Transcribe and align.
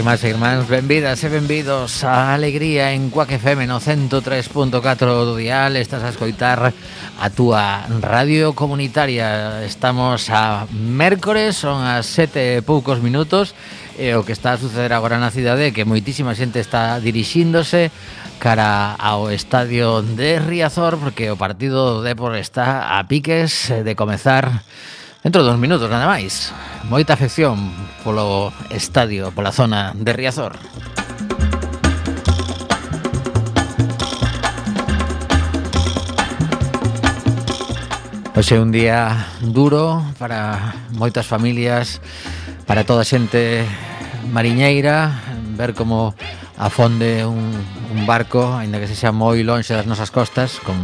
irmáns 0.00 0.24
e 0.24 0.32
irmáns, 0.32 0.64
benvidas 0.64 1.20
e 1.20 1.28
eh, 1.28 1.36
benvidos 1.36 2.08
a 2.08 2.32
Alegría 2.32 2.96
en 2.96 3.12
Cuac 3.12 3.36
FM 3.36 3.68
no? 3.68 3.84
103.4 3.84 4.72
do 5.28 5.36
dial 5.36 5.76
Estás 5.76 6.00
a 6.00 6.08
escoitar 6.08 6.72
a 7.20 7.28
túa 7.28 7.84
radio 8.00 8.56
comunitaria. 8.56 9.60
Estamos 9.68 10.32
a 10.32 10.64
mércores, 10.72 11.60
son 11.60 11.84
as 11.84 12.08
sete 12.08 12.40
e 12.40 12.64
poucos 12.64 13.04
minutos 13.04 13.52
E 14.00 14.16
o 14.16 14.24
que 14.24 14.32
está 14.32 14.56
a 14.56 14.62
suceder 14.62 14.96
agora 14.96 15.20
na 15.20 15.28
cidade 15.28 15.68
é 15.68 15.74
que 15.76 15.84
moitísima 15.84 16.32
xente 16.32 16.64
está 16.64 16.96
dirixíndose 16.96 17.92
cara 18.40 18.96
ao 18.96 19.28
estadio 19.28 20.00
de 20.00 20.40
Riazor 20.40 20.96
Porque 20.96 21.28
o 21.28 21.36
partido 21.36 22.00
do 22.00 22.00
Depor 22.00 22.40
está 22.40 22.96
a 22.96 23.04
piques 23.04 23.68
de 23.68 23.92
comezar 23.92 24.64
Dentro 25.22 25.44
dos 25.44 25.60
minutos 25.60 25.92
nada 25.92 26.08
máis. 26.08 26.48
Moita 26.88 27.12
afección 27.12 27.76
polo 28.00 28.56
estadio, 28.72 29.28
pola 29.36 29.52
zona 29.52 29.92
de 29.92 30.16
Riazor. 30.16 30.56
Hoxe 38.32 38.56
é 38.56 38.64
un 38.64 38.72
día 38.72 39.28
duro 39.44 40.00
para 40.16 40.72
moitas 40.96 41.28
familias, 41.28 42.00
para 42.64 42.88
toda 42.88 43.04
a 43.04 43.10
xente 43.12 43.68
mariñeira, 44.32 45.20
ver 45.52 45.76
como 45.76 46.16
afonde 46.56 47.28
un, 47.28 47.52
un 47.92 48.00
barco, 48.08 48.56
aínda 48.56 48.80
que 48.80 48.88
se 48.88 48.96
xa 48.96 49.12
moi 49.12 49.44
lonxe 49.44 49.76
das 49.76 49.84
nosas 49.84 50.08
costas, 50.08 50.56
con 50.64 50.80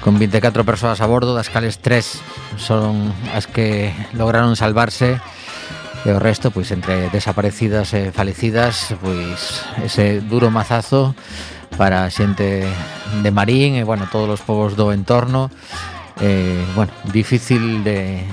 con 0.00 0.18
24 0.18 0.64
persoas 0.64 1.00
a 1.00 1.06
bordo, 1.06 1.34
das 1.34 1.52
cales 1.52 1.78
tres 1.78 2.20
son 2.56 3.12
as 3.36 3.46
que 3.46 3.92
lograron 4.16 4.56
salvarse 4.56 5.20
e 6.04 6.10
o 6.10 6.18
resto, 6.18 6.48
pois 6.48 6.72
entre 6.72 7.12
desaparecidas 7.12 7.92
e 7.92 8.08
falecidas, 8.08 8.96
pois 9.04 9.60
ese 9.84 10.24
duro 10.24 10.48
mazazo 10.48 11.12
para 11.76 12.08
a 12.08 12.12
xente 12.12 12.64
de 13.20 13.30
Marín 13.30 13.76
e 13.76 13.84
bueno, 13.84 14.08
todos 14.08 14.40
os 14.40 14.42
povos 14.44 14.76
do 14.80 14.96
entorno. 14.96 15.52
Eh, 16.20 16.64
bueno, 16.76 16.92
difícil 17.12 17.84
de 17.84 18.24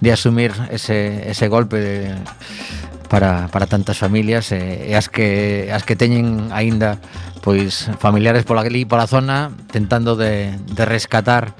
de 0.00 0.12
asumir 0.12 0.52
ese 0.68 1.30
ese 1.30 1.48
golpe 1.48 1.80
de 1.80 2.14
para, 3.08 3.48
para 3.48 3.66
tantas 3.66 3.98
familias 3.98 4.50
e, 4.52 4.90
e 4.90 4.92
as 4.94 5.08
que 5.08 5.70
as 5.70 5.82
que 5.86 5.94
teñen 5.94 6.50
aínda 6.50 6.98
pois 7.40 7.90
familiares 8.02 8.42
pola 8.42 8.66
ali 8.66 8.82
pola 8.84 9.06
zona 9.06 9.54
tentando 9.70 10.18
de, 10.18 10.54
de 10.58 10.84
rescatar 10.84 11.54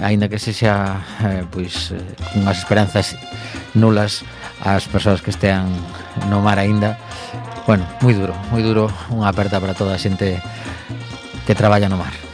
aínda 0.00 0.28
que 0.28 0.38
se 0.38 0.52
xa 0.52 1.00
eh, 1.24 1.44
pois 1.48 1.92
eh, 1.92 2.38
unhas 2.38 2.60
esperanzas 2.60 3.16
nulas 3.72 4.24
as 4.60 4.84
persoas 4.88 5.24
que 5.24 5.32
estean 5.32 5.72
no 6.28 6.44
mar 6.44 6.60
aínda. 6.60 7.00
Bueno, 7.66 7.86
moi 8.04 8.12
duro, 8.12 8.34
moi 8.52 8.60
duro 8.60 8.92
unha 9.08 9.28
aperta 9.30 9.56
para 9.56 9.76
toda 9.76 9.96
a 9.96 10.00
xente 10.00 10.36
que 11.46 11.54
traballa 11.56 11.88
no 11.88 11.96
mar. 11.96 12.29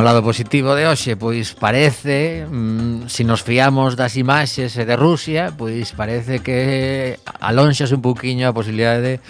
No 0.00 0.08
lado 0.08 0.24
positivo 0.24 0.72
de 0.72 0.88
hoxe, 0.88 1.12
pois 1.20 1.52
parece, 1.52 2.48
mm, 2.48 3.04
se 3.04 3.20
si 3.20 3.22
nos 3.28 3.44
fiamos 3.44 4.00
das 4.00 4.16
imaxes 4.16 4.72
de 4.72 4.96
Rusia, 4.96 5.52
pois 5.52 5.92
parece 5.92 6.40
que 6.40 7.20
alonxas 7.36 7.92
un 7.92 8.00
pouquiño 8.00 8.48
a 8.48 8.56
posibilidade 8.56 9.20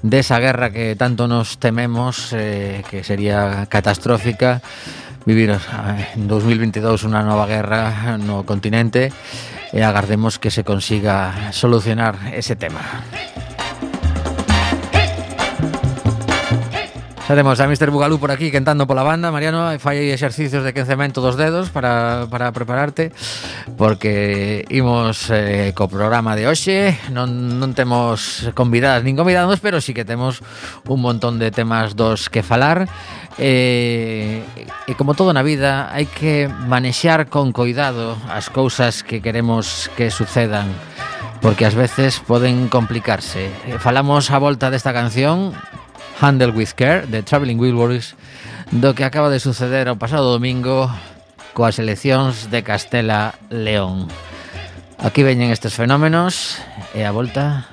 desa 0.00 0.40
de, 0.40 0.40
de 0.40 0.44
guerra 0.48 0.72
que 0.72 0.96
tanto 0.96 1.28
nos 1.28 1.60
tememos 1.60 2.32
eh, 2.32 2.80
que 2.88 3.04
sería 3.04 3.68
catastrófica 3.68 4.64
vivir 5.28 5.52
eh, 5.52 5.60
en 6.16 6.24
2022 6.24 7.04
unha 7.04 7.20
nova 7.20 7.44
guerra 7.44 8.16
no 8.16 8.48
continente 8.48 9.12
e 9.76 9.84
agardemos 9.84 10.40
que 10.40 10.48
se 10.48 10.64
consiga 10.64 11.52
solucionar 11.52 12.32
ese 12.32 12.56
tema. 12.56 12.80
Xa 17.24 17.32
temos 17.32 17.56
a 17.56 17.64
Mr. 17.64 17.88
Bugalú 17.88 18.20
por 18.20 18.28
aquí 18.28 18.52
cantando 18.52 18.84
pola 18.84 19.00
banda, 19.00 19.32
Mariano, 19.32 19.72
fai 19.80 20.12
exercicios 20.12 20.60
de 20.60 20.76
quencemento 20.76 21.24
dos 21.24 21.40
dedos 21.40 21.72
para, 21.72 22.28
para 22.28 22.52
prepararte 22.52 23.16
porque 23.80 24.68
imos 24.68 25.32
eh, 25.32 25.72
co 25.72 25.88
programa 25.88 26.36
de 26.36 26.44
hoxe, 26.44 27.00
non, 27.16 27.56
non 27.56 27.72
temos 27.72 28.52
convidadas 28.52 29.08
nin 29.08 29.16
convidados, 29.16 29.56
pero 29.64 29.80
sí 29.80 29.96
que 29.96 30.04
temos 30.04 30.44
un 30.84 31.00
montón 31.00 31.40
de 31.40 31.48
temas 31.48 31.96
dos 31.96 32.28
que 32.28 32.44
falar 32.44 32.92
eh, 33.40 34.44
e 34.84 34.92
como 34.92 35.16
todo 35.16 35.32
na 35.32 35.40
vida 35.40 35.88
hai 35.96 36.04
que 36.04 36.44
manexar 36.68 37.32
con 37.32 37.56
coidado 37.56 38.20
as 38.28 38.52
cousas 38.52 39.00
que 39.00 39.24
queremos 39.24 39.88
que 39.96 40.12
sucedan 40.12 40.68
porque 41.40 41.64
ás 41.64 41.72
veces 41.72 42.20
poden 42.20 42.68
complicarse. 42.68 43.48
Falamos 43.80 44.28
a 44.28 44.36
volta 44.36 44.68
desta 44.68 44.92
canción 44.92 45.56
Handle 46.20 46.52
with 46.52 46.74
Care 46.76 47.06
de 47.06 47.22
Traveling 47.22 47.58
Wilburys 47.58 48.14
do 48.70 48.94
que 48.94 49.04
acaba 49.04 49.30
de 49.30 49.40
suceder 49.40 49.88
o 49.88 49.98
pasado 49.98 50.30
domingo 50.30 50.90
coas 51.54 51.78
eleccións 51.78 52.50
de 52.50 52.62
Castela 52.62 53.34
León. 53.50 54.10
Aquí 54.98 55.22
veñen 55.22 55.50
estes 55.50 55.74
fenómenos 55.74 56.58
e 56.94 57.04
a 57.04 57.12
volta 57.12 57.66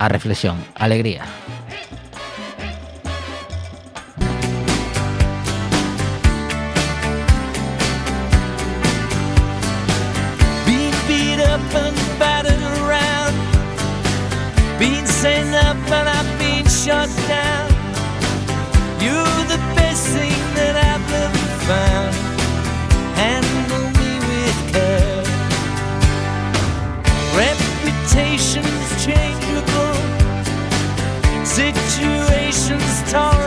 a 0.00 0.08
reflexión, 0.08 0.58
alegría. 0.74 1.24
Being 10.66 10.96
beat 11.06 11.40
up 11.40 11.62
and 11.72 11.96
battered 12.18 12.64
around 12.82 13.34
Being 14.78 15.06
sent 15.06 15.54
up 15.54 15.78
and 15.92 16.08
I've 16.08 16.38
been 16.38 16.66
shut 16.66 17.08
down 17.28 17.43
Reputation's 28.14 29.04
changeable, 29.04 29.94
situation's 31.44 33.10
tolerable. 33.10 33.43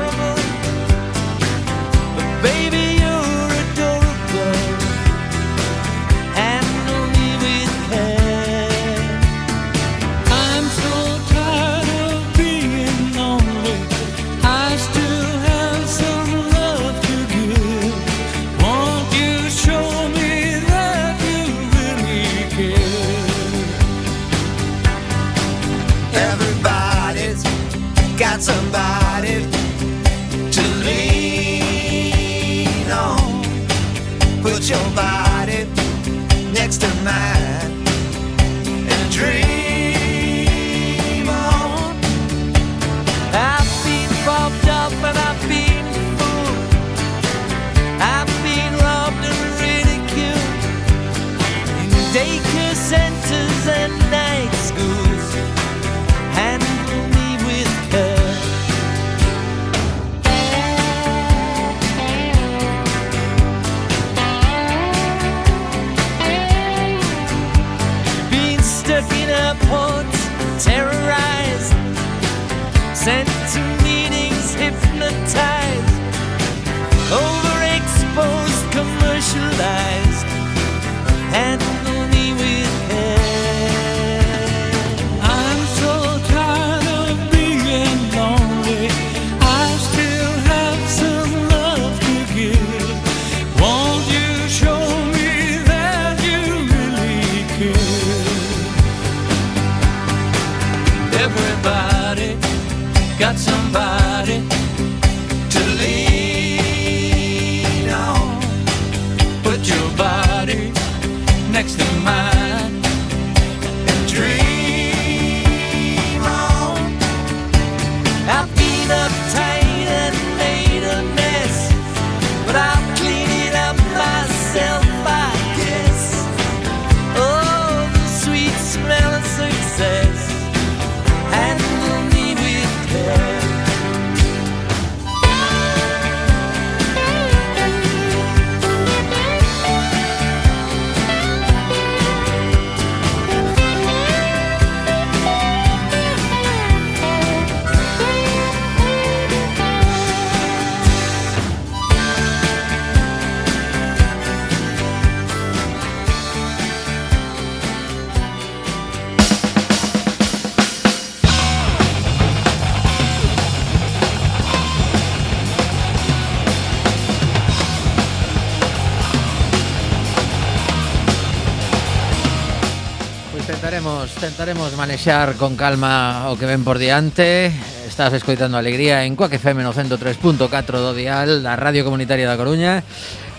tentaremos 174.27 174.75
manexar 174.75 175.39
con 175.39 175.55
calma 175.55 176.27
o 176.27 176.35
que 176.35 176.43
ven 176.43 176.67
por 176.67 176.75
diante. 176.75 177.47
Estás 177.87 178.11
escoitando 178.11 178.59
Alegría 178.59 179.07
en 179.07 179.15
Coac 179.15 179.31
FM 179.31 179.63
no 179.63 179.71
103.4 179.71 180.51
do 180.83 180.91
Dial 180.91 181.39
da 181.39 181.55
Radio 181.55 181.87
Comunitaria 181.87 182.27
da 182.27 182.35
Coruña. 182.35 182.83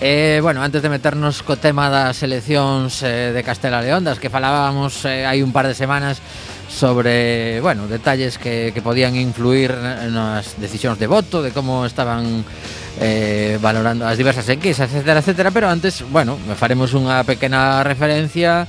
Eh, 0.01 0.41
bueno, 0.41 0.65
antes 0.65 0.81
de 0.81 0.89
meternos 0.89 1.45
co 1.45 1.61
tema 1.61 1.93
das 1.93 2.25
eleccións 2.25 3.05
eh, 3.05 3.37
de 3.37 3.43
Castela 3.45 3.85
León 3.85 4.01
Das 4.01 4.17
que 4.17 4.33
falábamos 4.33 5.05
eh, 5.05 5.29
hai 5.29 5.45
un 5.45 5.53
par 5.53 5.69
de 5.69 5.77
semanas 5.77 6.25
sobre, 6.73 7.61
bueno, 7.61 7.85
detalles 7.85 8.41
que, 8.41 8.73
que 8.73 8.81
podían 8.81 9.13
influir 9.13 9.77
nas 9.77 10.57
decisións 10.57 10.97
de 10.97 11.05
voto 11.05 11.45
De 11.45 11.53
como 11.53 11.85
estaban 11.85 12.49
eh, 12.97 13.61
valorando 13.61 14.09
as 14.09 14.17
diversas 14.17 14.49
enquisas, 14.49 14.89
etcétera, 14.89 15.21
etcétera. 15.21 15.53
Pero 15.53 15.69
antes, 15.69 16.01
bueno, 16.09 16.41
faremos 16.57 16.97
unha 16.97 17.21
pequena 17.29 17.85
referencia 17.85 18.65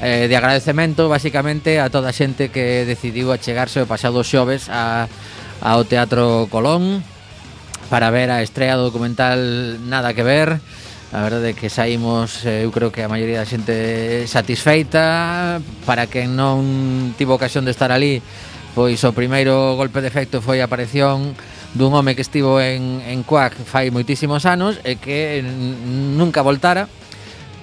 eh, 0.00 0.30
de 0.30 0.36
agradecemento 0.36 1.10
basicamente 1.10 1.82
a 1.82 1.90
toda 1.90 2.10
a 2.10 2.16
xente 2.16 2.48
que 2.48 2.88
decidiu 2.88 3.34
achegarse 3.34 3.82
o 3.82 3.90
pasado 3.90 4.24
xoves 4.24 4.72
a, 4.72 5.10
ao 5.60 5.84
Teatro 5.84 6.48
Colón 6.48 7.04
para 7.92 8.08
ver 8.08 8.32
a 8.32 8.40
estrea 8.40 8.80
documental 8.80 9.36
Nada 9.84 10.16
que 10.16 10.24
ver. 10.24 10.62
A 11.12 11.20
verdade 11.28 11.52
é 11.52 11.58
que 11.58 11.68
saímos, 11.68 12.40
eh, 12.48 12.64
eu 12.64 12.72
creo 12.72 12.88
que 12.88 13.04
a 13.04 13.12
maioría 13.12 13.44
da 13.44 13.50
xente 13.50 14.24
satisfeita. 14.24 15.60
Para 15.84 16.08
quen 16.08 16.32
non 16.32 17.12
tivo 17.20 17.36
ocasión 17.36 17.68
de 17.68 17.76
estar 17.76 17.92
ali 17.92 18.24
Pois 18.74 19.04
o 19.04 19.12
primeiro 19.12 19.76
golpe 19.76 20.00
de 20.00 20.08
efecto 20.08 20.40
foi 20.40 20.64
a 20.64 20.64
aparición 20.64 21.36
dun 21.76 21.92
home 21.92 22.16
que 22.16 22.24
estivo 22.24 22.56
en, 22.56 23.04
en 23.04 23.20
Cuac 23.20 23.52
fai 23.68 23.92
moitísimos 23.92 24.48
anos 24.48 24.80
E 24.80 24.96
que 24.96 25.44
nunca 25.44 26.40
voltara 26.40 26.88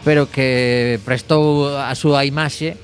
pero 0.03 0.29
que 0.32 1.00
prestou 1.03 1.68
a 1.75 1.91
súa 1.96 2.24
imaxe 2.24 2.79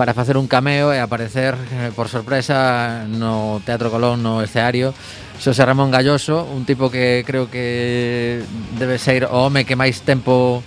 para 0.00 0.14
facer 0.14 0.40
un 0.40 0.48
cameo 0.48 0.94
e 0.94 0.98
aparecer 1.02 1.52
eh, 1.52 1.92
por 1.92 2.08
sorpresa 2.08 3.04
no 3.04 3.60
Teatro 3.66 3.92
Colón 3.92 4.22
no 4.24 4.40
escenario. 4.40 4.96
Xosé 5.40 5.64
Ramón 5.64 5.92
Galloso, 5.92 6.44
un 6.44 6.64
tipo 6.64 6.88
que 6.92 7.24
creo 7.24 7.48
que 7.48 8.40
debe 8.80 8.96
ser 8.96 9.24
o 9.28 9.48
home 9.48 9.64
que 9.64 9.76
máis 9.76 10.00
tempo 10.04 10.64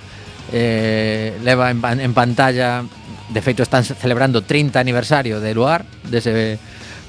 eh, 0.54 1.34
leva 1.42 1.74
en, 1.74 1.82
en 1.82 2.14
pantalla. 2.14 2.86
De 3.34 3.42
feito 3.42 3.64
están 3.64 3.82
celebrando 3.82 4.46
30 4.46 4.78
aniversario 4.78 5.40
de 5.40 5.56
Luar 5.56 5.88
Dese 6.06 6.60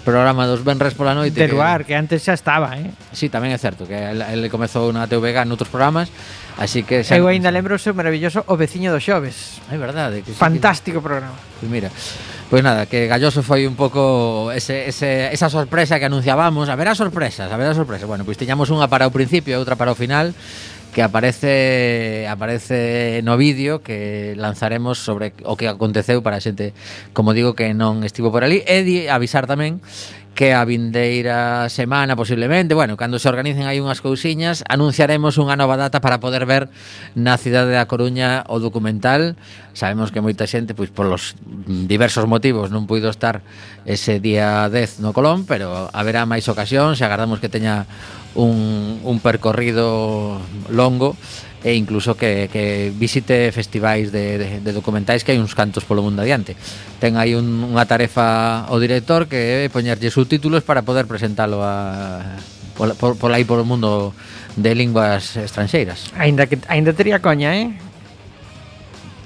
programa 0.05 0.47
dos 0.47 0.63
Benres 0.63 0.95
pola 0.95 1.13
noite 1.13 1.41
De 1.41 1.49
Luar, 1.49 1.83
que, 1.83 1.93
que 1.93 1.97
antes 1.97 2.23
xa 2.23 2.37
estaba, 2.37 2.77
eh? 2.77 2.93
Sí, 3.11 3.33
tamén 3.33 3.51
é 3.51 3.59
certo 3.59 3.89
Que 3.89 4.13
ele 4.13 4.53
comezou 4.53 4.93
na 4.93 5.09
TVG 5.09 5.43
en 5.43 5.51
outros 5.51 5.73
programas. 5.73 6.13
Así 6.57 6.87
que 6.87 7.03
xa... 7.03 7.19
Eu 7.19 7.27
ainda 7.27 7.51
lembro 7.51 7.75
o 7.75 7.81
seu 7.83 7.99
maravilloso 7.99 8.47
O 8.47 8.55
veciño 8.55 8.95
dos 8.95 9.03
xoves. 9.03 9.59
É 9.67 9.77
verdade. 9.77 10.23
Que 10.23 10.31
Fantástico 10.31 11.03
que... 11.03 11.07
programa. 11.07 11.35
Pois 11.35 11.67
pues 11.67 11.71
mira, 11.71 11.89
pois 11.91 12.61
pues 12.61 12.63
nada, 12.63 12.87
que 12.87 13.11
Galloso 13.11 13.43
foi 13.43 13.67
un 13.67 13.75
pouco 13.75 14.55
ese, 14.55 14.87
ese, 14.87 15.35
esa 15.35 15.51
sorpresa 15.51 15.99
que 15.99 16.07
anunciábamos. 16.07 16.71
Haberá 16.71 16.95
sorpresas, 16.95 17.51
haberá 17.51 17.75
sorpresas. 17.75 18.07
Bueno, 18.07 18.23
pois 18.23 18.39
pues 18.39 18.47
tiñamos 18.47 18.71
unha 18.71 18.87
para 18.87 19.11
o 19.11 19.13
principio 19.13 19.55
e 19.55 19.59
outra 19.59 19.75
para 19.75 19.91
o 19.91 19.99
final 19.99 20.31
que 20.95 21.03
aparece 21.03 22.25
aparece 22.31 23.21
no 23.27 23.37
vídeo 23.37 23.83
que 23.83 24.39
lanzaremos 24.39 25.03
sobre 25.03 25.35
o 25.43 25.59
que 25.59 25.67
aconteceu 25.67 26.23
para 26.23 26.39
a 26.39 26.41
xente, 26.41 26.71
como 27.11 27.35
digo, 27.35 27.59
que 27.59 27.75
non 27.75 28.07
estivo 28.07 28.31
por 28.31 28.47
ali 28.47 28.63
e 28.63 28.87
di, 28.87 29.11
avisar 29.11 29.51
tamén 29.51 29.83
que 30.35 30.53
a 30.53 30.67
vindeira 30.67 31.71
semana 31.71 32.17
posiblemente, 32.19 32.75
bueno, 32.75 32.99
cando 32.99 33.19
se 33.23 33.31
organicen 33.31 33.71
aí 33.71 33.79
unhas 33.79 34.03
cousiñas, 34.03 34.67
anunciaremos 34.67 35.39
unha 35.39 35.55
nova 35.55 35.79
data 35.79 36.03
para 36.03 36.19
poder 36.19 36.43
ver 36.45 36.67
na 37.15 37.39
cidade 37.39 37.71
da 37.71 37.87
Coruña 37.87 38.43
o 38.51 38.59
documental. 38.59 39.39
Sabemos 39.73 40.11
que 40.11 40.19
moita 40.19 40.51
xente, 40.51 40.75
pois 40.75 40.91
por 40.91 41.07
los 41.07 41.39
diversos 41.67 42.27
motivos, 42.27 42.75
non 42.75 42.91
puido 42.91 43.09
estar 43.09 43.47
ese 43.87 44.19
día 44.19 44.67
10 44.67 45.01
no 45.01 45.15
Colón, 45.15 45.47
pero 45.47 45.89
haberá 45.95 46.27
máis 46.27 46.51
ocasións, 46.51 46.99
agardamos 46.99 47.39
que 47.39 47.49
teña 47.49 47.87
un, 48.35 48.99
un 49.07 49.23
percorrido 49.23 50.43
longo 50.67 51.15
e 51.65 51.73
incluso 51.75 52.13
que, 52.15 52.53
que 52.53 52.93
visite 52.93 53.49
festivais 53.51 54.13
de, 54.13 54.37
de, 54.37 54.49
de 54.61 54.71
documentais 54.77 55.25
que 55.25 55.33
hai 55.33 55.41
uns 55.41 55.57
cantos 55.57 55.89
polo 55.89 56.05
mundo 56.05 56.21
adiante. 56.21 56.53
Ten 57.01 57.17
aí 57.17 57.33
un, 57.33 57.73
unha 57.73 57.89
tarefa 57.89 58.69
ao 58.69 58.77
director 58.77 59.25
que 59.25 59.65
é 59.65 59.73
poñerlle 59.73 60.13
subtítulos 60.13 60.61
para 60.61 60.85
poder 60.85 61.09
presentalo 61.09 61.65
a, 61.65 62.21
por, 62.77 62.93
por, 63.01 63.17
por 63.17 63.31
aí 63.33 63.49
por 63.49 63.57
o 63.57 63.65
mundo 63.65 64.13
de 64.61 64.77
linguas 64.77 65.41
estranxeiras. 65.41 66.13
Ainda 66.21 66.45
que 66.45 66.61
ainda 66.69 66.93
tería 66.93 67.25
coña, 67.25 67.57
eh? 67.57 67.73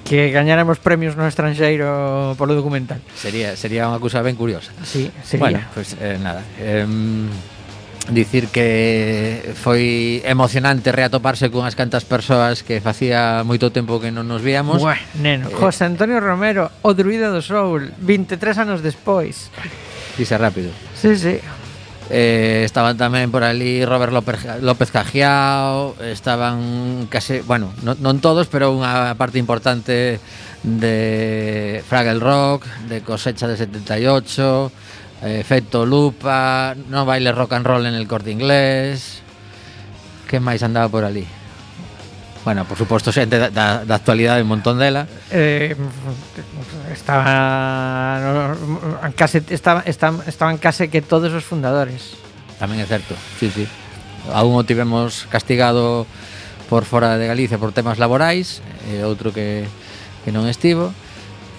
que 0.07 0.31
gañáramos 0.31 0.79
premios 0.79 1.19
no 1.19 1.27
estranxeiro 1.27 2.39
polo 2.39 2.55
documental. 2.55 3.03
Sería 3.19 3.59
sería 3.59 3.91
unha 3.91 3.99
cousa 3.99 4.23
ben 4.23 4.39
curiosa. 4.39 4.71
Sí, 4.87 5.11
sería. 5.27 5.43
Bueno, 5.43 5.59
pois 5.75 5.99
pues, 5.99 6.01
eh, 6.01 6.17
nada. 6.23 6.47
Eh, 6.63 6.87
dicir 8.09 8.49
que 8.49 9.53
foi 9.57 10.21
emocionante 10.25 10.93
reatoparse 10.93 11.53
cunhas 11.53 11.77
cantas 11.77 12.09
persoas 12.09 12.65
que 12.65 12.81
facía 12.81 13.45
moito 13.45 13.69
tempo 13.69 14.01
que 14.01 14.09
non 14.09 14.25
nos 14.25 14.41
víamos. 14.41 14.81
Buah, 14.81 15.01
neno, 15.21 15.53
eh, 15.53 15.55
José 15.55 15.85
Antonio 15.85 16.19
Romero, 16.19 16.73
o 16.81 16.97
druida 16.97 17.29
do 17.29 17.45
Soul, 17.45 17.93
23 18.01 18.65
anos 18.65 18.81
despois. 18.81 19.53
Dice 20.17 20.35
rápido. 20.41 20.73
Sí, 20.97 21.15
sí. 21.15 21.37
Eh, 22.09 22.65
estaban 22.65 22.97
tamén 22.97 23.29
por 23.29 23.45
ali 23.45 23.85
Robert 23.85 24.17
López, 24.17 24.41
López 24.65 24.89
Cajiao, 24.89 25.93
estaban 26.01 27.05
case, 27.13 27.45
bueno, 27.45 27.77
non, 27.85 28.01
non 28.01 28.17
todos, 28.25 28.49
pero 28.49 28.73
unha 28.73 29.13
parte 29.21 29.37
importante 29.37 30.17
de 30.65 31.85
Fraggle 31.85 32.17
Rock, 32.17 32.65
de 32.89 33.05
Cosecha 33.05 33.45
de 33.45 33.61
78, 33.61 34.73
Eh, 35.23 35.41
Efecto 35.41 35.85
Lupa, 35.85 36.75
No 36.89 37.05
Baile 37.05 37.33
Rock 37.33 37.55
and 37.55 37.67
Roll 37.67 37.87
en 37.87 37.95
el 37.95 38.07
Corte 38.07 38.31
Inglés. 38.31 39.23
Que 40.29 40.39
máis 40.39 40.63
andaba 40.63 40.93
por 40.93 41.03
ali? 41.03 41.25
Bueno, 42.45 42.65
por 42.65 42.79
suposto, 42.79 43.13
xente 43.13 43.37
da, 43.37 43.51
da, 43.51 43.85
da 43.85 43.95
actualidade 43.97 44.41
un 44.41 44.49
montón 44.49 44.79
dela. 44.79 45.09
Eh, 45.33 45.75
estaba 46.93 48.21
no, 48.23 49.13
case 49.17 49.43
estaba, 49.51 49.83
estaba, 49.85 50.25
estaban 50.25 50.57
case 50.57 50.89
que 50.89 51.03
todos 51.03 51.33
os 51.35 51.45
fundadores. 51.45 52.17
Tamén 52.61 52.79
é 52.79 52.87
certo. 52.87 53.19
Sí, 53.37 53.51
sí. 53.51 53.67
A 54.31 54.45
un 54.47 54.55
o 54.55 54.63
tivemos 54.65 55.27
castigado 55.29 56.07
por 56.69 56.85
fora 56.85 57.17
de 57.17 57.27
Galicia 57.27 57.59
por 57.59 57.75
temas 57.75 57.99
laborais, 57.99 58.61
e 58.87 59.03
outro 59.03 59.35
que 59.35 59.67
que 60.25 60.31
non 60.31 60.47
estivo. 60.47 60.93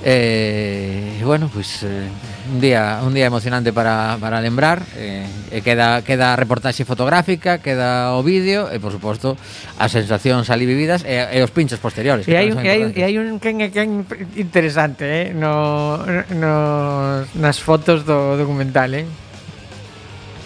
Eh, 0.03 1.21
bueno, 1.25 1.49
pois 1.53 1.79
pues, 1.81 1.91
eh, 1.91 2.07
un 2.53 2.61
día 2.61 3.01
un 3.03 3.13
día 3.13 3.25
emocionante 3.25 3.73
para, 3.73 4.17
para 4.19 4.41
lembrar 4.41 4.81
eh, 4.95 5.27
e 5.51 5.59
queda, 5.61 6.01
queda 6.01 6.33
a 6.33 6.39
reportaxe 6.39 6.87
fotográfica 6.87 7.59
queda 7.59 8.15
o 8.15 8.23
vídeo 8.23 8.71
e 8.71 8.79
por 8.79 8.95
suposto 8.95 9.35
as 9.77 9.91
sensacións 9.91 10.47
ali 10.49 10.65
vividas 10.65 11.03
e, 11.03 11.19
e 11.19 11.39
os 11.43 11.51
pinchos 11.51 11.77
posteriores 11.83 12.25
E 12.25 12.33
hai, 12.33 12.49
e 12.49 12.69
hai, 12.69 12.81
e 12.95 13.01
hai 13.03 13.13
un 13.19 13.37
quen 13.43 13.59
e 13.59 13.69
quen 13.69 14.07
interesante 14.39 15.05
eh? 15.05 15.25
no, 15.35 15.99
no, 16.33 17.27
nas 17.35 17.59
fotos 17.59 18.07
do 18.07 18.39
documental 18.39 18.95
eh? 18.95 19.28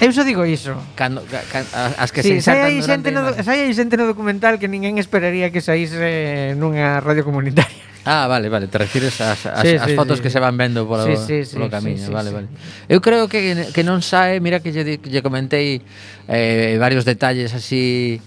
Eu 0.01 0.11
só 0.11 0.23
digo 0.25 0.45
iso. 0.45 0.73
Cando, 0.95 1.21
can, 1.27 1.65
as 1.73 2.09
que 2.09 2.23
sí, 2.23 2.29
se 2.29 2.35
insertan 2.41 2.69
sai 2.69 2.81
xente 2.81 3.09
no, 3.13 3.21
sai 3.43 3.67
hai 3.67 3.73
xente 3.73 3.95
no 3.97 4.09
documental 4.09 4.57
que 4.57 4.67
ninguén 4.71 4.97
esperaría 4.97 5.53
que 5.53 5.61
saíse 5.61 6.53
nunha 6.57 7.01
radio 7.01 7.25
comunitaria. 7.25 7.81
Ah, 8.05 8.27
vale, 8.27 8.49
vale, 8.49 8.67
te 8.67 8.77
refires 8.77 9.15
ás, 9.21 9.45
ás, 9.45 9.61
sí, 9.61 9.79
sí, 9.79 9.95
fotos 9.95 10.19
sí. 10.19 10.23
que 10.23 10.29
se 10.29 10.37
van 10.37 10.57
vendo 10.57 10.85
polo, 10.85 11.07
sí, 11.07 11.15
sí, 11.15 11.45
sí, 11.45 11.55
polo 11.55 11.69
camiño, 11.69 12.03
sí, 12.03 12.05
sí, 12.07 12.11
vale, 12.11 12.29
sí. 12.29 12.35
vale. 12.35 12.47
Eu 12.91 12.99
creo 12.99 13.31
que, 13.31 13.71
que 13.71 13.79
non 13.79 14.03
sae, 14.03 14.43
mira 14.43 14.59
que 14.59 14.75
lle, 14.75 14.99
lle 14.99 15.23
comentei 15.23 15.79
eh, 16.27 16.75
varios 16.83 17.07
detalles 17.07 17.55
así 17.55 18.19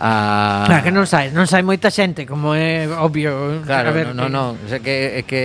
a 0.00 0.64
Claro 0.64 0.82
que 0.82 0.90
non 0.90 1.04
sai, 1.04 1.28
non 1.28 1.44
sai 1.44 1.60
moita 1.60 1.92
xente, 1.92 2.24
como 2.24 2.56
é 2.56 2.88
obvio. 2.88 3.60
Claro, 3.68 3.92
a 3.92 3.94
ver, 3.94 4.16
non, 4.16 4.32
non, 4.32 4.56
no, 4.56 4.72
é 4.72 4.80
que 4.80 5.20
é 5.20 5.22
que 5.28 5.42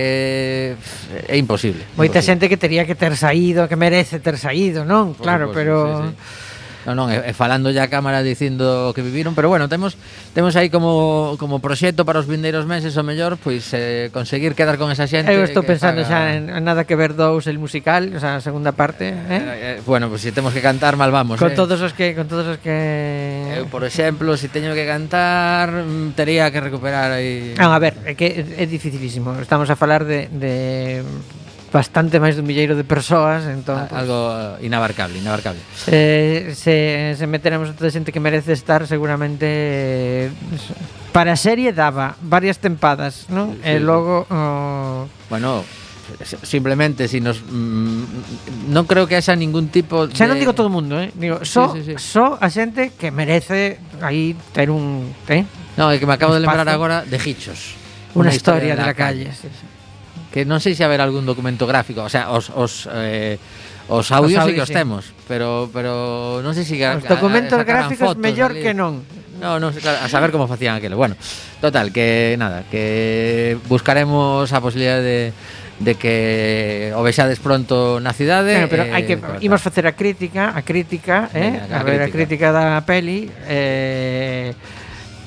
é 1.28 1.36
imposible. 1.36 1.84
Moita 1.92 2.24
imposible. 2.24 2.24
xente 2.24 2.44
que 2.48 2.56
tería 2.56 2.88
que 2.88 2.96
ter 2.96 3.12
saído, 3.20 3.68
que 3.68 3.76
merece 3.76 4.16
ter 4.18 4.40
saído, 4.40 4.88
non? 4.88 5.12
Por 5.12 5.28
claro, 5.28 5.52
pero 5.52 5.76
sí, 5.76 6.16
sí. 6.16 6.45
Non, 6.86 6.94
non, 6.94 7.10
e, 7.10 7.18
e 7.18 7.32
falando 7.34 7.74
ya 7.74 7.84
a 7.84 7.90
cámara 7.90 8.22
dicindo 8.22 8.94
que 8.94 9.02
viviron, 9.02 9.34
pero 9.34 9.50
bueno, 9.50 9.66
temos 9.66 9.98
temos 10.38 10.54
aí 10.54 10.70
como 10.70 11.34
como 11.34 11.58
proxecto 11.58 12.06
para 12.06 12.22
os 12.22 12.30
vindeiros 12.30 12.62
meses 12.62 12.94
o 12.94 13.02
mellor, 13.02 13.34
pois 13.42 13.74
eh, 13.74 14.06
conseguir 14.14 14.54
quedar 14.54 14.78
con 14.78 14.94
esa 14.94 15.10
xente. 15.10 15.34
Eu 15.34 15.42
estou 15.42 15.66
pensando 15.66 16.06
faga... 16.06 16.30
xa 16.30 16.38
en, 16.38 16.46
en 16.46 16.62
nada 16.62 16.86
que 16.86 16.94
ver 16.94 17.18
dous 17.18 17.50
el 17.50 17.58
musical, 17.58 18.14
o 18.14 18.20
sea, 18.22 18.38
a 18.38 18.40
segunda 18.40 18.70
parte, 18.70 19.10
eh? 19.10 19.18
eh, 19.18 19.34
eh, 19.34 19.58
eh 19.66 19.82
bueno, 19.82 20.06
pois 20.06 20.22
pues, 20.22 20.30
se 20.30 20.30
si 20.30 20.36
temos 20.38 20.54
que 20.54 20.62
cantar 20.62 20.94
mal 20.94 21.10
vamos, 21.10 21.42
Con 21.42 21.50
eh? 21.50 21.58
todos 21.58 21.82
os 21.82 21.90
que 21.90 22.14
con 22.14 22.30
todos 22.30 22.46
os 22.54 22.58
que 22.62 23.58
Eu, 23.58 23.66
por 23.66 23.82
exemplo, 23.82 24.38
se 24.38 24.46
si 24.46 24.54
teño 24.54 24.70
que 24.70 24.86
cantar, 24.86 25.82
mm, 25.82 26.14
tería 26.14 26.54
que 26.54 26.62
recuperar 26.62 27.10
aí. 27.10 27.58
Ah, 27.58 27.74
a 27.74 27.80
ver, 27.82 27.98
é 28.06 28.14
que 28.14 28.46
é 28.46 28.62
dificilísimo. 28.62 29.34
Estamos 29.42 29.66
a 29.66 29.74
falar 29.74 30.06
de 30.06 30.30
de 30.30 31.02
bastante 31.76 32.16
máis 32.16 32.40
dun 32.40 32.48
milleiro 32.48 32.72
de 32.72 32.88
persoas, 32.88 33.44
entón 33.44 33.76
a, 33.76 33.84
pues, 33.84 34.00
algo 34.00 34.32
eh, 34.32 34.64
inabarcable, 34.64 35.20
inabarcable. 35.20 35.60
Eh, 35.92 36.56
se 36.56 37.12
se 37.12 37.26
meteremos 37.28 37.68
toda 37.76 37.92
xente 37.92 38.16
que 38.16 38.22
merece 38.24 38.56
estar 38.56 38.88
seguramente 38.88 39.46
eh, 39.46 40.32
para 41.12 41.36
a 41.36 41.38
serie 41.38 41.76
daba 41.76 42.16
varias 42.24 42.56
tempadas, 42.64 43.28
non? 43.28 43.60
Sí. 43.60 43.76
E 43.76 43.76
logo 43.76 44.24
oh... 44.32 45.04
Bueno, 45.28 45.68
simplemente 46.42 47.12
si 47.12 47.20
nos 47.20 47.44
mm, 47.44 48.72
non 48.72 48.88
creo 48.88 49.04
que 49.04 49.20
haxa 49.20 49.36
ningún 49.36 49.68
tipo 49.68 50.08
de... 50.08 50.16
Xa 50.16 50.24
non 50.24 50.40
digo 50.40 50.56
todo 50.56 50.72
o 50.72 50.74
mundo, 50.74 50.96
eh? 50.96 51.12
Digo, 51.12 51.44
só 51.44 51.76
sí, 51.76 51.84
sí, 51.84 51.92
sí. 51.92 52.00
só 52.00 52.40
a 52.40 52.48
xente 52.48 52.96
que 52.96 53.12
merece 53.12 53.76
aí 54.00 54.32
ter 54.56 54.72
un, 54.72 55.12
eh? 55.28 55.44
No, 55.76 55.92
é 55.92 56.00
que 56.00 56.08
me 56.08 56.16
acabo 56.16 56.32
de 56.32 56.40
lembrar 56.40 56.64
agora 56.72 57.04
de 57.04 57.20
Hichos. 57.20 57.76
Una, 58.16 58.28
una 58.28 58.32
historia, 58.32 58.72
historia 58.72 58.74
de, 58.74 58.80
de 58.80 58.80
la, 58.80 58.86
la 58.86 58.96
calle. 58.96 59.28
calle. 59.28 59.36
Sí, 59.36 59.48
sí 59.52 59.75
que 60.36 60.44
non 60.44 60.60
sei 60.60 60.76
se 60.76 60.84
haber 60.84 61.00
algún 61.00 61.24
documento 61.24 61.64
gráfico, 61.64 62.04
o 62.04 62.12
sea, 62.12 62.28
os, 62.28 62.52
os 62.52 62.84
eh, 62.92 63.40
Os 63.88 64.10
audios, 64.10 64.42
os 64.42 64.50
sí 64.50 64.54
que 64.54 64.62
os 64.62 64.70
temos, 64.70 65.14
pero 65.30 65.70
pero 65.70 66.42
non 66.42 66.50
sei 66.52 66.66
se 66.66 66.74
Os 66.74 67.06
documentos 67.06 67.62
gráficos 67.62 68.18
fotos, 68.18 68.20
mellor 68.20 68.50
que 68.58 68.74
non. 68.74 69.06
No, 69.38 69.62
non 69.62 69.70
sei, 69.70 69.78
claro, 69.78 70.02
a 70.02 70.10
saber 70.10 70.34
como 70.34 70.50
facían 70.50 70.74
aquilo. 70.74 70.98
Bueno, 70.98 71.14
total, 71.62 71.94
que 71.94 72.34
nada, 72.34 72.66
que 72.66 73.54
buscaremos 73.70 74.50
a 74.50 74.58
posibilidad 74.58 74.98
de 74.98 75.30
de 75.78 75.94
que 75.94 76.90
o 76.98 77.04
vexades 77.06 77.38
pronto 77.38 78.02
na 78.02 78.10
cidade. 78.10 78.58
Bueno, 78.58 78.66
pero 78.66 78.90
eh, 78.90 78.96
hai 78.96 79.06
que 79.06 79.22
claro, 79.22 79.38
imos 79.38 79.62
facer 79.62 79.86
a 79.86 79.94
crítica, 79.94 80.50
a 80.50 80.66
crítica, 80.66 81.30
eh, 81.30 81.54
a, 81.70 81.78
a 81.78 81.86
ver 81.86 82.02
a 82.02 82.10
crítica 82.10 82.50
da 82.50 82.82
peli 82.82 83.30
eh 83.46 84.50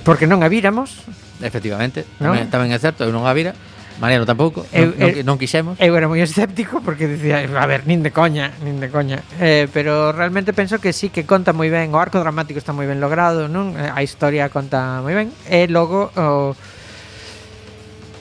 porque 0.03 0.27
non 0.27 0.43
a 0.43 0.51
víramos. 0.51 1.07
Efectivamente, 1.39 2.03
¿no? 2.19 2.35
tamén, 2.35 2.51
tamén 2.51 2.69
é 2.75 2.79
certo, 2.81 3.07
eu 3.07 3.15
non 3.15 3.23
a 3.23 3.31
vira. 3.31 3.55
Mariano 3.99 4.25
tampouco, 4.25 4.65
eu, 4.71 4.95
non, 4.95 5.07
eu, 5.11 5.23
non 5.27 5.35
quixemos. 5.35 5.75
Eu 5.75 5.91
era 5.91 6.07
moi 6.07 6.23
escéptico 6.23 6.79
porque 6.79 7.05
dicía, 7.05 7.43
a 7.43 7.67
ver, 7.67 7.83
nin 7.83 7.99
de 7.99 8.15
coña, 8.15 8.55
nin 8.63 8.79
de 8.79 8.87
coña. 8.87 9.19
Eh, 9.43 9.67
pero 9.75 10.15
realmente 10.15 10.55
penso 10.55 10.79
que 10.79 10.95
sí 10.95 11.11
que 11.11 11.27
conta 11.27 11.51
moi 11.51 11.67
ben, 11.67 11.91
o 11.91 11.99
arco 11.99 12.15
dramático 12.15 12.57
está 12.57 12.71
moi 12.71 12.87
ben 12.87 13.03
logrado, 13.03 13.51
non? 13.51 13.75
Eh, 13.75 13.91
a 13.91 13.99
historia 13.99 14.47
conta 14.47 15.03
moi 15.03 15.11
ben 15.11 15.27
e 15.51 15.67
logo 15.67 16.15
o 16.15 16.55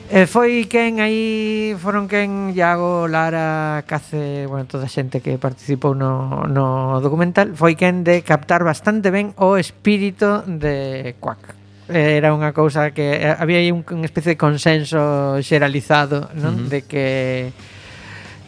Eh, 0.09 0.25
foi 0.25 0.65
quen 0.73 1.05
aí 1.05 1.77
foron 1.77 2.09
quen 2.09 2.57
Iago 2.57 3.05
Lara 3.13 3.85
Cace, 3.85 4.49
bueno, 4.49 4.65
toda 4.65 4.89
a 4.89 4.89
xente 4.89 5.21
que 5.21 5.37
participou 5.37 5.93
no, 5.93 6.49
no 6.49 6.97
documental, 7.05 7.53
foi 7.53 7.77
quen 7.77 8.09
de 8.09 8.25
captar 8.25 8.65
bastante 8.65 9.13
ben 9.13 9.37
o 9.37 9.61
espírito 9.61 10.49
de 10.49 11.13
Quack 11.21 11.58
era 11.89 12.37
unha 12.37 12.53
cousa 12.53 12.93
que 12.93 13.25
eh, 13.25 13.33
había 13.33 13.65
aí 13.65 13.73
un, 13.73 13.81
unha 13.83 14.05
especie 14.05 14.37
de 14.37 14.39
consenso 14.39 15.41
xeralizado, 15.41 16.29
non? 16.37 16.55
Uh 16.55 16.69
-huh. 16.69 16.69
De 16.69 16.81
que 16.85 17.07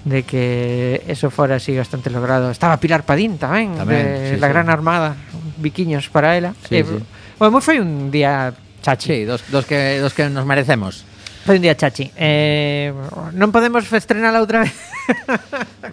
de 0.04 0.22
que 0.24 1.04
eso 1.08 1.28
fora 1.28 1.56
así 1.56 1.76
bastante 1.76 2.08
logrado. 2.08 2.50
Estaba 2.50 2.80
Pilar 2.80 3.04
Padín 3.04 3.36
tamén, 3.36 3.76
tamén 3.76 3.88
de 3.88 4.00
sí, 4.32 4.40
la 4.40 4.48
sí. 4.48 4.52
Gran 4.52 4.68
Armada, 4.72 5.16
biquiños 5.60 6.08
para 6.08 6.36
ela. 6.36 6.56
Sí, 6.68 6.80
eh, 6.80 6.84
sí. 6.84 6.96
Bueno, 7.40 7.60
foi 7.60 7.80
un 7.80 8.12
día 8.12 8.52
chachi. 8.80 9.08
Sí, 9.08 9.18
dos, 9.24 9.44
dos, 9.48 9.64
que, 9.64 10.00
dos 10.00 10.12
que 10.12 10.28
nos 10.28 10.44
merecemos. 10.44 11.04
Foi 11.44 11.56
un 11.56 11.64
día 11.64 11.76
chachi. 11.76 12.12
Eh, 12.16 12.92
non 13.32 13.48
podemos 13.52 13.88
estrenala 13.92 14.40
outra 14.40 14.64
vez. 14.64 14.76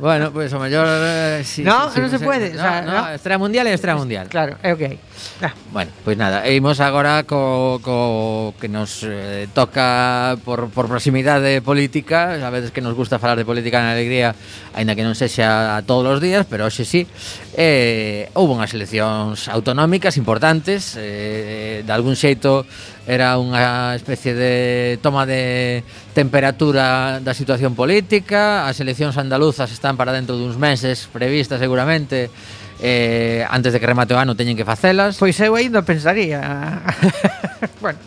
bueno, 0.03 0.31
pois 0.35 0.51
pues, 0.51 0.55
o 0.55 0.59
mellor 0.59 0.87
eh, 0.87 1.41
si, 1.47 1.63
No, 1.63 1.87
si, 1.91 2.03
non 2.03 2.11
se, 2.11 2.19
se 2.19 2.23
pode, 2.23 2.51
no, 2.51 2.59
o 2.59 2.63
sea, 2.63 2.83
no, 2.83 2.91
no. 2.91 3.15
estrela 3.15 3.39
mundial 3.39 3.65
e 3.67 3.75
estrela 3.75 3.95
mundial. 3.95 4.27
Claro, 4.27 4.59
é 4.59 4.75
ok. 4.75 4.99
Ah. 5.41 5.53
Bueno, 5.71 5.91
pois 6.03 6.15
pues 6.15 6.17
nada, 6.17 6.47
e 6.47 6.55
imos 6.57 6.79
agora 6.79 7.23
co, 7.23 7.77
co 7.83 8.53
que 8.59 8.67
nos 8.67 9.05
eh, 9.05 9.47
toca 9.53 10.37
por, 10.43 10.69
por 10.69 10.87
proximidade 10.87 11.61
política. 11.61 12.41
A 12.41 12.49
veces 12.49 12.71
que 12.71 12.81
nos 12.81 12.95
gusta 12.95 13.19
falar 13.19 13.37
de 13.37 13.45
política 13.45 13.81
na 13.81 13.93
alegría 13.93 14.33
Ainda 14.77 14.93
que 14.93 15.01
non 15.01 15.17
sexa 15.17 15.81
todos 15.89 16.05
os 16.05 16.21
días, 16.21 16.45
pero 16.45 16.69
hoxe 16.69 16.85
sí. 16.85 17.01
Eh, 17.57 18.29
Houve 18.37 18.53
unhas 18.53 18.69
eleccións 18.77 19.49
autonómicas 19.49 20.21
importantes 20.21 20.93
eh, 20.93 21.81
De 21.81 21.89
algún 21.89 22.13
xeito 22.13 22.61
era 23.09 23.41
unha 23.41 23.97
especie 23.97 24.37
de 24.37 24.53
toma 25.01 25.25
de 25.25 25.81
temperatura 26.13 27.17
da 27.23 27.33
situación 27.33 27.73
política. 27.73 28.69
As 28.69 28.77
eleccións 28.83 29.17
andaluzas 29.17 29.73
están 29.73 29.97
para 29.97 30.13
dentro 30.13 30.37
duns 30.37 30.61
meses 30.61 31.09
previstas 31.09 31.57
seguramente 31.57 32.29
eh, 32.79 33.45
antes 33.49 33.73
de 33.73 33.79
que 33.79 33.87
remate 33.87 34.13
o 34.13 34.19
ano 34.21 34.37
teñen 34.37 34.57
que 34.57 34.65
facelas. 34.65 35.17
Pois 35.17 35.37
eu 35.41 35.55
ainda 35.57 35.81
pensaría. 35.81 36.83
bueno. 37.81 37.99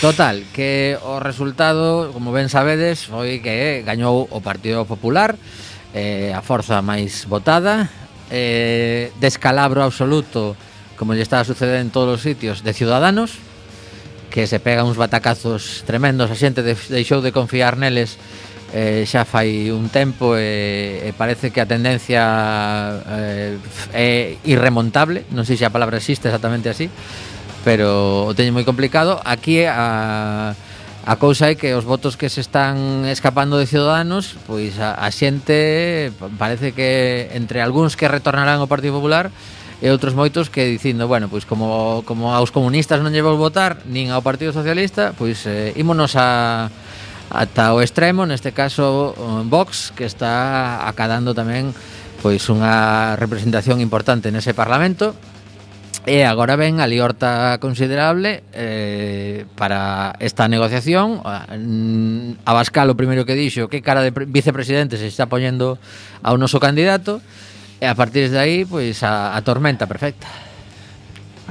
Total, 0.00 0.44
que 0.52 0.98
o 1.00 1.24
resultado, 1.24 2.12
como 2.12 2.28
ben 2.28 2.52
sabedes, 2.52 3.08
foi 3.08 3.40
que 3.40 3.80
gañou 3.80 4.28
o 4.28 4.44
Partido 4.44 4.84
Popular, 4.84 5.40
eh, 5.96 6.36
a 6.36 6.44
forza 6.44 6.84
máis 6.84 7.24
votada, 7.24 7.88
eh, 8.28 9.08
descalabro 9.16 9.80
absoluto, 9.80 10.52
como 11.00 11.16
lle 11.16 11.24
está 11.24 11.40
a 11.40 11.48
suceder 11.48 11.80
en 11.80 11.88
todos 11.88 12.20
os 12.20 12.22
sitios, 12.28 12.60
de 12.60 12.76
Ciudadanos, 12.76 13.40
que 14.28 14.44
se 14.44 14.60
pega 14.60 14.84
uns 14.84 15.00
batacazos 15.00 15.80
tremendos, 15.88 16.28
a 16.28 16.36
xente 16.36 16.60
deixou 16.60 17.24
de 17.24 17.32
confiar 17.32 17.80
neles 17.80 18.20
eh, 18.74 19.04
xa 19.06 19.22
fai 19.22 19.70
un 19.70 19.86
tempo 19.88 20.34
e, 20.34 21.06
eh, 21.06 21.08
e 21.08 21.10
parece 21.14 21.54
que 21.54 21.62
a 21.62 21.66
tendencia 21.66 22.22
eh, 23.06 23.58
é 23.94 24.08
irremontable, 24.42 25.22
non 25.30 25.46
sei 25.46 25.54
se 25.54 25.66
a 25.66 25.74
palabra 25.74 26.02
existe 26.02 26.26
exactamente 26.26 26.66
así, 26.66 26.90
pero 27.62 28.26
o 28.26 28.32
teño 28.34 28.54
moi 28.54 28.66
complicado. 28.66 29.22
Aquí 29.22 29.62
a, 29.66 30.54
a 31.06 31.14
cousa 31.22 31.50
é 31.50 31.54
que 31.54 31.78
os 31.78 31.86
votos 31.86 32.18
que 32.18 32.26
se 32.26 32.42
están 32.42 33.06
escapando 33.06 33.62
de 33.62 33.70
Ciudadanos, 33.70 34.34
pois 34.50 34.74
a, 34.82 34.98
a 34.98 35.08
xente 35.14 36.10
parece 36.34 36.74
que 36.74 37.30
entre 37.38 37.62
algúns 37.62 37.94
que 37.94 38.10
retornarán 38.10 38.58
ao 38.58 38.66
Partido 38.66 38.98
Popular 38.98 39.30
e 39.78 39.92
outros 39.92 40.18
moitos 40.18 40.48
que 40.48 40.66
dicindo, 40.66 41.06
bueno, 41.06 41.30
pois 41.30 41.46
como, 41.46 42.02
como 42.08 42.32
aos 42.32 42.50
comunistas 42.50 42.98
non 43.04 43.14
llevo 43.14 43.38
votar, 43.38 43.84
nin 43.86 44.10
ao 44.10 44.24
Partido 44.24 44.50
Socialista, 44.50 45.14
pois 45.14 45.44
eh, 45.46 45.76
ímonos 45.76 46.18
a 46.18 46.72
ata 47.30 47.74
o 47.74 47.82
extremo, 47.82 48.26
neste 48.26 48.54
caso 48.54 49.14
Vox, 49.50 49.92
que 49.94 50.06
está 50.06 50.86
acadando 50.86 51.34
tamén 51.34 51.74
pois 52.22 52.42
unha 52.48 53.14
representación 53.18 53.78
importante 53.78 54.32
nese 54.32 54.56
Parlamento, 54.56 55.14
E 56.06 56.22
agora 56.22 56.54
ven 56.54 56.78
a 56.78 56.86
liorta 56.86 57.58
considerable 57.58 58.46
eh, 58.54 59.42
para 59.58 60.14
esta 60.22 60.46
negociación. 60.46 61.18
a 61.26 61.50
Abascal 62.46 62.86
o 62.86 62.94
primeiro 62.94 63.26
que 63.26 63.34
dixo 63.34 63.66
que 63.66 63.82
cara 63.82 64.06
de 64.06 64.14
vicepresidente 64.14 65.02
se 65.02 65.10
está 65.10 65.26
poñendo 65.26 65.82
ao 66.22 66.38
noso 66.38 66.62
candidato 66.62 67.18
e 67.82 67.90
a 67.90 67.98
partir 67.98 68.30
de 68.30 68.38
aí 68.38 68.62
pois 68.62 69.02
a, 69.02 69.34
a 69.34 69.42
tormenta 69.42 69.90
perfecta. 69.90 70.30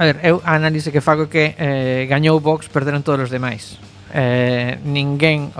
A 0.00 0.08
ver, 0.08 0.24
eu 0.24 0.40
a 0.40 0.56
análise 0.56 0.88
que 0.88 1.04
fago 1.04 1.28
é 1.28 1.30
que 1.32 1.44
eh, 1.60 2.02
gañou 2.08 2.40
Vox, 2.40 2.72
perderon 2.72 3.04
todos 3.04 3.28
os 3.28 3.30
demais 3.32 3.76
eh, 4.16 4.80
ninguén 4.80 5.52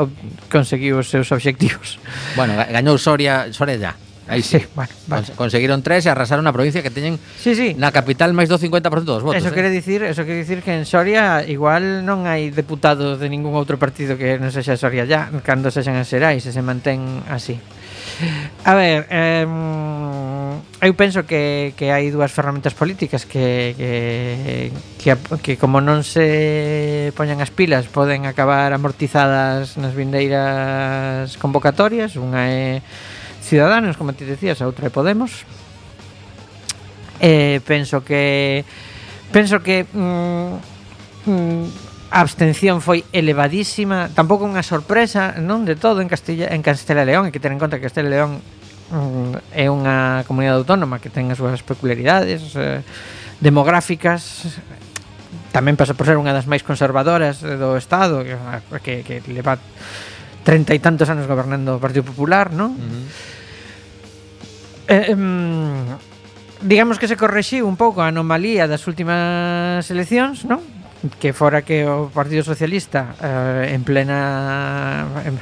conseguiu 0.49 1.05
os 1.05 1.13
seus 1.13 1.29
obxectivos. 1.29 2.01
Bueno, 2.41 2.57
gañou 2.57 2.97
Soria, 2.97 3.53
Soria 3.53 3.77
ya. 3.77 3.93
Aí 4.29 4.43
sí. 4.43 4.59
sí 4.59 4.67
bueno, 4.75 4.91
vale. 5.07 5.27
Conseguiron 5.37 5.85
tres 5.85 6.07
e 6.07 6.11
arrasaron 6.11 6.49
a 6.49 6.53
provincia 6.57 6.83
que 6.83 6.91
teñen 6.91 7.21
sí, 7.39 7.55
sí. 7.55 7.77
na 7.77 7.93
capital 7.93 8.33
máis 8.33 8.49
do 8.49 8.57
50% 8.57 8.89
dos 9.05 9.23
votos. 9.23 9.39
Eso 9.39 9.53
eh? 9.53 9.55
quere 9.55 9.71
dicir, 9.71 10.03
eso 10.03 10.25
quere 10.25 10.41
dicir 10.41 10.65
que 10.65 10.73
en 10.73 10.89
Soria 10.89 11.45
igual 11.47 12.03
non 12.03 12.25
hai 12.25 12.51
deputados 12.51 13.21
de 13.21 13.29
ningún 13.29 13.55
outro 13.55 13.77
partido 13.77 14.17
que 14.19 14.41
non 14.41 14.51
sexa 14.51 14.75
Soria 14.75 15.05
ya, 15.05 15.31
cando 15.45 15.71
sexan 15.71 16.01
as 16.01 16.09
Xerais 16.09 16.43
e 16.43 16.51
se 16.51 16.63
mantén 16.65 17.23
así. 17.29 17.61
A 18.65 18.75
ver, 18.75 19.07
eh, 19.11 19.47
eu 20.81 20.93
penso 20.95 21.25
que, 21.25 21.73
que 21.77 21.93
hai 21.93 22.09
dúas 22.09 22.33
ferramentas 22.33 22.73
políticas 22.73 23.29
que, 23.29 23.77
que, 23.77 24.73
que, 25.01 25.11
que 25.41 25.53
como 25.61 25.81
non 25.85 26.01
se 26.01 27.13
poñan 27.17 27.45
as 27.45 27.53
pilas 27.53 27.89
poden 27.89 28.25
acabar 28.25 28.73
amortizadas 28.73 29.77
nas 29.77 29.93
vindeiras 29.93 31.37
convocatorias. 31.37 32.17
Unha 32.17 32.43
é 32.49 32.65
Ciudadanos, 33.47 33.97
como 34.01 34.17
te 34.17 34.27
decías, 34.27 34.59
a 34.61 34.67
outra 34.67 34.89
é 34.89 34.93
Podemos. 34.93 35.47
Eh, 37.21 37.61
penso 37.65 38.05
que 38.05 38.65
penso 39.33 39.61
que 39.65 39.89
mm, 39.89 40.53
mm, 41.25 41.86
A 42.07 42.23
abstención 42.23 42.79
foi 42.79 43.03
elevadísima, 43.11 44.07
tampouco 44.15 44.47
unha 44.47 44.63
sorpresa, 44.63 45.35
non 45.43 45.67
de 45.67 45.75
todo 45.75 45.99
en 45.99 46.07
Castilla 46.07 46.47
en 46.55 46.63
Castela 46.63 47.03
e 47.03 47.09
León, 47.11 47.27
hai 47.27 47.35
que 47.35 47.43
ter 47.43 47.51
en 47.51 47.59
conta 47.59 47.83
que 47.83 47.91
Castela 47.91 48.07
e 48.07 48.15
León 48.15 48.39
mm, 48.95 49.51
é 49.51 49.67
unha 49.67 50.23
comunidade 50.23 50.63
autónoma 50.63 51.03
que 51.03 51.11
ten 51.11 51.35
as 51.35 51.39
súas 51.43 51.67
peculiaridades 51.67 52.55
eh, 52.55 52.87
demográficas, 53.43 54.55
tamén 55.51 55.75
pasa 55.75 55.99
por 55.99 56.07
ser 56.07 56.15
unha 56.15 56.31
das 56.31 56.47
máis 56.47 56.63
conservadoras 56.63 57.43
do 57.43 57.75
Estado, 57.75 58.23
que, 58.23 58.39
que, 59.03 59.03
que 59.03 59.33
leva 59.33 59.59
treinta 60.47 60.79
e 60.79 60.79
tantos 60.79 61.11
anos 61.11 61.27
gobernando 61.27 61.75
o 61.75 61.83
Partido 61.83 62.07
Popular, 62.07 62.55
non? 62.55 62.71
Uh 62.71 62.87
-huh. 62.87 63.05
eh, 64.95 65.11
mm, 65.11 66.63
digamos 66.63 67.03
que 67.03 67.11
se 67.11 67.19
correxiu 67.19 67.67
un 67.67 67.75
pouco 67.75 67.99
a 67.99 68.15
anomalía 68.15 68.71
das 68.71 68.87
últimas 68.87 69.83
eleccións, 69.91 70.47
non? 70.47 70.76
que 71.21 71.33
fora 71.33 71.63
que 71.63 71.87
o 71.87 72.09
Partido 72.09 72.43
Socialista 72.43 73.15
eh, 73.21 73.75
en 73.75 73.85
plena 73.85 75.07
en, 75.25 75.37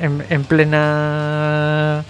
en, 0.00 0.12
en 0.30 0.42
plena 0.44 2.04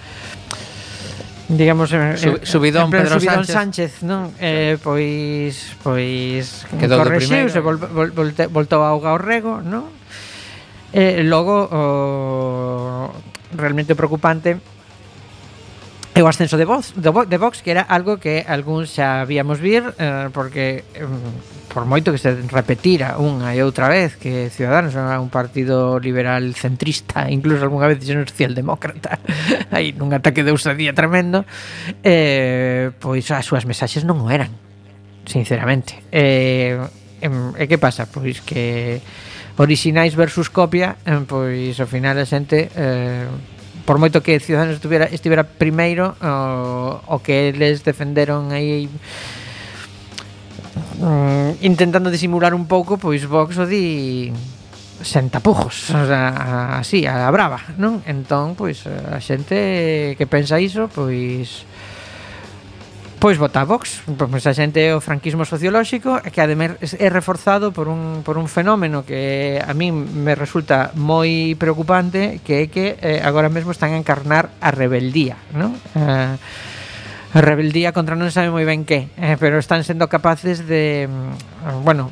digamos 1.49 1.91
en, 1.91 2.15
subidón 2.45 2.85
en 2.85 2.89
pleno 2.91 3.05
Pedro 3.05 3.19
subidón 3.19 3.45
Sánchez, 3.45 3.51
Sánchez 3.51 3.91
non? 4.07 4.31
Eh, 4.39 4.77
pois 4.79 5.75
pois 5.83 6.63
Quedou 6.79 7.03
correxiu, 7.03 7.49
se 7.51 7.59
vol, 7.59 7.81
vol, 7.81 8.15
volte, 8.15 8.47
voltou 8.47 8.85
a 8.85 8.93
auga 8.95 9.11
ao 9.11 9.19
rego, 9.19 9.59
non? 9.59 9.91
Eh, 10.95 11.23
logo 11.23 11.67
o, 11.71 13.11
realmente 13.55 13.95
preocupante 13.95 14.59
E 16.11 16.19
o 16.19 16.27
ascenso 16.27 16.59
de 16.59 16.67
Vox, 16.67 16.91
de, 16.99 17.07
de 17.07 17.37
Vox 17.39 17.63
que 17.63 17.71
era 17.71 17.87
algo 17.87 18.19
que 18.19 18.43
algúns 18.43 18.91
xa 18.91 19.23
víamos 19.23 19.63
vir 19.63 19.95
eh, 19.95 20.27
porque 20.35 20.83
eh, 20.91 21.07
por 21.71 21.87
moito 21.87 22.11
que 22.11 22.19
se 22.19 22.35
repetira 22.51 23.15
unha 23.15 23.55
e 23.55 23.63
outra 23.63 23.87
vez 23.87 24.19
que 24.19 24.51
Ciudadanos 24.51 24.91
era 24.91 25.23
un 25.23 25.31
partido 25.31 26.03
liberal 26.03 26.51
centrista, 26.51 27.31
incluso 27.31 27.63
algunha 27.63 27.87
vez 27.87 28.03
dixeron 28.03 28.27
socialdemócrata 28.27 29.23
aí 29.75 29.95
nun 29.95 30.11
ataque 30.11 30.43
de 30.43 30.51
ousadía 30.51 30.91
tremendo 30.91 31.47
eh, 32.03 32.91
pois 32.99 33.23
as 33.31 33.47
súas 33.47 33.63
mensaxes 33.63 34.03
non 34.03 34.19
o 34.19 34.27
eran 34.27 34.51
sinceramente 35.23 36.03
eh, 36.11 36.75
e 37.23 37.65
que 37.69 37.77
pasa? 37.77 38.09
Pois 38.09 38.41
que 38.41 38.99
orixinais 39.61 40.17
versus 40.17 40.49
copia, 40.49 40.97
pois 41.29 41.77
ao 41.77 41.87
final 41.87 42.17
a 42.17 42.25
xente 42.25 42.67
eh, 42.73 43.29
por 43.91 43.99
moito 43.99 44.23
que 44.23 44.39
Ciudadanos 44.39 44.79
estuviera, 44.79 45.11
estivera 45.11 45.43
primeiro 45.43 46.15
o, 46.23 47.03
o 47.11 47.19
que 47.19 47.51
eles 47.51 47.83
defenderon 47.83 48.47
aí 48.55 48.87
um, 51.03 51.51
intentando 51.59 52.07
disimular 52.07 52.55
un 52.55 52.71
pouco 52.71 52.95
pois 52.95 53.27
Vox 53.27 53.59
o 53.59 53.67
di 53.67 54.31
sen 55.03 55.27
tapujos, 55.27 55.91
o 55.91 56.07
sea, 56.07 56.79
así, 56.79 57.03
a 57.03 57.27
brava, 57.35 57.59
non? 57.75 57.99
Entón, 58.07 58.55
pois, 58.55 58.87
a 58.87 59.19
xente 59.19 60.15
que 60.15 60.23
pensa 60.23 60.55
iso, 60.55 60.87
pois 60.87 61.67
Pois 63.21 63.37
vota 63.37 63.61
a 63.61 63.69
Vox, 63.69 64.01
pois 64.17 64.49
a 64.49 64.53
xente 64.57 64.81
é 64.81 64.97
o 64.97 64.99
franquismo 64.99 65.45
sociolóxico 65.45 66.17
que 66.33 66.41
ademais 66.41 66.97
é 66.97 67.05
reforzado 67.05 67.69
por 67.69 67.85
un, 67.85 68.25
por 68.25 68.41
un 68.41 68.49
fenómeno 68.49 69.05
que 69.05 69.61
a 69.61 69.77
min 69.77 69.93
me 69.93 70.33
resulta 70.33 70.89
moi 70.97 71.53
preocupante 71.53 72.41
que 72.41 72.65
é 72.65 72.73
que 72.73 72.97
eh, 72.97 73.21
agora 73.21 73.53
mesmo 73.53 73.77
están 73.77 73.93
a 73.93 74.01
encarnar 74.01 74.49
a 74.57 74.73
rebeldía, 74.73 75.37
non? 75.53 75.77
Eh, 75.93 76.33
a 77.37 77.39
rebeldía 77.45 77.93
contra 77.93 78.17
non 78.17 78.33
sabe 78.33 78.49
moi 78.49 78.65
ben 78.65 78.89
que, 78.89 79.13
eh, 79.13 79.37
pero 79.37 79.61
están 79.61 79.85
sendo 79.85 80.09
capaces 80.09 80.65
de 80.65 81.05
mm, 81.05 81.85
bueno, 81.85 82.09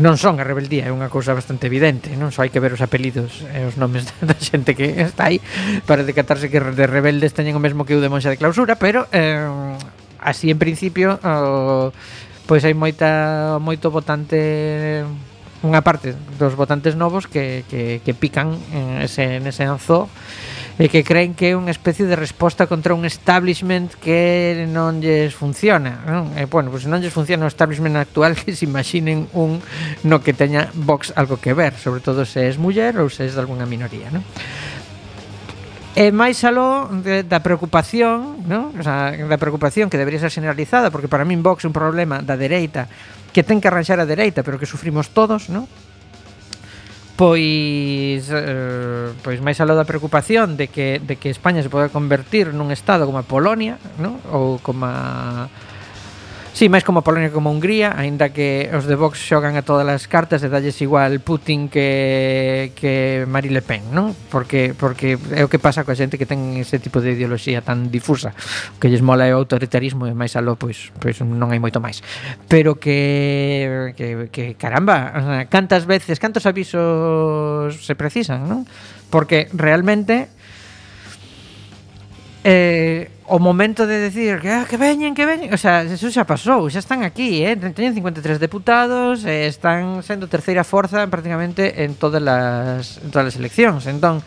non 0.00 0.16
son 0.16 0.40
a 0.40 0.44
rebeldía, 0.48 0.88
é 0.88 0.90
unha 0.90 1.12
cousa 1.12 1.36
bastante 1.36 1.68
evidente, 1.68 2.16
non 2.16 2.32
só 2.32 2.40
hai 2.40 2.48
que 2.48 2.64
ver 2.64 2.72
os 2.72 2.80
apelidos 2.80 3.44
e 3.44 3.60
os 3.68 3.76
nomes 3.76 4.08
da 4.24 4.32
xente 4.40 4.72
que 4.72 5.04
está 5.04 5.28
aí 5.28 5.36
para 5.84 6.00
decatarse 6.00 6.48
que 6.48 6.64
de 6.64 6.88
rebeldes 6.88 7.36
teñen 7.36 7.52
o 7.52 7.60
mesmo 7.60 7.84
que 7.84 7.92
o 7.92 8.00
de 8.00 8.08
monxa 8.08 8.32
de 8.32 8.40
clausura, 8.40 8.80
pero 8.80 9.04
eh, 9.12 9.44
así 10.20 10.50
en 10.50 10.58
principio 10.58 11.18
o, 11.22 11.92
pois 12.46 12.62
hai 12.62 12.74
moita 12.74 13.58
moito 13.58 13.90
votante 13.90 15.02
unha 15.64 15.82
parte 15.82 16.14
dos 16.38 16.54
votantes 16.54 16.94
novos 16.94 17.26
que, 17.26 17.66
que, 17.66 18.04
que 18.04 18.12
pican 18.14 18.54
en 18.70 19.02
ese, 19.02 19.40
en 19.40 19.44
ese 19.48 19.66
e 20.76 20.92
que 20.92 21.00
creen 21.00 21.32
que 21.32 21.56
é 21.56 21.56
unha 21.56 21.72
especie 21.72 22.04
de 22.04 22.20
resposta 22.20 22.68
contra 22.68 22.92
un 22.92 23.08
establishment 23.08 23.96
que 23.96 24.68
non 24.68 25.00
lles 25.00 25.32
funciona. 25.32 26.04
Non? 26.04 26.36
E, 26.36 26.44
bueno, 26.44 26.68
se 26.76 26.84
non 26.92 27.00
lles 27.00 27.16
funciona 27.16 27.48
o 27.48 27.50
establishment 27.50 27.96
actual 27.96 28.36
que 28.36 28.52
se 28.52 28.68
imaginen 28.68 29.24
un 29.32 29.64
no 30.04 30.20
que 30.20 30.36
teña 30.36 30.68
Vox 30.76 31.16
algo 31.16 31.40
que 31.40 31.56
ver, 31.56 31.72
sobre 31.80 32.04
todo 32.04 32.28
se 32.28 32.52
es 32.52 32.60
muller 32.60 33.00
ou 33.00 33.08
se 33.08 33.24
es 33.24 33.32
de 33.32 33.40
alguna 33.40 33.64
minoría. 33.64 34.12
Non? 34.12 34.20
E 35.96 36.12
máis 36.12 36.44
aló 36.44 36.92
de, 36.92 37.24
da 37.24 37.40
preocupación, 37.40 38.44
¿no? 38.44 38.68
o 38.76 38.82
sea, 38.84 39.16
da 39.16 39.40
preocupación 39.40 39.88
que 39.88 39.96
debería 39.96 40.20
ser 40.20 40.28
generalizada, 40.28 40.92
porque 40.92 41.08
para 41.08 41.24
min 41.24 41.40
Vox 41.40 41.64
é 41.64 41.72
un 41.72 41.72
problema 41.72 42.20
da 42.20 42.36
dereita, 42.36 42.84
que 43.32 43.40
ten 43.40 43.64
que 43.64 43.72
arranxar 43.72 43.96
a 43.96 44.04
dereita, 44.04 44.44
pero 44.44 44.60
que 44.60 44.68
sufrimos 44.68 45.08
todos, 45.16 45.48
¿no? 45.48 45.64
pois 47.16 48.28
eh, 48.28 49.08
pois 49.24 49.40
máis 49.40 49.56
aló 49.64 49.72
da 49.72 49.88
preocupación 49.88 50.60
de 50.60 50.68
que 50.68 51.00
de 51.00 51.16
que 51.16 51.32
España 51.32 51.64
se 51.64 51.72
pode 51.72 51.88
convertir 51.88 52.52
nun 52.52 52.68
estado 52.68 53.08
como 53.08 53.16
a 53.16 53.24
Polonia, 53.24 53.80
¿no? 53.96 54.20
ou 54.28 54.60
como 54.60 54.84
a 54.84 55.48
Sí, 56.56 56.72
máis 56.72 56.88
como 56.88 57.04
Polonia 57.04 57.28
como 57.28 57.52
Hungría, 57.52 57.92
aínda 57.92 58.32
que 58.32 58.72
os 58.72 58.88
de 58.88 58.96
Vox 58.96 59.20
xogan 59.20 59.60
a 59.60 59.62
todas 59.68 59.84
as 59.84 60.08
cartas 60.08 60.40
e 60.40 60.48
dalles 60.48 60.80
igual 60.80 61.20
Putin 61.20 61.68
que 61.68 62.72
que 62.72 63.28
Marie 63.28 63.52
Le 63.52 63.60
Pen, 63.60 63.92
non? 63.92 64.16
Porque 64.32 64.72
porque 64.72 65.20
é 65.36 65.44
o 65.44 65.52
que 65.52 65.60
pasa 65.60 65.84
coa 65.84 65.92
xente 65.92 66.16
que 66.16 66.24
ten 66.24 66.56
ese 66.56 66.80
tipo 66.80 67.04
de 67.04 67.12
ideoloxía 67.12 67.60
tan 67.60 67.92
difusa, 67.92 68.32
o 68.72 68.80
que 68.80 68.88
lles 68.88 69.04
mola 69.04 69.28
é 69.28 69.36
o 69.36 69.44
autoritarismo 69.44 70.08
e 70.08 70.16
máis 70.16 70.32
aló 70.32 70.56
pois 70.56 70.96
pois 70.96 71.20
non 71.20 71.52
hai 71.52 71.60
moito 71.60 71.76
máis. 71.76 72.00
Pero 72.48 72.80
que 72.80 73.92
que 73.92 74.32
que 74.32 74.56
caramba, 74.56 75.44
cantas 75.52 75.84
veces, 75.84 76.16
cantos 76.16 76.48
avisos 76.48 77.84
se 77.84 77.92
precisan, 78.00 78.48
non? 78.48 78.64
Porque 79.12 79.52
realmente 79.52 80.32
eh, 82.46 83.10
o 83.26 83.42
momento 83.42 83.90
de 83.90 83.98
decir 83.98 84.38
que, 84.38 84.54
ah, 84.54 84.64
que 84.70 84.78
veñen, 84.78 85.18
que 85.18 85.26
veñen, 85.26 85.50
o 85.50 85.58
sea, 85.58 85.82
eso 85.82 86.06
xa 86.14 86.22
pasou, 86.22 86.70
xa 86.70 86.78
están 86.78 87.02
aquí, 87.02 87.42
eh? 87.42 87.58
teñen 87.58 87.90
53 87.98 88.38
deputados, 88.38 89.26
eh, 89.26 89.50
están 89.50 90.06
sendo 90.06 90.30
terceira 90.30 90.62
forza 90.62 91.02
prácticamente 91.10 91.82
en 91.82 91.98
todas 91.98 92.22
as 92.22 93.02
en 93.02 93.10
todas 93.10 93.34
as 93.34 93.36
eleccións. 93.42 93.90
Entón, 93.90 94.22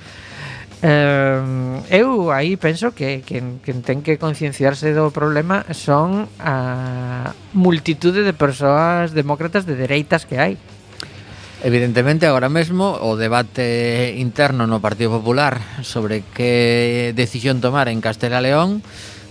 eh, 0.84 1.40
eu 1.96 2.36
aí 2.36 2.60
penso 2.60 2.92
que 2.92 3.24
quen, 3.24 3.64
quen 3.64 3.88
ten 3.88 4.04
que 4.04 4.20
concienciarse 4.20 4.92
do 4.92 5.16
problema 5.16 5.64
son 5.72 6.28
a 6.44 7.32
multitude 7.56 8.28
de 8.28 8.36
persoas 8.36 9.16
demócratas 9.16 9.64
de 9.64 9.80
dereitas 9.80 10.28
que 10.28 10.44
hai. 10.44 10.60
Evidentemente, 11.62 12.26
agora 12.26 12.48
mesmo 12.48 12.96
o 13.04 13.20
debate 13.20 14.16
interno 14.16 14.64
no 14.64 14.80
Partido 14.80 15.20
Popular 15.20 15.60
sobre 15.84 16.24
que 16.24 17.12
decisión 17.20 17.60
tomar 17.60 17.92
en 17.92 18.00
Castela 18.00 18.40
León 18.40 18.80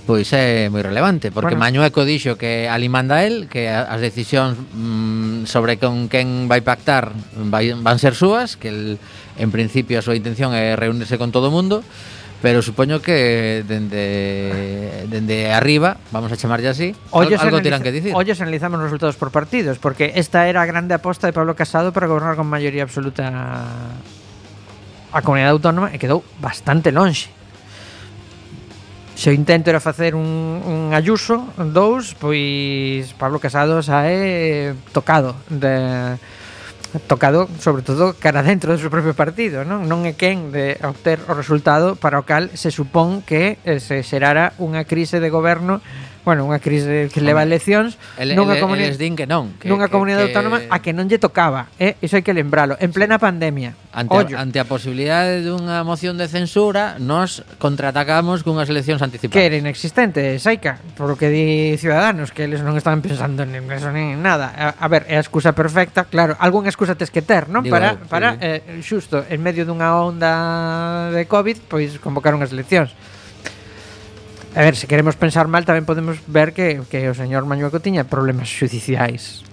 pois 0.09 0.33
é 0.33 0.73
moi 0.73 0.81
relevante, 0.81 1.29
porque 1.29 1.53
bueno. 1.53 1.69
Mañueco 1.69 2.09
dixo 2.09 2.41
que 2.41 2.64
ali 2.64 2.88
manda 2.88 3.29
el, 3.29 3.45
que 3.45 3.69
as 3.69 4.01
decisións 4.01 4.57
mm, 4.57 5.45
sobre 5.45 5.77
con 5.77 6.09
quen 6.09 6.49
vai 6.49 6.64
pactar 6.64 7.12
vai, 7.37 7.77
van 7.77 8.01
ser 8.01 8.17
súas, 8.17 8.57
que 8.57 8.73
el, 8.73 8.97
en 9.37 9.53
principio 9.53 10.01
a 10.01 10.05
súa 10.05 10.17
intención 10.17 10.57
é 10.57 10.81
reunirse 10.81 11.21
con 11.21 11.29
todo 11.29 11.49
o 11.49 11.55
mundo, 11.55 11.85
pero 12.40 12.62
supoño 12.62 13.03
que 13.03 13.64
dende 13.66 15.07
dende 15.11 15.51
arriba, 15.51 15.98
vamos 16.14 16.31
a 16.31 16.37
chamarlle 16.37 16.70
así, 16.70 16.94
olles 17.11 17.40
algo 17.42 17.59
tirán 17.61 17.83
que 17.83 17.90
dicir. 17.90 18.14
Olles 18.14 18.38
analizamos 18.40 18.79
os 18.79 18.87
resultados 18.87 19.16
por 19.18 19.35
partidos, 19.35 19.79
porque 19.79 20.14
esta 20.14 20.46
era 20.46 20.62
a 20.62 20.66
grande 20.66 20.94
aposta 20.94 21.27
de 21.27 21.35
Pablo 21.35 21.59
Casado 21.59 21.90
para 21.90 22.07
gobernar 22.07 22.38
con 22.38 22.46
maioría 22.46 22.87
absoluta 22.87 23.27
a 25.11 25.20
comunidade 25.22 25.57
autónoma 25.57 25.90
e 25.90 25.98
quedou 25.98 26.22
bastante 26.38 26.94
lonxe. 26.94 27.35
Se 29.18 29.31
o 29.31 29.35
intento 29.35 29.66
era 29.66 29.83
facer 29.83 30.14
un, 30.14 30.62
un 30.62 30.94
ayuso, 30.94 31.42
dous, 31.59 32.14
pois 32.14 33.11
Pablo 33.18 33.42
Casado 33.42 33.83
sae 33.83 34.79
tocado 34.94 35.35
de 35.51 36.14
tocado 37.07 37.48
sobre 37.61 37.83
todo 37.83 38.16
cara 38.16 38.42
dentro 38.42 38.72
do 38.72 38.81
seu 38.81 38.88
propio 38.88 39.12
partido, 39.12 39.64
non? 39.64 39.85
Non 39.85 40.09
é 40.09 40.16
quen 40.16 40.48
de 40.48 40.81
obter 40.81 41.20
o 41.29 41.37
resultado 41.37 42.01
para 42.01 42.16
o 42.16 42.24
cal 42.24 42.48
se 42.57 42.72
supón 42.72 43.20
que 43.20 43.61
eh, 43.62 43.79
se 43.79 44.01
xerara 44.01 44.57
unha 44.57 44.88
crise 44.88 45.20
de 45.20 45.29
goberno 45.29 45.85
bueno, 46.29 46.45
unha 46.45 46.61
crise 46.61 47.09
que 47.09 47.25
leva 47.25 47.41
eleccións 47.41 47.97
el, 48.21 48.37
nunha 48.37 48.61
el, 48.61 48.61
comunidade 48.61 48.93
el 48.93 49.01
din 49.01 49.17
que 49.17 49.25
non, 49.25 49.57
que, 49.57 49.64
nunha 49.64 49.88
comunidade 49.88 50.29
que, 50.29 50.37
autónoma 50.37 50.61
a 50.69 50.77
que 50.85 50.93
non 50.93 51.09
lle 51.09 51.17
tocaba, 51.17 51.73
eh? 51.81 51.97
Iso 52.05 52.21
hai 52.21 52.25
que 52.27 52.37
lembralo, 52.37 52.77
en 52.85 52.93
plena 52.93 53.17
pandemia. 53.17 53.73
Ante 53.97 54.12
Ollo. 54.12 54.37
a, 54.37 54.45
ante 54.45 54.61
a 54.61 54.69
posibilidade 54.69 55.41
dunha 55.41 55.81
moción 55.88 56.21
de 56.21 56.29
censura, 56.29 57.01
nós 57.01 57.41
contraatacamos 57.57 58.45
cunhas 58.45 58.69
eleccións 58.69 59.01
anticipadas. 59.01 59.41
Que 59.41 59.49
era 59.49 59.57
inexistente, 59.57 60.37
Saica, 60.37 60.85
por 61.01 61.17
que 61.17 61.33
di 61.33 61.81
Ciudadanos, 61.81 62.29
que 62.29 62.45
eles 62.45 62.61
non 62.61 62.77
estaban 62.77 63.01
pensando 63.01 63.49
en 63.49 63.57
eso 63.73 63.88
nin 63.88 64.12
en 64.12 64.21
nada. 64.21 64.53
A, 64.53 64.77
a 64.77 64.87
ver, 64.93 65.09
é 65.09 65.17
a 65.17 65.25
excusa 65.25 65.57
perfecta, 65.57 66.05
claro, 66.05 66.37
algunha 66.37 66.69
excusa 66.69 66.93
tes 66.93 67.09
que 67.09 67.25
ter, 67.25 67.49
non? 67.49 67.64
Digo, 67.64 67.73
para, 67.73 67.97
para 68.05 68.37
sí. 68.37 68.45
eh, 68.45 68.85
xusto, 68.85 69.25
en 69.25 69.41
medio 69.41 69.64
dunha 69.64 69.97
onda 69.97 71.09
de 71.09 71.25
COVID, 71.25 71.73
pois 71.73 71.97
convocaron 71.97 72.45
as 72.45 72.53
eleccións. 72.53 72.93
A 74.57 74.61
ver, 74.63 74.75
se 74.77 74.87
queremos 74.87 75.15
pensar 75.15 75.47
mal 75.47 75.63
tamén 75.69 75.85
podemos 75.87 76.19
ver 76.27 76.51
que, 76.57 76.83
que 76.91 77.07
o 77.07 77.15
señor 77.15 77.45
Mañueco 77.47 77.79
tiña 77.79 78.09
problemas 78.09 78.49
judiciais 78.51 79.45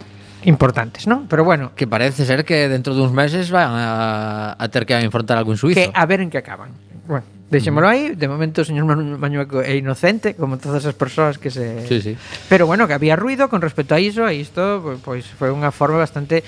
importantes, 0.47 1.05
non? 1.05 1.25
Pero 1.29 1.45
bueno, 1.45 1.73
Que 1.77 1.85
parece 1.85 2.25
ser 2.25 2.41
que 2.47 2.65
dentro 2.71 2.93
duns 2.97 3.13
meses 3.13 3.51
van 3.53 3.69
a, 3.75 4.55
a 4.57 4.65
ter 4.71 4.85
que 4.89 4.97
enfrontar 4.97 5.37
algún 5.37 5.57
suizo. 5.61 5.77
que 5.77 5.91
a 5.93 6.05
ver 6.09 6.21
en 6.25 6.29
que 6.33 6.39
acaban. 6.41 6.73
Bueno, 7.05 7.21
deixémolo 7.53 7.85
aí, 7.85 8.17
de 8.17 8.25
momento 8.25 8.61
o 8.61 8.65
señor 8.65 8.89
Manu- 8.89 9.17
Mañueco 9.21 9.61
é 9.61 9.77
inocente, 9.77 10.33
como 10.33 10.57
todas 10.57 10.81
as 10.89 10.97
persoas 10.97 11.37
que 11.37 11.53
se 11.53 11.85
Sí, 11.85 12.01
sí. 12.01 12.13
Pero 12.49 12.65
bueno, 12.65 12.89
que 12.89 12.97
había 12.97 13.13
ruido 13.13 13.45
con 13.51 13.61
respecto 13.61 13.93
a 13.93 14.01
iso 14.01 14.25
e 14.25 14.41
isto 14.41 14.81
po- 14.81 14.97
pois 15.05 15.27
foi 15.37 15.53
unha 15.53 15.69
forma 15.69 16.01
bastante 16.01 16.41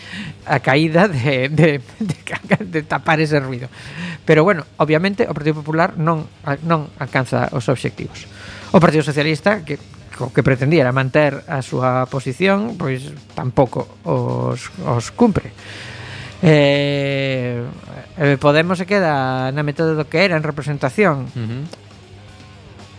a 0.50 0.58
caída 0.64 1.06
de, 1.06 1.50
de, 1.54 1.70
de, 2.02 2.16
ca- 2.26 2.42
de 2.58 2.82
tapar 2.82 3.22
ese 3.22 3.38
ruido. 3.38 3.70
Pero 4.26 4.42
bueno, 4.42 4.66
obviamente 4.82 5.30
o 5.30 5.34
Partido 5.38 5.62
Popular 5.62 5.94
non 6.00 6.26
a- 6.42 6.58
non 6.66 6.90
alcanza 6.98 7.54
os 7.54 7.70
obxectivos. 7.70 8.26
O 8.72 8.80
Partido 8.84 9.04
Socialista, 9.04 9.64
que 9.64 9.80
o 10.20 10.34
que 10.34 10.42
pretendía 10.42 10.82
era 10.82 10.94
manter 10.94 11.46
a 11.46 11.62
súa 11.62 12.10
posición, 12.10 12.74
pois 12.74 13.14
tampouco 13.38 13.86
os, 14.02 14.74
os 14.82 15.06
cumpre. 15.14 15.54
Eh, 16.42 17.62
eh 18.18 18.38
Podemos 18.42 18.82
se 18.82 18.90
queda 18.90 19.50
na 19.54 19.62
metade 19.62 19.94
do 19.94 20.10
que 20.10 20.26
era 20.26 20.34
en 20.38 20.44
representación. 20.46 21.30
Uh 21.38 21.46
-huh. 21.46 21.64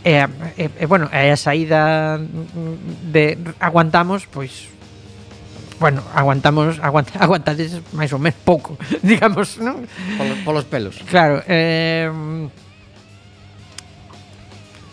E, 0.07 0.15
e, 0.55 0.65
e 0.79 0.85
bueno, 0.87 1.11
e 1.11 1.35
a 1.35 1.39
saída 1.39 2.17
de 3.11 3.35
aguantamos, 3.59 4.31
pois 4.31 4.71
bueno, 5.83 6.03
aguantamos, 6.15 6.79
aguant, 6.83 7.11
aguantades 7.19 7.83
máis 7.95 8.15
ou 8.15 8.23
menos 8.23 8.39
pouco, 8.47 8.79
digamos, 9.03 9.59
non? 9.59 9.87
Polos, 10.15 10.39
polos 10.47 10.65
pelos. 10.71 10.95
Claro, 11.11 11.43
eh 11.51 12.07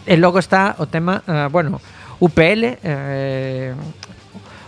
E 0.06 0.16
logo 0.22 0.38
está 0.38 0.78
o 0.78 0.86
tema, 0.86 1.26
uh, 1.26 1.50
bueno, 1.50 1.82
UPL, 2.22 2.78
eh, 2.82 3.74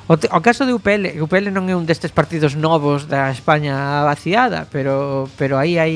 O, 0.08 0.16
te, 0.16 0.32
o 0.32 0.40
caso 0.40 0.66
de 0.66 0.72
UPL, 0.72 1.20
UPL 1.20 1.52
non 1.52 1.68
é 1.68 1.76
un 1.76 1.84
destes 1.84 2.16
partidos 2.16 2.56
novos 2.56 3.12
da 3.12 3.28
España 3.28 4.08
vaciada, 4.08 4.64
pero 4.72 5.28
pero 5.36 5.60
aí 5.60 5.76
hai 5.76 5.96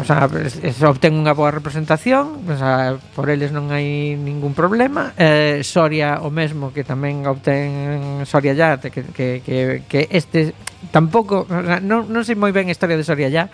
o 0.00 0.04
sea, 0.04 0.28
es 0.64 0.80
obtén 0.80 1.12
unha 1.12 1.36
boa 1.36 1.52
representación, 1.52 2.40
o 2.48 2.56
sea, 2.56 2.96
por 3.12 3.28
eles 3.28 3.52
non 3.52 3.68
hai 3.68 4.16
ningún 4.16 4.56
problema. 4.56 5.12
Eh, 5.20 5.60
Soria 5.60 6.24
o 6.24 6.32
mesmo 6.32 6.72
que 6.72 6.88
tamén 6.88 7.28
obtén 7.28 8.24
Soria 8.24 8.56
ya 8.56 8.80
que 8.80 8.88
que 8.88 9.44
que, 9.44 9.84
que 9.84 10.08
este 10.08 10.56
tampouco, 10.88 11.44
o 11.44 11.64
sea, 11.68 11.84
non 11.84 12.08
non 12.08 12.24
sei 12.24 12.32
moi 12.32 12.48
ben 12.48 12.68
a 12.68 12.74
historia 12.74 12.96
de 12.96 13.04
Soria 13.04 13.28
ya 13.28 13.52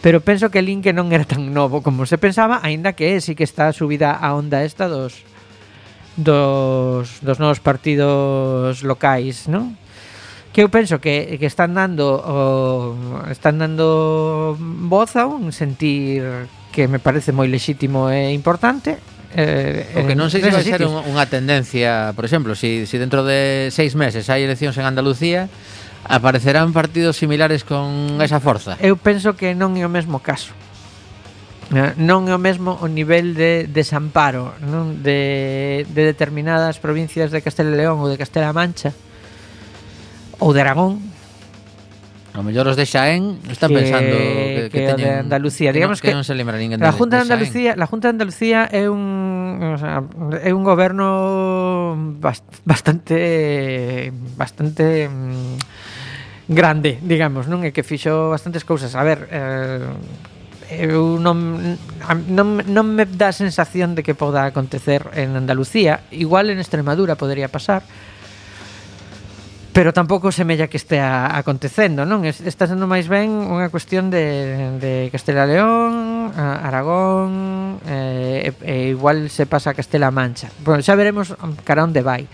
Pero 0.00 0.22
penso 0.22 0.50
que 0.50 0.62
Link 0.62 0.86
non 0.94 1.10
era 1.10 1.26
tan 1.26 1.50
novo 1.50 1.82
como 1.82 2.06
se 2.06 2.22
pensaba, 2.22 2.62
aínda 2.62 2.94
que 2.94 3.18
sí 3.18 3.34
que 3.34 3.42
está 3.42 3.74
subida 3.74 4.14
a 4.14 4.34
onda 4.38 4.62
esta 4.62 4.86
dos 4.86 5.26
dos, 6.18 7.22
dos 7.22 7.38
novos 7.38 7.60
partidos 7.60 8.82
locais, 8.82 9.46
non? 9.46 9.78
Que 10.50 10.66
eu 10.66 10.68
penso 10.70 10.98
que, 10.98 11.38
que 11.38 11.46
están 11.46 11.78
dando 11.78 12.18
o, 12.18 12.42
están 13.30 13.62
dando 13.62 14.58
voz 14.58 15.14
a 15.14 15.26
un 15.26 15.54
sentir 15.54 16.50
que 16.74 16.90
me 16.90 16.98
parece 16.98 17.30
moi 17.30 17.46
lexítimo 17.46 18.10
e 18.10 18.34
importante, 18.34 18.98
Eh, 19.36 19.84
o 19.92 20.08
que 20.08 20.16
non 20.16 20.32
sei 20.32 20.40
se 20.40 20.48
vai 20.48 20.64
ser 20.64 20.88
un, 20.88 21.04
unha 21.04 21.28
tendencia, 21.28 22.16
por 22.16 22.24
exemplo, 22.24 22.56
se 22.56 22.88
si, 22.88 22.88
si 22.88 22.96
dentro 22.96 23.28
de 23.28 23.68
seis 23.68 23.92
meses 23.92 24.24
hai 24.32 24.40
eleccións 24.40 24.72
en 24.80 24.88
Andalucía, 24.88 25.52
aparecerán 26.04 26.72
partidos 26.72 27.16
similares 27.16 27.64
con 27.64 28.20
esa 28.22 28.38
forza? 28.38 28.76
Eu 28.78 28.94
penso 28.94 29.34
que 29.34 29.54
non 29.54 29.74
é 29.74 29.82
o 29.82 29.90
mesmo 29.90 30.22
caso. 30.22 30.54
Eh, 31.74 31.92
non 32.00 32.28
é 32.28 32.34
o 32.34 32.40
mesmo 32.40 32.80
o 32.80 32.88
nivel 32.88 33.36
de 33.36 33.68
desamparo 33.68 34.56
non? 34.64 35.04
De, 35.04 35.84
de 35.84 36.02
determinadas 36.08 36.80
provincias 36.80 37.28
de 37.28 37.44
Castela 37.44 37.74
e 37.74 37.76
León 37.76 38.00
ou 38.00 38.08
de 38.08 38.16
Castela 38.16 38.56
Mancha 38.56 38.96
ou 40.40 40.56
de 40.56 40.64
Aragón, 40.64 41.02
A 42.38 42.42
mellor 42.42 42.70
os 42.70 42.78
de 42.78 42.86
Xaén 42.86 43.42
están 43.50 43.74
que, 43.74 43.82
pensando 43.82 44.14
que, 44.14 44.70
que, 44.70 44.70
que 44.70 44.80
teñen, 44.94 44.96
de 44.96 45.10
Andalucía, 45.26 45.74
digamos 45.74 45.98
que, 45.98 46.06
que, 46.06 46.14
que 46.14 46.20
non 46.22 46.22
se 46.22 46.38
lembra 46.38 46.54
ninguén 46.54 46.78
La 46.78 46.94
Junta 46.94 47.18
de, 47.18 47.26
de 47.26 47.34
Andalucía, 47.34 47.74
Xaén. 47.74 47.82
la 47.82 47.86
Junta 47.90 48.04
de 48.06 48.12
Andalucía 48.14 48.58
é 48.70 48.86
un 48.86 49.02
o 49.58 49.78
sea, 49.80 50.06
é 50.46 50.54
un 50.54 50.62
goberno 50.62 51.98
bastante 52.62 54.14
bastante 54.38 55.10
mm, 55.10 55.87
grande, 56.48 56.98
digamos, 57.04 57.46
non? 57.46 57.62
E 57.62 57.70
que 57.76 57.84
fixo 57.84 58.32
bastantes 58.32 58.64
cousas. 58.64 58.96
A 58.96 59.04
ver, 59.04 59.28
eh, 59.28 59.84
eu 60.72 61.20
non, 61.20 61.76
non, 62.28 62.60
non 62.64 62.86
me 62.88 63.04
dá 63.04 63.30
a 63.30 63.36
sensación 63.36 63.92
de 63.92 64.02
que 64.04 64.16
poda 64.16 64.48
acontecer 64.48 65.04
en 65.12 65.36
Andalucía. 65.36 66.08
Igual 66.10 66.48
en 66.48 66.58
Extremadura 66.58 67.20
podería 67.20 67.48
pasar, 67.52 67.84
pero 69.72 69.92
tampouco 69.92 70.32
semella 70.32 70.66
que 70.66 70.76
estea 70.76 71.36
acontecendo, 71.38 72.02
non? 72.02 72.24
Está 72.26 72.66
sendo 72.66 72.90
máis 72.90 73.06
ben 73.06 73.30
unha 73.30 73.68
cuestión 73.68 74.10
de, 74.10 74.74
de 74.80 75.06
Castela 75.14 75.46
León, 75.46 76.32
Aragón, 76.34 77.78
eh, 77.86 78.50
e, 78.64 78.66
e 78.66 78.74
igual 78.90 79.30
se 79.30 79.46
pasa 79.46 79.70
a 79.70 79.78
Castela 79.78 80.10
Mancha. 80.10 80.50
Bueno, 80.64 80.82
xa 80.82 80.98
veremos 80.98 81.30
cara 81.62 81.86
onde 81.86 82.02
vai. 82.02 82.26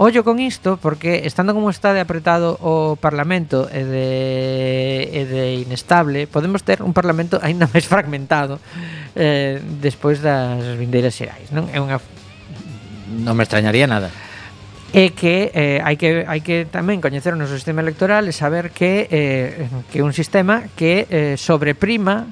Ollo 0.00 0.22
con 0.22 0.38
isto 0.38 0.76
porque 0.76 1.26
estando 1.26 1.54
como 1.54 1.70
está 1.70 1.92
de 1.92 1.98
apretado 1.98 2.54
o 2.62 2.94
Parlamento 2.94 3.66
e 3.66 3.82
de, 3.82 5.10
e 5.10 5.22
de 5.26 5.58
inestable 5.66 6.30
podemos 6.30 6.62
ter 6.62 6.86
un 6.86 6.94
Parlamento 6.94 7.42
aínda 7.42 7.66
máis 7.66 7.82
fragmentado 7.90 8.62
eh, 9.18 9.58
despois 9.82 10.22
das 10.22 10.62
vindeiras 10.78 11.18
xerais 11.18 11.50
non? 11.50 11.66
É 11.74 11.82
unha... 11.82 11.98
non 13.26 13.34
me 13.34 13.42
extrañaría 13.42 13.90
nada 13.90 14.14
é 14.94 15.10
que 15.10 15.50
eh, 15.50 15.82
hai 15.82 15.98
que 15.98 16.22
hai 16.30 16.46
que 16.46 16.62
tamén 16.70 17.02
coñecer 17.02 17.34
o 17.34 17.38
noso 17.42 17.58
sistema 17.58 17.82
electoral 17.82 18.30
e 18.30 18.32
saber 18.32 18.70
que 18.70 19.10
eh, 19.10 19.66
que 19.90 19.98
é 19.98 20.06
un 20.06 20.14
sistema 20.14 20.70
que 20.78 21.10
eh, 21.10 21.34
sobreprima 21.34 22.30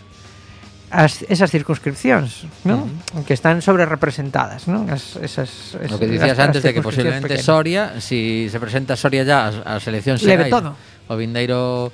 as, 0.90 1.26
esas 1.26 1.50
circunscripcións, 1.50 2.46
non? 2.62 2.86
Uh 2.86 3.18
-huh. 3.18 3.24
Que 3.26 3.34
están 3.34 3.58
sobre 3.58 3.82
representadas, 3.86 4.70
non? 4.70 4.86
As, 4.86 5.18
esas, 5.18 5.74
esas, 5.74 5.92
o 5.92 5.98
que 5.98 6.06
dicías 6.06 6.38
as, 6.38 6.46
antes 6.46 6.62
as 6.62 6.66
de 6.66 6.70
que 6.74 6.82
posiblemente 6.82 7.26
pequenas. 7.26 7.46
Soria, 7.46 7.82
si 7.98 8.46
se 8.46 8.58
presenta 8.62 8.94
Soria 8.94 9.26
ya 9.26 9.50
a, 9.50 9.76
a 9.76 9.82
selección 9.82 10.14
Leve 10.22 10.46
todo. 10.46 10.78
O 11.10 11.14
Vindeiro 11.18 11.90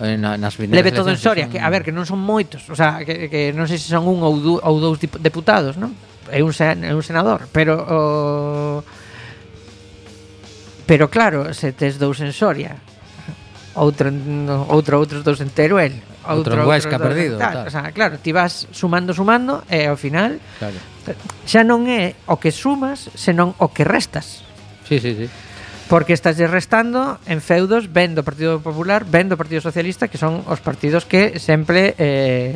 eh, 0.00 0.16
na, 0.16 0.40
nas 0.40 0.56
vindeiras 0.56 0.80
Leve 0.80 0.96
todo 0.96 1.12
en 1.12 1.20
Soria, 1.20 1.52
que, 1.52 1.60
son... 1.60 1.60
que 1.60 1.66
a 1.66 1.68
ver, 1.68 1.84
que 1.84 1.92
non 1.92 2.08
son 2.08 2.20
moitos, 2.20 2.64
o 2.72 2.76
sea, 2.76 3.04
que, 3.04 3.28
que 3.28 3.52
non 3.52 3.68
sei 3.68 3.76
se 3.76 3.92
son 3.92 4.08
un 4.08 4.24
ou, 4.24 4.34
du, 4.40 4.52
ou 4.56 4.76
dous 4.80 4.96
deputados, 5.20 5.76
non? 5.76 5.92
É 6.32 6.40
un, 6.40 6.56
sen, 6.56 6.80
é 6.80 6.96
un 6.96 7.04
senador, 7.04 7.44
pero 7.52 7.76
o... 7.76 8.80
Pero 10.88 11.06
claro, 11.12 11.52
se 11.54 11.70
tes 11.76 12.00
dous 12.00 12.18
en 12.24 12.32
Soria, 12.32 12.80
outro, 13.76 14.10
outro, 14.72 14.98
outros 14.98 15.20
dous 15.22 15.38
en 15.44 15.52
Teruel, 15.52 15.94
outro, 16.26 16.56
outro 16.56 16.68
Huesca 16.68 16.96
outro, 16.96 17.08
perdido. 17.08 17.38
Tal, 17.38 17.52
tal. 17.52 17.66
O 17.66 17.70
sea, 17.70 17.92
claro, 17.92 18.18
ti 18.18 18.32
vas 18.32 18.68
sumando, 18.72 19.14
sumando 19.14 19.64
e 19.70 19.86
ao 19.88 19.96
final 19.96 20.40
claro. 20.58 20.76
xa 21.46 21.62
non 21.64 21.88
é 21.88 22.18
o 22.28 22.36
que 22.36 22.52
sumas, 22.52 23.08
senón 23.16 23.56
o 23.56 23.72
que 23.72 23.84
restas. 23.84 24.44
Sí, 24.84 25.00
sí, 25.00 25.14
sí. 25.16 25.26
Porque 25.90 26.14
estás 26.14 26.38
restando 26.38 27.18
en 27.26 27.42
feudos 27.42 27.90
ben 27.90 28.14
do 28.14 28.22
Partido 28.22 28.62
Popular, 28.62 29.02
ben 29.02 29.26
do 29.26 29.34
Partido 29.34 29.58
Socialista, 29.58 30.06
que 30.06 30.18
son 30.18 30.46
os 30.46 30.62
partidos 30.62 31.02
que 31.02 31.42
sempre 31.42 31.98
eh, 31.98 32.54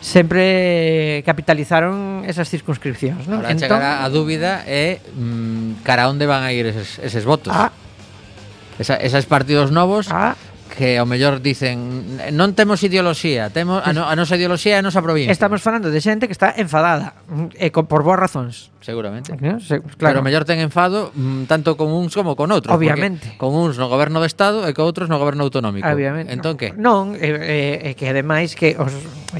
sempre 0.00 1.22
capitalizaron 1.26 2.22
esas 2.26 2.46
circunscripcións, 2.50 3.26
non? 3.26 3.42
Ahora 3.42 3.54
entón, 3.54 3.78
chegará 3.78 4.02
a 4.02 4.08
dúbida 4.10 4.62
é 4.66 5.02
mm, 5.02 5.82
cara 5.82 6.06
onde 6.06 6.26
van 6.26 6.46
a 6.46 6.50
ir 6.54 6.66
eses, 6.70 6.98
eses 7.02 7.26
votos. 7.26 7.50
Ah, 7.54 7.70
Esa, 8.78 8.94
esas 9.02 9.26
partidos 9.26 9.74
novos 9.74 10.06
ah, 10.14 10.38
que 10.78 10.94
ao 10.94 11.10
mellor 11.10 11.42
dicen 11.42 12.22
non 12.30 12.54
temos 12.54 12.78
ideoloxía, 12.86 13.50
temos 13.50 13.82
a, 13.82 13.90
no, 13.90 14.06
a 14.06 14.14
nosa 14.14 14.38
ideoloxía 14.38 14.78
é 14.78 14.78
a 14.78 14.84
nosa 14.86 15.02
provincia. 15.02 15.34
Estamos 15.34 15.58
falando 15.58 15.90
de 15.90 15.98
xente 15.98 16.30
que 16.30 16.36
está 16.38 16.54
enfadada 16.54 17.18
mm, 17.26 17.58
e 17.58 17.74
con, 17.74 17.90
por 17.90 18.06
boas 18.06 18.22
razóns 18.22 18.70
seguramente. 18.80 19.36
No, 19.40 19.60
se, 19.60 19.80
claro. 19.98 20.18
Pero 20.18 20.22
mellor 20.22 20.44
ten 20.44 20.62
enfado 20.62 21.10
mm, 21.14 21.50
tanto 21.50 21.76
con 21.76 21.90
uns 21.90 22.14
como 22.14 22.36
con 22.38 22.50
outros. 22.52 22.70
Obviamente. 22.74 23.34
Con 23.36 23.54
uns 23.54 23.76
no 23.76 23.90
goberno 23.90 24.22
do 24.22 24.26
Estado 24.26 24.66
e 24.66 24.72
con 24.74 24.86
outros 24.86 25.10
no 25.10 25.18
goberno 25.18 25.44
autonómico. 25.46 25.86
Obviamente. 25.86 26.30
Entón 26.30 26.54
que? 26.54 26.72
Non, 26.74 27.18
eh, 27.18 27.92
eh, 27.92 27.94
que 27.98 28.06
ademais 28.08 28.54
que 28.54 28.78
os 28.78 28.94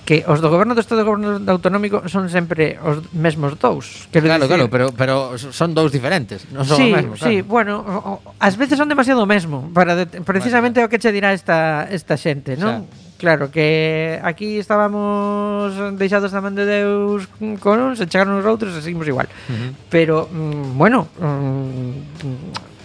que 0.05 0.27
os 0.27 0.43
do 0.43 0.49
goberno 0.51 0.75
do 0.75 0.83
Estado 0.83 1.01
e 1.01 1.05
do 1.05 1.09
goberno 1.09 1.39
do 1.39 1.51
autonómico 1.55 2.05
son 2.11 2.27
sempre 2.29 2.77
os 2.83 3.03
mesmos 3.15 3.57
dous. 3.57 4.11
Quero 4.11 4.27
claro, 4.27 4.45
dicir. 4.45 4.59
claro, 4.59 4.67
pero 4.69 4.87
pero 4.93 5.15
son 5.39 5.73
dous 5.73 5.95
diferentes, 5.95 6.45
non 6.51 6.67
son 6.67 6.79
sí, 6.79 6.91
o 6.91 6.97
mesmo. 6.97 7.13
Claro. 7.15 7.47
Bueno, 7.47 7.75
o, 7.81 8.21
o, 8.21 8.35
as 8.43 8.59
veces 8.59 8.77
son 8.77 8.91
demasiado 8.91 9.23
o 9.23 9.29
mesmo 9.29 9.71
para 9.73 9.95
de, 9.95 10.07
precisamente 10.23 10.83
o 10.83 10.91
que 10.91 10.99
che 10.99 11.15
dirá 11.15 11.33
esta 11.33 11.87
esta 11.89 12.19
xente, 12.19 12.59
non? 12.59 12.85
O 12.85 12.91
sea, 12.91 13.08
Claro, 13.19 13.51
que 13.51 14.21
aquí 14.23 14.59
estábamos 14.63 15.75
deixados 15.99 16.31
da 16.31 16.39
man 16.39 16.55
de 16.55 16.63
Deus 16.63 17.27
con 17.59 17.83
uns, 17.83 17.99
e 17.99 18.07
chegaron 18.07 18.39
os 18.39 18.47
outros 18.47 18.71
e 18.79 18.81
seguimos 18.81 19.11
igual. 19.11 19.27
Uh 19.51 19.59
-huh. 19.59 19.71
Pero, 19.91 20.31
mm, 20.31 20.79
bueno, 20.79 21.11
mm, 21.19 21.99
mm, 22.23 22.79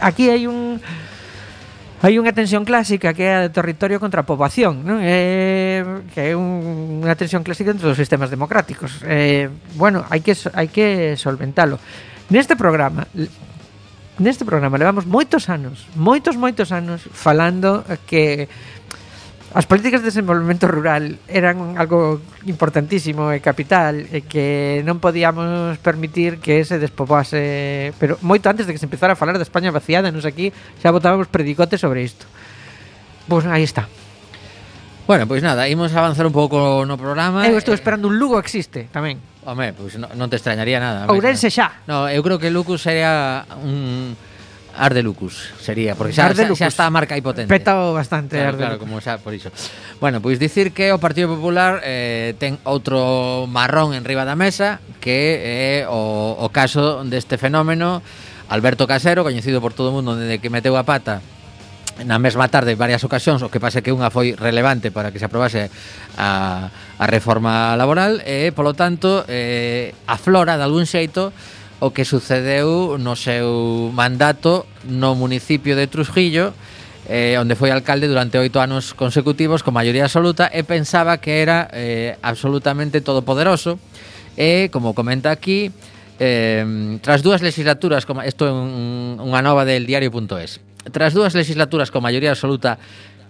aquí 0.00 0.32
hai 0.32 0.48
un... 0.48 0.80
Hai 1.98 2.14
unha 2.14 2.30
tensión 2.30 2.62
clásica 2.62 3.10
que 3.10 3.26
é 3.26 3.34
a 3.34 3.42
de 3.44 3.50
territorio 3.50 3.98
contra 3.98 4.22
a 4.22 4.28
poboación, 4.28 4.86
non? 4.86 5.02
É, 5.02 5.82
que 6.14 6.30
é 6.30 6.38
un, 6.38 7.02
unha 7.02 7.18
tensión 7.18 7.42
clásica 7.42 7.74
entre 7.74 7.90
os 7.90 7.98
sistemas 7.98 8.30
democráticos. 8.30 9.02
É, 9.02 9.50
bueno, 9.74 10.06
hai 10.06 10.22
que 10.22 10.38
hai 10.54 10.70
que 10.70 11.18
solventalo. 11.18 11.82
Neste 12.30 12.54
programa 12.54 13.10
neste 14.18 14.44
programa 14.44 14.78
levamos 14.78 15.06
moitos 15.06 15.48
anos, 15.48 15.86
moitos, 15.94 16.34
moitos 16.34 16.74
anos 16.74 17.06
falando 17.10 17.86
que 18.06 18.50
as 19.54 19.64
políticas 19.64 20.04
de 20.04 20.12
desenvolvemento 20.12 20.68
rural 20.68 21.16
eran 21.24 21.80
algo 21.80 22.20
importantísimo 22.44 23.32
e 23.32 23.40
capital 23.40 23.96
e 24.12 24.20
que 24.28 24.84
non 24.84 25.00
podíamos 25.00 25.80
permitir 25.80 26.36
que 26.36 26.60
se 26.68 26.76
despoboase 26.76 27.96
pero 27.96 28.20
moito 28.20 28.52
antes 28.52 28.68
de 28.68 28.76
que 28.76 28.82
se 28.82 28.84
empezara 28.84 29.16
a 29.16 29.18
falar 29.18 29.40
da 29.40 29.46
España 29.46 29.72
vaciada 29.72 30.12
nos 30.12 30.28
aquí 30.28 30.52
xa 30.84 30.92
botábamos 30.92 31.32
predicotes 31.32 31.80
sobre 31.80 32.04
isto. 32.04 32.28
Pois 33.24 33.48
aí 33.48 33.64
está. 33.64 33.88
Bueno, 35.08 35.24
pois 35.24 35.40
nada, 35.40 35.64
imos 35.64 35.96
avanzar 35.96 36.28
un 36.28 36.36
pouco 36.36 36.84
no 36.84 37.00
programa. 37.00 37.48
Eu 37.48 37.56
estou 37.56 37.72
eh, 37.72 37.80
esperando 37.80 38.12
un 38.12 38.20
Lugo 38.20 38.36
existe 38.36 38.92
tamén. 38.92 39.16
Home, 39.48 39.72
pois 39.72 39.96
pues 39.96 40.12
non 40.12 40.28
te 40.28 40.36
extrañaría 40.36 40.76
nada. 40.76 41.08
Ourense 41.08 41.48
xa. 41.48 41.80
No, 41.88 42.04
eu 42.04 42.20
creo 42.20 42.36
que 42.36 42.52
Lucas 42.52 42.84
sería 42.84 43.48
un 43.64 44.12
Ar 44.78 44.94
de 44.94 45.02
Lucas 45.02 45.50
sería, 45.58 45.96
porque 45.96 46.12
xa, 46.12 46.30
xa, 46.36 46.44
xa 46.54 46.68
está 46.68 46.84
a 46.86 46.92
marca 46.92 47.16
aí 47.16 47.24
potente. 47.24 47.48
Petao 47.48 47.96
bastante 47.96 48.36
claro, 48.36 48.48
Ar 48.48 48.54
de 48.54 48.62
Claro, 48.62 48.76
como 48.78 49.00
xa 49.00 49.18
por 49.18 49.32
iso. 49.32 49.50
Bueno, 49.98 50.20
pois 50.20 50.38
dicir 50.38 50.70
que 50.76 50.92
o 50.92 51.00
Partido 51.00 51.32
Popular 51.32 51.80
eh, 51.82 52.36
ten 52.38 52.60
outro 52.62 53.48
marrón 53.48 53.96
en 53.96 54.04
riba 54.04 54.28
da 54.28 54.36
mesa 54.36 54.78
que 55.00 55.82
é 55.82 55.88
o, 55.88 56.36
o 56.38 56.48
caso 56.52 57.02
deste 57.08 57.40
fenómeno 57.40 58.04
Alberto 58.52 58.86
Casero, 58.86 59.24
coñecido 59.24 59.64
por 59.64 59.74
todo 59.74 59.90
o 59.90 59.96
mundo 59.96 60.14
desde 60.14 60.38
que 60.38 60.52
meteu 60.52 60.76
a 60.76 60.84
pata 60.84 61.24
na 62.06 62.18
mesma 62.18 62.46
tarde 62.46 62.78
varias 62.78 63.02
ocasións, 63.02 63.42
o 63.42 63.50
que 63.50 63.58
pasa 63.58 63.82
que 63.82 63.90
unha 63.90 64.12
foi 64.12 64.36
relevante 64.38 64.92
para 64.94 65.10
que 65.10 65.18
se 65.18 65.26
aprobase 65.26 65.72
a, 66.18 66.70
a 66.70 67.06
reforma 67.10 67.74
laboral 67.74 68.22
e, 68.22 68.54
polo 68.54 68.74
tanto, 68.76 69.26
eh, 69.26 69.94
aflora 70.06 70.54
de 70.54 70.64
algún 70.66 70.86
xeito 70.86 71.34
o 71.78 71.94
que 71.94 72.02
sucedeu 72.02 72.98
no 72.98 73.14
seu 73.14 73.90
mandato 73.94 74.66
no 74.86 75.14
municipio 75.14 75.78
de 75.78 75.86
Trujillo 75.86 76.54
eh, 77.08 77.40
onde 77.40 77.56
foi 77.56 77.72
alcalde 77.72 78.04
durante 78.06 78.36
oito 78.36 78.60
anos 78.60 78.92
consecutivos 78.92 79.64
con 79.64 79.72
maioría 79.72 80.04
absoluta 80.04 80.52
e 80.52 80.62
pensaba 80.62 81.16
que 81.18 81.40
era 81.40 81.66
eh, 81.72 82.20
absolutamente 82.20 83.00
todopoderoso. 83.00 83.80
E, 84.38 84.70
como 84.70 84.94
comenta 84.94 85.32
aquí, 85.32 85.72
eh, 86.20 86.62
tras 87.02 87.24
dúas 87.24 87.42
legislaturas, 87.42 88.06
como 88.06 88.22
isto 88.22 88.46
é 88.46 88.52
un, 88.52 89.18
unha 89.18 89.40
nova 89.40 89.64
del 89.64 89.88
diario.es, 89.88 90.60
Tras 90.90 91.14
dúas 91.14 91.34
legislaturas 91.34 91.90
con 91.90 92.02
maioría 92.02 92.30
absoluta 92.30 92.78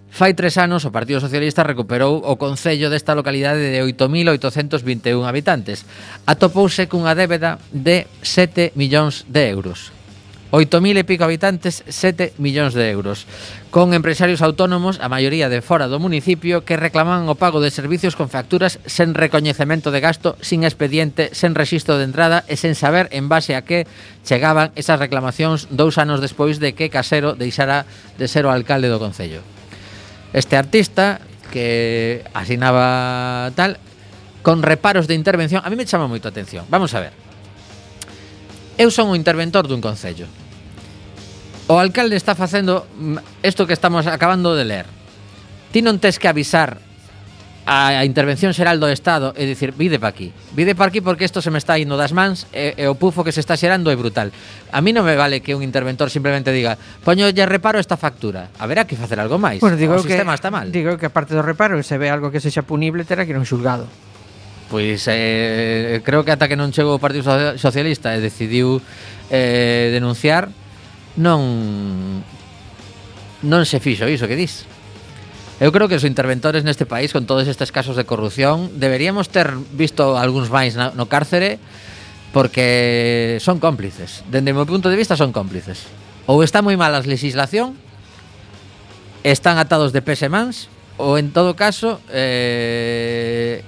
Fai 0.09 0.33
tres 0.33 0.57
anos, 0.57 0.89
o 0.89 0.91
Partido 0.91 1.21
Socialista 1.21 1.61
recuperou 1.69 2.17
o 2.25 2.41
Concello 2.41 2.89
desta 2.89 3.13
localidade 3.13 3.61
de 3.61 3.85
8.821 3.85 5.21
habitantes. 5.29 5.85
Atopouse 6.25 6.89
cunha 6.89 7.13
débeda 7.13 7.61
de 7.69 8.09
7 8.25 8.73
millóns 8.73 9.29
de 9.29 9.53
euros. 9.53 9.98
8.000 10.51 10.97
e 10.97 11.05
pico 11.05 11.29
habitantes, 11.29 11.85
7 11.85 12.33
millóns 12.41 12.73
de 12.73 12.89
euros. 12.89 13.29
Con 13.69 13.93
empresarios 13.93 14.41
autónomos, 14.41 14.97
a 14.97 15.13
maioría 15.13 15.53
de 15.53 15.61
fora 15.61 15.93
do 15.93 16.01
municipio, 16.01 16.65
que 16.65 16.81
reclaman 16.81 17.29
o 17.29 17.37
pago 17.37 17.61
de 17.61 17.69
servicios 17.69 18.17
con 18.17 18.33
facturas 18.33 18.81
sen 18.89 19.13
recoñecemento 19.13 19.93
de 19.93 20.01
gasto, 20.01 20.41
sin 20.41 20.65
expediente, 20.65 21.29
sen 21.37 21.53
registro 21.53 22.01
de 22.01 22.09
entrada 22.09 22.49
e 22.49 22.57
sen 22.57 22.73
saber 22.73 23.13
en 23.13 23.29
base 23.29 23.61
a 23.61 23.65
que 23.69 23.85
chegaban 24.25 24.73
esas 24.73 24.97
reclamacións 24.97 25.69
dous 25.69 26.01
anos 26.01 26.25
despois 26.25 26.57
de 26.57 26.73
que 26.73 26.89
Casero 26.89 27.37
deixara 27.37 27.85
de 28.17 28.25
ser 28.25 28.49
o 28.49 28.53
alcalde 28.53 28.89
do 28.89 28.97
Concello. 28.97 29.45
Este 30.33 30.57
artista, 30.57 31.21
que 31.53 32.25
asinaba 32.33 33.53
tal, 33.53 33.77
con 34.41 34.65
reparos 34.65 35.05
de 35.05 35.13
intervención, 35.13 35.61
a 35.61 35.69
mí 35.69 35.77
me 35.77 35.85
chama 35.85 36.09
moito 36.09 36.25
a 36.25 36.33
atención. 36.33 36.65
Vamos 36.73 36.97
a 36.97 37.05
ver. 37.05 37.28
Eu 38.79 38.95
son 38.95 39.11
o 39.11 39.19
interventor 39.19 39.67
dun 39.67 39.83
concello. 39.83 40.31
O 41.67 41.77
alcalde 41.77 42.15
está 42.15 42.39
facendo 42.39 42.87
mm, 42.95 43.43
isto 43.43 43.67
que 43.67 43.75
estamos 43.75 44.07
acabando 44.07 44.55
de 44.55 44.65
ler. 44.65 44.87
Ti 45.75 45.83
non 45.83 45.99
tes 45.99 46.17
que 46.17 46.31
avisar 46.31 46.79
a 47.69 48.01
intervención 48.09 48.57
xeral 48.57 48.81
do 48.81 48.89
Estado 48.89 49.37
e 49.37 49.45
dicir, 49.45 49.77
vide 49.77 50.01
pa 50.01 50.09
aquí, 50.09 50.33
vide 50.57 50.73
pa 50.73 50.89
aquí 50.89 51.05
porque 51.05 51.29
isto 51.29 51.45
se 51.45 51.53
me 51.53 51.61
está 51.61 51.77
indo 51.77 52.01
das 52.01 52.17
mans 52.17 52.49
e, 52.49 52.73
e 52.73 52.89
o 52.89 52.97
pufo 52.97 53.21
que 53.21 53.29
se 53.29 53.45
está 53.45 53.61
xerando 53.61 53.93
é 53.93 53.97
brutal. 53.99 54.33
A 54.73 54.81
mí 54.81 54.97
non 54.97 55.05
me 55.05 55.13
vale 55.13 55.45
que 55.45 55.53
un 55.53 55.61
interventor 55.61 56.09
simplemente 56.09 56.49
diga, 56.49 56.81
poñolle 57.05 57.45
reparo 57.45 57.77
esta 57.77 58.01
factura, 58.01 58.49
haberá 58.57 58.89
que 58.89 58.97
facer 58.97 59.21
algo 59.21 59.37
máis, 59.37 59.61
bueno, 59.61 59.77
digo 59.77 59.93
o 59.93 60.01
sistema 60.01 60.33
está 60.33 60.49
mal. 60.49 60.73
Digo 60.73 60.97
que 60.97 61.13
aparte 61.13 61.37
do 61.37 61.45
reparo, 61.45 61.77
se 61.85 62.01
ve 62.01 62.09
algo 62.09 62.33
que 62.33 62.41
sexa 62.41 62.65
punible, 62.65 63.05
terá 63.05 63.29
que 63.29 63.37
ir 63.37 63.39
un 63.39 63.45
xulgado. 63.45 63.85
Pois 64.69 65.09
eh, 65.09 66.01
creo 66.05 66.25
que 66.25 66.33
ata 66.33 66.45
que 66.45 66.57
non 66.57 66.73
chegou 66.77 66.97
o 66.97 67.03
Partido 67.03 67.25
Socialista 67.57 68.13
e 68.13 68.21
decidiu 68.21 68.85
eh, 69.33 69.89
denunciar 69.97 70.53
non 71.17 72.21
non 73.43 73.63
se 73.65 73.81
fixo 73.81 74.05
iso 74.11 74.29
que 74.29 74.37
dis. 74.37 74.69
Eu 75.59 75.75
creo 75.75 75.91
que 75.91 75.99
os 75.99 76.07
interventores 76.07 76.63
neste 76.63 76.87
país 76.87 77.11
con 77.11 77.27
todos 77.27 77.49
estes 77.49 77.73
casos 77.73 77.97
de 77.97 78.07
corrupción 78.07 78.79
deberíamos 78.79 79.33
ter 79.33 79.51
visto 79.75 80.21
algúns 80.21 80.53
máis 80.53 80.79
na, 80.79 80.95
no 80.95 81.11
cárcere 81.11 81.59
porque 82.31 83.41
son 83.41 83.59
cómplices. 83.59 84.23
Dende 84.29 84.53
o 84.53 84.59
meu 84.59 84.69
punto 84.69 84.93
de 84.93 85.01
vista 85.01 85.17
son 85.17 85.33
cómplices. 85.33 85.89
Ou 86.29 86.45
está 86.45 86.61
moi 86.61 86.77
mal 86.77 86.93
a 86.93 87.01
legislación, 87.01 87.73
están 89.25 89.57
atados 89.57 89.97
de 89.97 90.05
pés 90.05 90.21
e 90.23 90.29
mans, 90.29 90.69
ou 91.01 91.17
en 91.17 91.33
todo 91.33 91.57
caso 91.57 91.99
eh, 92.13 93.65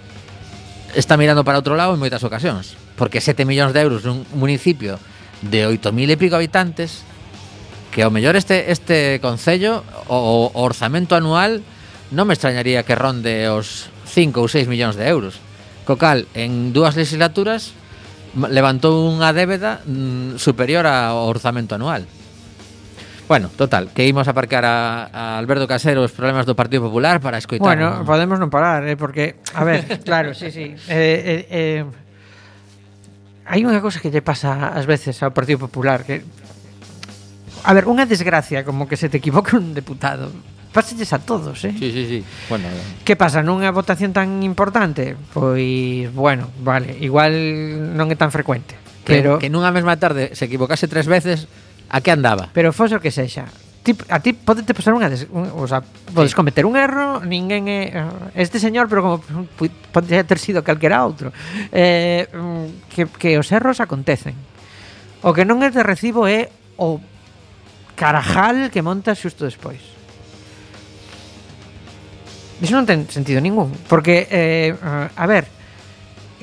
está 0.94 1.16
mirando 1.16 1.44
para 1.44 1.60
outro 1.60 1.78
lado 1.78 1.94
en 1.94 2.02
moitas 2.02 2.22
ocasións, 2.26 2.74
porque 2.98 3.22
7 3.22 3.46
millóns 3.46 3.72
de 3.74 3.80
euros 3.82 4.02
nun 4.02 4.26
municipio 4.34 4.98
de 5.40 5.64
8.000 5.66 6.14
e 6.14 6.16
pico 6.20 6.36
habitantes 6.36 7.06
que 7.90 8.06
ao 8.06 8.14
mellor 8.14 8.38
este 8.38 8.70
este 8.70 9.18
concello 9.18 9.82
o, 10.06 10.50
o 10.50 10.60
orzamento 10.62 11.18
anual 11.18 11.62
non 12.10 12.26
me 12.26 12.34
extrañaría 12.34 12.82
que 12.86 12.98
ronde 12.98 13.46
os 13.50 13.90
5 14.10 14.42
ou 14.42 14.50
6 14.50 14.66
millóns 14.66 14.98
de 14.98 15.06
euros. 15.06 15.38
Co 15.86 15.94
cal, 15.94 16.26
en 16.34 16.74
dúas 16.74 16.98
legislaturas 16.98 17.74
levantou 18.34 19.10
unha 19.10 19.34
débeda 19.34 19.82
mm, 19.86 20.38
superior 20.38 20.86
ao 20.86 21.26
orzamento 21.26 21.74
anual. 21.74 22.06
Bueno, 23.30 23.48
total, 23.54 23.94
que 23.94 24.08
imos 24.08 24.26
aparcar 24.26 24.64
a, 24.66 25.06
a 25.06 25.38
Alberto 25.38 25.70
Casero 25.70 26.02
os 26.02 26.10
problemas 26.10 26.50
do 26.50 26.58
Partido 26.58 26.90
Popular 26.90 27.22
para 27.22 27.38
escoitar. 27.38 27.62
Bueno, 27.62 28.02
podemos 28.02 28.42
non 28.42 28.50
parar, 28.50 28.82
eh, 28.90 28.98
porque 28.98 29.38
a 29.54 29.62
ver, 29.62 29.86
claro, 30.02 30.34
sí, 30.34 30.50
sí. 30.50 30.74
Eh, 30.90 31.46
eh, 31.46 31.46
eh, 31.46 31.86
hai 33.46 33.62
unha 33.62 33.78
cousa 33.78 34.02
que 34.02 34.10
lle 34.10 34.18
pasa 34.18 34.74
ás 34.74 34.82
veces 34.82 35.22
ao 35.22 35.30
Partido 35.30 35.62
Popular 35.62 36.02
que 36.02 36.26
A 37.62 37.70
ver, 37.70 37.86
unha 37.86 38.02
desgracia 38.02 38.66
como 38.66 38.90
que 38.90 38.98
se 38.98 39.06
te 39.06 39.22
equivoca 39.22 39.54
un 39.54 39.78
deputado 39.78 40.34
Páselles 40.74 41.14
a 41.14 41.22
todos, 41.22 41.62
eh? 41.62 41.74
Sí, 41.78 41.94
sí, 41.94 42.10
sí. 42.10 42.18
Bueno. 42.50 42.66
Eh. 42.66 43.06
Que 43.06 43.14
pasa 43.14 43.46
nunha 43.46 43.70
votación 43.70 44.10
tan 44.10 44.42
importante? 44.42 45.14
Pois, 45.30 46.10
bueno, 46.18 46.50
vale, 46.66 46.98
igual 46.98 47.30
non 47.94 48.10
é 48.10 48.18
tan 48.18 48.34
frecuente. 48.34 48.74
Que, 49.06 49.22
pero 49.22 49.38
que 49.38 49.46
nunha 49.46 49.70
mesma 49.70 50.02
tarde 50.02 50.34
se 50.34 50.50
equivocase 50.50 50.90
tres 50.90 51.06
veces, 51.06 51.46
A 51.90 52.00
que 52.00 52.14
andaba? 52.14 52.48
Pero 52.54 52.70
fose 52.70 52.94
o 52.94 53.02
que 53.02 53.10
sexa. 53.10 53.50
Ti, 53.82 53.96
a 54.12 54.22
ti 54.22 54.30
podete 54.36 54.76
pasar 54.76 54.94
unha 54.94 55.10
des, 55.10 55.26
un, 55.26 55.50
o 55.50 55.66
sea, 55.66 55.82
podes 56.14 56.30
sí. 56.30 56.38
cometer 56.38 56.62
un 56.62 56.78
erro, 56.78 57.18
ninguén 57.24 57.66
é 57.66 57.90
eh, 57.90 58.38
este 58.38 58.62
señor, 58.62 58.86
pero 58.86 59.02
como 59.02 59.18
podría 59.90 60.22
ter 60.22 60.38
sido 60.38 60.62
calquera 60.62 61.02
outro. 61.02 61.34
Eh, 61.74 62.30
mm, 62.30 62.92
que, 62.92 63.02
que 63.10 63.30
os 63.40 63.48
erros 63.50 63.82
acontecen. 63.82 64.38
O 65.26 65.34
que 65.34 65.42
non 65.42 65.58
é 65.66 65.74
de 65.74 65.82
recibo 65.82 66.30
é 66.30 66.52
o 66.78 67.02
carajal 67.98 68.70
que 68.70 68.84
montas 68.84 69.18
xusto 69.18 69.42
despois. 69.48 69.80
Iso 72.60 72.76
non 72.76 72.84
ten 72.84 73.08
sentido 73.08 73.40
ningún, 73.40 73.72
porque 73.88 74.28
eh, 74.28 74.76
a 74.78 75.24
ver, 75.24 75.48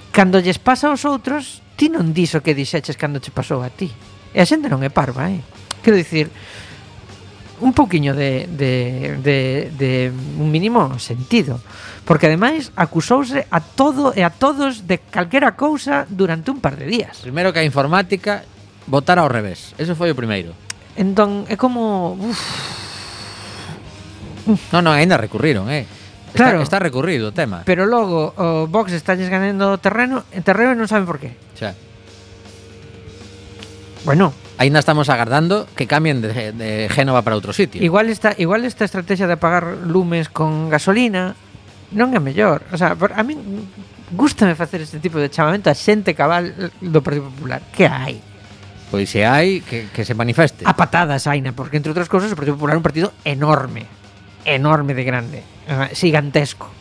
cando 0.09 0.41
lles 0.41 0.57
pasa 0.57 0.89
aos 0.89 1.05
outros, 1.05 1.61
ti 1.77 1.93
non 1.93 2.09
dis 2.11 2.33
o 2.33 2.41
que 2.41 2.57
dixeches 2.57 2.97
cando 2.97 3.21
che 3.21 3.29
pasou 3.29 3.61
a 3.61 3.69
ti. 3.69 3.93
E 4.37 4.39
a 4.39 4.45
xente 4.45 4.69
non 4.69 4.85
é 4.85 4.93
parva, 4.93 5.33
eh? 5.33 5.41
Quero 5.81 5.97
dicir, 5.97 6.29
un 7.57 7.73
pouquiño 7.73 8.13
de, 8.13 8.45
de, 8.45 9.17
de, 9.17 9.37
de 9.73 9.91
un 10.13 10.53
mínimo 10.53 11.01
sentido. 11.01 11.57
Porque 12.05 12.29
ademais 12.29 12.69
acusouse 12.77 13.49
a 13.49 13.59
todo 13.65 14.13
e 14.13 14.21
a 14.21 14.29
todos 14.29 14.85
de 14.85 15.01
calquera 15.01 15.57
cousa 15.57 16.05
durante 16.05 16.53
un 16.53 16.61
par 16.61 16.77
de 16.77 16.85
días. 16.85 17.17
Primeiro 17.25 17.49
que 17.49 17.59
a 17.59 17.65
informática 17.65 18.45
votara 18.85 19.25
ao 19.25 19.29
revés. 19.33 19.73
Eso 19.81 19.97
foi 19.97 20.13
o 20.13 20.15
primeiro. 20.15 20.53
Entón 20.93 21.49
é 21.49 21.57
como 21.57 22.13
uf. 22.13 22.37
non, 24.69 24.85
non, 24.85 24.93
ainda 24.93 25.17
recurriron 25.17 25.65
eh. 25.73 25.89
Claro, 26.37 26.61
está, 26.61 26.77
está 26.77 26.85
recurrido 26.85 27.33
o 27.33 27.33
tema. 27.33 27.65
Pero 27.65 27.89
logo 27.89 28.37
o 28.37 28.69
Vox 28.69 28.93
está 28.93 29.17
ganando 29.17 29.81
terreno 29.81 30.21
Terreno 30.45 30.77
e 30.77 30.79
non 30.79 30.85
saben 30.85 31.09
por 31.09 31.17
qué. 31.17 31.33
Xa. 31.57 31.86
Bueno, 34.05 34.33
Ainda 34.57 34.79
estamos 34.79 35.09
agardando 35.09 35.67
que 35.75 35.85
cambien 35.85 36.21
de, 36.21 36.51
de 36.51 36.89
Génova 36.89 37.21
para 37.21 37.37
outro 37.37 37.53
sitio. 37.53 37.77
Igual 37.77 38.09
esta, 38.09 38.33
igual 38.41 38.65
esta 38.65 38.89
estrategia 38.89 39.29
de 39.29 39.37
apagar 39.37 39.85
lumes 39.85 40.33
con 40.33 40.73
gasolina 40.73 41.37
non 41.93 42.09
é 42.17 42.19
mellor. 42.19 42.65
O 42.73 42.77
sea, 42.77 42.97
a 42.97 43.21
mí 43.21 43.37
gustame 44.17 44.57
facer 44.57 44.81
este 44.81 44.97
tipo 44.97 45.21
de 45.21 45.29
chamamento 45.29 45.69
a 45.69 45.77
xente 45.77 46.17
cabal 46.17 46.73
do 46.81 46.99
Partido 47.05 47.29
Popular. 47.29 47.61
Que 47.69 47.85
hai? 47.85 48.17
Pois 48.89 49.05
se 49.13 49.29
hai, 49.29 49.61
que, 49.61 49.93
que 49.93 50.01
se 50.01 50.17
manifeste. 50.17 50.65
A 50.65 50.73
patadas, 50.73 51.29
Aina, 51.29 51.53
porque 51.53 51.77
entre 51.77 51.93
outras 51.93 52.09
cousas 52.09 52.33
o 52.33 52.37
Partido 52.39 52.57
Popular 52.57 52.73
é 52.73 52.81
un 52.81 52.87
partido 52.87 53.13
enorme. 53.29 53.85
Enorme 54.41 54.97
de 54.97 55.05
grande. 55.05 55.39
Gigantesco. 55.93 56.73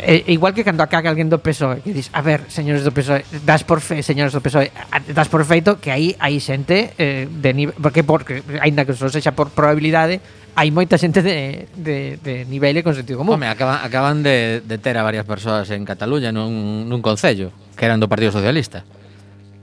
Eh, 0.00 0.24
e, 0.26 0.32
igual 0.32 0.56
que 0.56 0.64
cando 0.64 0.80
acaga 0.80 1.12
alguén 1.12 1.28
do 1.28 1.44
PSOE 1.44 1.84
que 1.84 1.92
dis, 1.92 2.08
a 2.16 2.24
ver, 2.24 2.48
señores 2.48 2.80
do 2.80 2.96
PSOE, 2.96 3.28
das 3.44 3.60
por 3.60 3.84
fe, 3.84 4.00
señores 4.00 4.32
do 4.32 4.40
PSOE, 4.40 4.72
das 5.12 5.28
por 5.28 5.44
feito 5.44 5.76
que 5.84 5.92
aí 5.92 6.16
hai 6.16 6.40
xente 6.40 6.96
eh, 6.96 7.28
de 7.28 7.50
nivel, 7.52 7.76
porque 7.76 8.00
porque 8.00 8.40
aínda 8.64 8.88
que 8.88 8.96
só 8.96 9.12
sexa 9.12 9.36
por 9.36 9.52
probabilidade, 9.52 10.24
hai 10.56 10.72
moita 10.72 10.96
xente 10.96 11.20
de, 11.20 11.68
de, 11.76 12.16
de 12.24 12.48
nivel 12.48 12.76
e 12.76 12.82
con 12.84 12.96
sentido 12.96 13.20
común. 13.20 13.36
Home, 13.36 13.52
acaban, 13.52 13.84
acaban 13.84 14.16
de, 14.24 14.64
de 14.64 14.76
ter 14.80 14.96
a 14.96 15.04
varias 15.04 15.28
persoas 15.28 15.68
en 15.68 15.84
Cataluña 15.84 16.32
nun, 16.32 16.88
nun 16.88 17.00
concello 17.04 17.52
que 17.76 17.84
eran 17.84 18.00
do 18.00 18.08
Partido 18.08 18.32
Socialista 18.32 18.84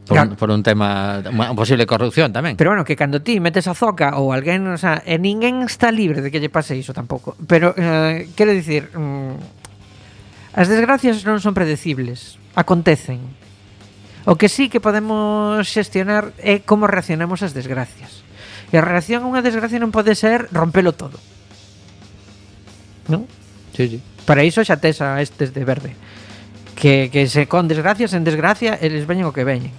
por, 0.10 0.16
claro. 0.18 0.30
un, 0.32 0.36
por 0.36 0.50
un 0.50 0.62
tema 0.66 1.22
unha 1.22 1.54
posible 1.54 1.86
corrupción 1.86 2.34
tamén. 2.34 2.58
Pero 2.58 2.74
bueno, 2.74 2.82
que 2.82 2.98
cando 2.98 3.22
ti 3.22 3.38
metes 3.38 3.70
a 3.70 3.78
zoca 3.78 4.18
ou 4.18 4.34
alguén, 4.34 4.66
o 4.66 4.78
sea, 4.82 5.06
e 5.06 5.22
ninguén 5.22 5.62
está 5.62 5.94
libre 5.94 6.26
de 6.26 6.34
que 6.34 6.42
lle 6.42 6.50
pase 6.50 6.74
iso 6.74 6.92
tampouco. 6.92 7.38
Pero 7.46 7.78
eh, 7.78 8.30
quero 8.34 8.50
dicir, 8.50 8.90
mm, 8.90 9.59
As 10.60 10.68
desgracias 10.68 11.24
non 11.24 11.40
son 11.40 11.56
predecibles, 11.56 12.36
acontecen. 12.52 13.24
O 14.28 14.36
que 14.36 14.52
sí 14.52 14.68
que 14.68 14.84
podemos 14.84 15.64
xestionar 15.64 16.36
é 16.36 16.60
como 16.60 16.84
reaccionamos 16.84 17.40
ás 17.48 17.56
desgracias. 17.56 18.28
E 18.68 18.76
a 18.76 18.84
reacción 18.84 19.24
a 19.24 19.32
unha 19.32 19.40
desgracia 19.40 19.80
non 19.80 19.96
pode 19.96 20.20
ser 20.20 20.52
rompelo 20.52 20.92
todo. 20.92 21.16
Non? 23.08 23.24
Sí, 23.72 23.88
sí. 23.88 23.98
Para 24.28 24.44
iso 24.44 24.60
xa 24.60 24.76
tes 24.84 25.00
a 25.00 25.24
estes 25.24 25.56
de 25.56 25.64
verde. 25.64 25.96
Que, 26.76 27.08
que 27.08 27.32
se 27.32 27.48
con 27.48 27.72
desgracias 27.72 28.12
en 28.12 28.28
desgracia 28.28 28.76
eles 28.84 29.08
veñen 29.08 29.32
o 29.32 29.36
que 29.36 29.48
veñen. 29.48 29.72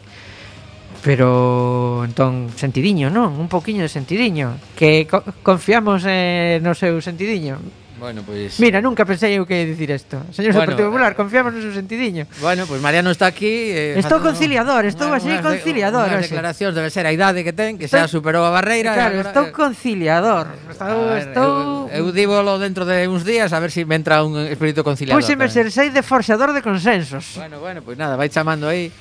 Pero 1.05 2.09
entón 2.09 2.57
sentidiño, 2.57 3.13
non? 3.13 3.37
Un 3.37 3.53
poquiño 3.53 3.85
de 3.85 3.93
sentidiño. 3.93 4.57
Que 4.81 5.05
co 5.05 5.21
confiamos 5.45 6.09
eh, 6.09 6.57
no 6.65 6.73
seu 6.73 7.05
sentidiño. 7.05 7.61
Bueno, 8.01 8.23
pois... 8.25 8.57
Pues... 8.57 8.61
Mira, 8.61 8.81
nunca 8.81 9.05
pensei 9.05 9.37
eu 9.37 9.45
que 9.45 9.69
dicir 9.69 9.93
isto. 9.93 10.25
Señores 10.33 10.57
bueno, 10.57 10.65
do 10.65 10.71
Partido 10.73 10.87
Popular, 10.89 11.13
eh, 11.13 11.19
confiamos 11.21 11.53
no 11.53 11.61
seu 11.61 11.77
sentidiño. 11.77 12.25
Bueno, 12.41 12.65
pois 12.65 12.81
pues 12.81 12.81
Mariano 12.81 13.13
está 13.13 13.29
aquí... 13.29 13.69
Eh, 13.77 14.01
estou 14.01 14.25
conciliador, 14.25 14.89
estou 14.89 15.13
así 15.13 15.29
conciliador. 15.45 16.09
Unhas 16.09 16.33
declaracións, 16.33 16.73
debe 16.73 16.89
ser 16.89 17.05
a 17.05 17.13
idade 17.13 17.45
que 17.45 17.53
ten, 17.53 17.77
que 17.77 17.85
xa 17.85 18.09
superou 18.09 18.49
a 18.49 18.51
barreira. 18.51 18.97
Claro, 18.97 19.19
eh, 19.19 19.21
agora, 19.21 19.29
estou 19.29 19.47
eh. 19.47 19.53
conciliador. 19.53 20.47
Estou, 20.73 20.97
ver, 21.13 21.29
estou... 21.29 21.51
Eu, 21.93 22.09
eu 22.09 22.15
dívolo 22.17 22.57
dentro 22.57 22.89
de 22.89 23.05
uns 23.05 23.29
días 23.29 23.53
a 23.53 23.61
ver 23.61 23.69
se 23.69 23.81
si 23.81 23.85
me 23.85 23.97
entra 23.97 24.25
un 24.25 24.37
espírito 24.49 24.85
conciliador. 24.85 25.21
Púxeme 25.21 25.49
ser 25.49 25.73
seis 25.73 25.93
de 25.93 26.03
forxador 26.03 26.53
de 26.53 26.63
consensos. 26.63 27.37
Bueno, 27.37 27.61
bueno, 27.61 27.81
pois 27.85 27.97
pues 27.97 27.99
nada, 27.99 28.17
vai 28.17 28.29
chamando 28.29 28.69
aí 28.69 28.93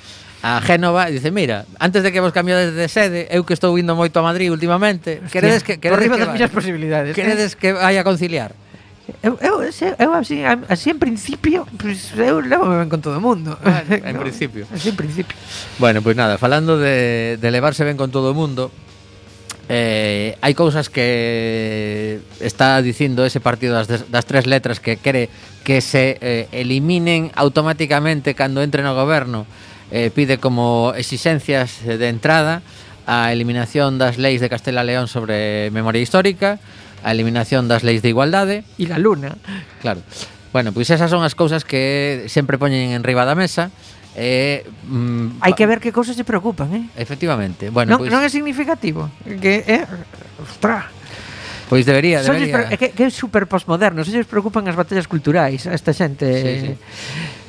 a 0.41 0.61
Génova 0.63 1.11
e 1.11 1.19
dice, 1.19 1.31
mira, 1.31 1.65
antes 1.79 1.99
de 2.03 2.11
que 2.11 2.23
vos 2.23 2.31
cambiades 2.31 2.71
de 2.71 2.87
sede, 2.87 3.27
eu 3.27 3.43
que 3.43 3.51
estou 3.51 3.75
indo 3.75 3.91
moito 3.95 4.15
a 4.19 4.23
Madrid 4.23 4.47
últimamente, 4.47 5.19
Hostia, 5.19 5.31
queredes 5.35 5.63
que 5.67 5.83
queredes 5.83 6.07
que, 6.07 6.23
vai, 6.23 6.47
posibilidades, 6.47 7.11
queredes 7.11 7.51
eh? 7.53 7.57
que 7.59 7.69
vai 7.75 7.99
a 7.99 8.03
conciliar. 8.07 8.55
Eu, 9.22 9.38
eu, 9.41 9.64
eu 9.64 10.14
así, 10.14 10.43
así 10.43 10.89
en 10.89 10.99
principio 10.99 11.68
pues, 11.78 12.12
Eu 12.18 12.41
levo 12.41 12.70
ben 12.70 12.89
con 12.89 13.01
todo 13.01 13.18
o 13.18 13.22
mundo. 13.22 13.57
Bueno, 13.62 14.05
En 14.05 14.14
no, 14.18 14.22
principio. 14.22 14.68
Así 14.74 14.89
en 14.89 14.95
principio. 14.95 15.36
Bueno, 15.78 16.01
pois 16.01 16.16
pues 16.16 16.18
nada, 16.18 16.38
falando 16.38 16.78
de, 16.78 17.38
de 17.39 17.51
levarse 17.51 17.84
ben 17.84 17.97
con 17.97 18.12
todo 18.12 18.32
o 18.32 18.38
mundo 18.38 18.72
eh, 19.70 20.34
Hai 20.41 20.57
cousas 20.57 20.89
que 20.89 22.18
está 22.41 22.82
dicindo 22.82 23.22
ese 23.22 23.38
partido 23.38 23.78
das, 23.78 24.10
das 24.10 24.26
tres 24.26 24.49
letras 24.49 24.82
que 24.82 24.97
quere 24.97 25.30
que 25.62 25.86
se 25.86 26.18
eh, 26.26 26.49
eliminen 26.49 27.30
automáticamente 27.38 28.34
cando 28.34 28.66
entre 28.66 28.82
no 28.82 28.97
goberno 28.97 29.45
eh, 29.93 30.10
pide 30.10 30.41
como 30.41 30.97
exixencias 30.97 31.86
de 31.86 32.10
entrada 32.10 32.66
a 33.05 33.30
eliminación 33.30 34.01
das 34.01 34.18
leis 34.18 34.41
de 34.41 34.49
Castela 34.49 34.82
León 34.82 35.05
sobre 35.05 35.70
memoria 35.70 36.01
histórica 36.01 36.57
a 37.03 37.09
eliminación 37.11 37.67
das 37.67 37.83
leis 37.83 38.01
de 38.03 38.09
igualdade 38.11 38.67
e 38.77 38.85
da 38.87 38.99
luna. 38.99 39.35
Claro. 39.83 40.03
Bueno, 40.49 40.73
pois 40.73 40.89
esas 40.89 41.13
son 41.13 41.21
as 41.21 41.37
cousas 41.37 41.63
que 41.63 42.25
sempre 42.27 42.57
poñen 42.57 42.91
en 42.95 43.05
riba 43.05 43.23
da 43.23 43.37
mesa 43.37 43.69
Eh, 44.15 44.65
mm, 44.89 45.39
Hai 45.39 45.53
que 45.53 45.69
ver 45.69 45.79
que 45.79 45.93
cousas 45.93 46.17
se 46.17 46.25
preocupan, 46.25 46.73
eh? 46.73 46.83
Efectivamente. 46.97 47.69
Bueno, 47.69 47.95
non, 47.95 47.99
pois... 48.03 48.11
non 48.11 48.25
é 48.25 48.27
significativo, 48.27 49.07
que 49.39 49.63
é 49.63 49.85
eh, 49.85 50.41
ostra. 50.41 50.89
Pois 51.69 51.85
debería, 51.85 52.25
debería. 52.25 52.67
Sois, 52.67 52.75
que, 52.75 52.89
que 52.97 53.03
é 53.05 53.09
super 53.13 53.45
posmoderno, 53.45 54.01
se 54.01 54.25
preocupan 54.25 54.65
as 54.65 54.73
batallas 54.73 55.05
culturais 55.05 55.69
a 55.69 55.77
esta 55.77 55.93
xente. 55.93 56.25
Sí, 56.25 56.53
sí. 56.67 56.71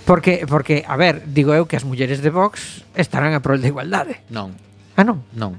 Porque 0.04 0.44
porque 0.44 0.84
a 0.84 0.94
ver, 1.00 1.24
digo 1.32 1.56
eu 1.56 1.64
que 1.64 1.80
as 1.80 1.88
mulleres 1.88 2.20
de 2.20 2.28
Vox 2.28 2.84
estarán 2.92 3.32
a 3.32 3.40
prol 3.40 3.58
da 3.58 3.66
igualdade. 3.72 4.20
Non. 4.28 4.52
Ah, 4.94 5.02
non. 5.02 5.24
Non. 5.32 5.56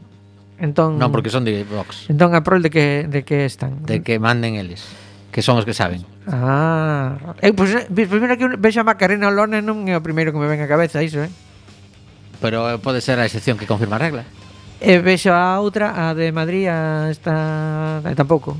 Entón 0.62 1.02
Non, 1.02 1.10
porque 1.10 1.34
son 1.34 1.42
de 1.42 1.66
Vox. 1.66 2.06
Entón 2.06 2.38
a 2.38 2.46
prol 2.46 2.62
de 2.62 2.70
que 2.70 3.10
de 3.10 3.26
que 3.26 3.50
están. 3.50 3.82
De 3.82 4.06
que 4.06 4.22
manden 4.22 4.62
eles, 4.62 4.86
que 5.34 5.42
son 5.42 5.58
os 5.58 5.66
que 5.66 5.74
saben. 5.74 6.06
Ah, 6.30 7.18
eu 7.42 7.58
pois 7.58 7.74
pues, 7.74 7.90
eh, 7.90 8.06
primeiro 8.06 8.38
que 8.38 8.46
vexo 8.62 8.78
a 8.78 8.86
Macarena 8.86 9.34
Olona 9.34 9.58
non 9.66 9.90
é 9.90 9.98
o 9.98 10.06
primeiro 10.06 10.30
que 10.30 10.38
me 10.38 10.46
ven 10.46 10.62
a 10.62 10.70
cabeza 10.70 11.02
iso, 11.02 11.26
eh. 11.26 11.34
Pero 12.38 12.70
eh, 12.70 12.78
pode 12.78 13.02
ser 13.02 13.18
a 13.18 13.26
excepción 13.26 13.58
que 13.58 13.66
confirma 13.66 13.98
a 13.98 14.06
regla. 14.06 14.24
E 14.78 15.02
vexo 15.02 15.34
a 15.34 15.58
outra, 15.58 15.98
a 15.98 16.14
de 16.14 16.30
Madrid, 16.34 16.70
a 16.70 17.10
esta... 17.10 18.02
E 18.06 18.14
tampouco. 18.14 18.58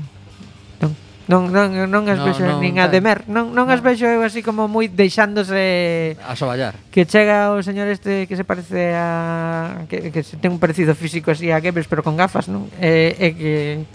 Non, 1.30 1.54
non, 1.54 1.70
non 1.86 2.02
as 2.10 2.18
no, 2.18 2.26
vexo 2.26 2.42
non, 2.42 2.58
nin 2.58 2.82
a 2.82 2.90
de 2.90 2.98
mer 2.98 3.30
Non, 3.30 3.54
non 3.54 3.70
no. 3.70 3.74
as 3.74 3.78
vexo 3.78 4.10
eu 4.10 4.26
así 4.26 4.42
como 4.42 4.66
moi 4.66 4.90
deixándose 4.90 6.18
A 6.18 6.34
soballar 6.34 6.74
Que 6.90 7.06
chega 7.06 7.54
o 7.54 7.62
señor 7.62 7.86
este 7.86 8.26
que 8.26 8.34
se 8.34 8.42
parece 8.42 8.90
a 8.98 9.86
Que, 9.86 10.10
que 10.10 10.26
se 10.26 10.34
ten 10.42 10.50
un 10.50 10.58
parecido 10.58 10.98
físico 10.98 11.30
así 11.30 11.54
a 11.54 11.62
Goebbels 11.62 11.86
Pero 11.86 12.02
con 12.02 12.18
gafas, 12.18 12.50
non? 12.50 12.66
E, 12.82 13.14
e 13.14 13.28
que 13.38 13.52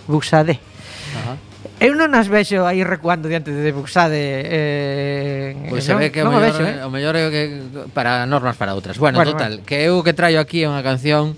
Buxade 0.07 0.55
Ajá. 1.19 1.35
Eu 1.77 1.93
non 1.93 2.09
as 2.17 2.25
vexo 2.25 2.65
aí 2.65 2.81
recuando 2.81 3.29
diante 3.29 3.53
de 3.53 3.71
Buxade 3.75 4.17
eh, 4.17 5.53
eh 5.53 5.69
Pois 5.69 5.83
pues 5.83 5.85
se 5.85 5.93
non, 5.93 6.01
ve 6.01 6.09
que 6.09 6.23
o 6.23 6.31
mellor, 6.31 6.41
vexo, 6.47 6.63
eh? 6.63 6.79
o 6.81 6.89
mellor 6.89 7.13
é 7.19 7.27
que 7.29 7.43
para 7.93 8.25
normas 8.25 8.57
para 8.57 8.73
outras 8.73 8.97
Bueno, 8.97 9.19
bueno 9.19 9.35
total, 9.35 9.61
bueno. 9.61 9.67
que 9.67 9.85
eu 9.85 10.01
que 10.01 10.15
traio 10.15 10.41
aquí 10.41 10.65
é 10.65 10.71
unha 10.71 10.81
canción 10.81 11.37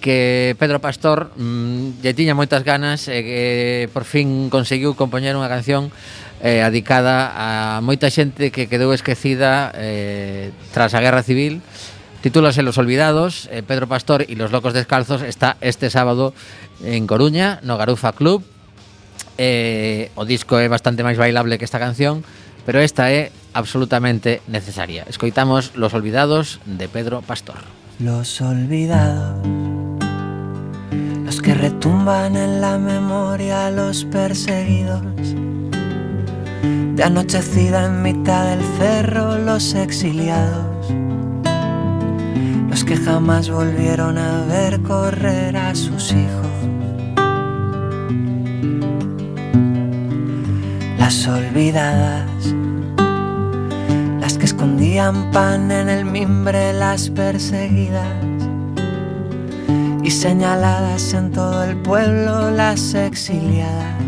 que 0.00 0.56
Pedro 0.58 0.80
Pastor 0.80 1.30
mm, 1.36 2.00
lle 2.02 2.16
tiña 2.16 2.34
moitas 2.34 2.64
ganas 2.64 3.06
e 3.06 3.20
que 3.22 3.42
por 3.92 4.08
fin 4.08 4.48
conseguiu 4.48 4.96
compoñer 4.96 5.36
unha 5.36 5.52
canción 5.52 5.92
eh, 6.40 6.64
adicada 6.64 7.30
a 7.36 7.48
moita 7.84 8.08
xente 8.08 8.48
que 8.48 8.66
quedou 8.66 8.96
esquecida 8.96 9.70
eh, 9.76 10.50
tras 10.72 10.96
a 10.96 11.04
Guerra 11.04 11.20
Civil 11.20 11.60
Titúlase 12.20 12.62
Los 12.62 12.76
Olvidados, 12.76 13.48
eh, 13.50 13.62
Pedro 13.66 13.88
Pastor 13.88 14.26
y 14.28 14.34
Los 14.34 14.52
Locos 14.52 14.74
Descalzos 14.74 15.22
está 15.22 15.56
este 15.62 15.88
sábado 15.88 16.34
en 16.84 17.06
Coruña, 17.06 17.60
no 17.62 17.78
Garufa 17.78 18.12
Club. 18.12 18.44
Eh, 19.38 20.10
o 20.16 20.28
disco 20.28 20.60
é 20.60 20.68
bastante 20.68 21.00
máis 21.00 21.16
bailable 21.16 21.56
que 21.56 21.64
esta 21.64 21.80
canción, 21.80 22.20
pero 22.68 22.84
esta 22.84 23.08
é 23.08 23.32
absolutamente 23.56 24.44
necesaria. 24.52 25.08
Escoitamos 25.08 25.72
Los 25.80 25.96
Olvidados 25.96 26.60
de 26.68 26.92
Pedro 26.92 27.24
Pastor. 27.24 27.56
Los 27.96 28.44
Olvidados 28.44 29.69
que 31.42 31.54
retumban 31.54 32.36
en 32.36 32.60
la 32.60 32.76
memoria, 32.76 33.70
los 33.70 34.04
perseguidos. 34.04 35.02
De 36.96 37.02
anochecida 37.02 37.86
en 37.86 38.02
mitad 38.02 38.44
del 38.46 38.64
cerro, 38.78 39.38
los 39.38 39.74
exiliados, 39.74 40.92
los 42.68 42.84
que 42.84 42.96
jamás 42.96 43.48
volvieron 43.50 44.18
a 44.18 44.44
ver 44.46 44.82
correr 44.82 45.56
a 45.56 45.74
sus 45.74 46.12
hijos. 46.12 46.50
Las 50.98 51.26
olvidadas 51.26 52.54
las 54.20 54.36
que 54.36 54.44
escondían 54.44 55.30
pan 55.30 55.70
en 55.70 55.88
el 55.88 56.04
mimbre, 56.04 56.72
las 56.72 57.08
perseguidas 57.10 58.29
y 60.10 60.12
señaladas 60.12 61.14
en 61.14 61.30
todo 61.30 61.62
el 61.62 61.76
pueblo, 61.76 62.50
las 62.50 62.94
exiliadas, 62.94 64.02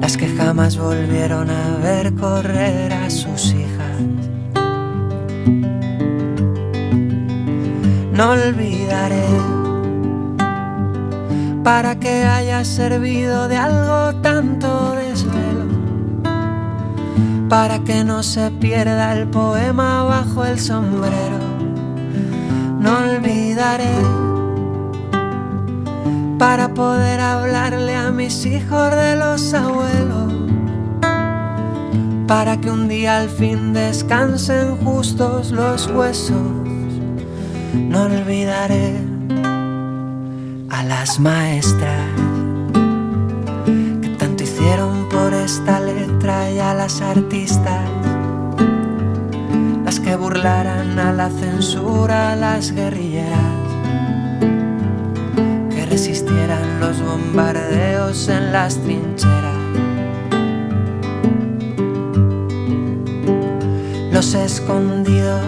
las 0.00 0.16
que 0.16 0.26
jamás 0.26 0.78
volvieron 0.78 1.50
a 1.50 1.76
ver 1.82 2.14
correr 2.14 2.94
a 2.94 3.10
sus 3.10 3.52
hijas. 3.52 3.98
No 8.14 8.30
olvidaré 8.30 9.26
para 11.62 12.00
que 12.00 12.24
haya 12.24 12.64
servido 12.64 13.48
de 13.48 13.58
algo 13.58 14.18
tanto 14.22 14.92
desvelo 14.92 15.66
para 17.50 17.80
que 17.80 18.02
no 18.02 18.22
se 18.22 18.50
pierda 18.50 19.12
el 19.12 19.28
poema 19.28 20.04
bajo 20.04 20.46
el 20.46 20.58
sombrero. 20.58 21.51
No 22.82 22.98
olvidaré. 22.98 23.94
Para 26.36 26.74
poder 26.74 27.20
hablarle 27.20 27.94
a 27.94 28.10
mis 28.10 28.44
hijos 28.44 28.90
de 28.90 29.14
los 29.14 29.54
abuelos, 29.54 30.32
para 32.26 32.60
que 32.60 32.68
un 32.68 32.88
día 32.88 33.18
al 33.18 33.28
fin 33.28 33.72
descansen 33.72 34.76
justos 34.78 35.52
los 35.52 35.86
huesos. 35.86 36.42
No 37.72 38.02
olvidaré 38.02 38.96
a 40.68 40.82
las 40.82 41.20
maestras 41.20 42.08
que 43.64 44.08
tanto 44.18 44.42
hicieron 44.42 45.08
por 45.08 45.32
esta 45.32 45.78
letra 45.78 46.50
y 46.50 46.58
a 46.58 46.74
las 46.74 47.00
artistas, 47.00 47.84
que 50.12 50.16
burlaran 50.16 50.98
a 50.98 51.10
la 51.10 51.30
censura, 51.30 52.36
las 52.36 52.70
guerrilleras, 52.70 53.38
que 55.70 55.86
resistieran 55.86 56.80
los 56.80 57.00
bombardeos 57.00 58.28
en 58.28 58.52
las 58.52 58.76
trincheras. 58.76 59.56
Los 64.12 64.34
escondidos 64.34 65.46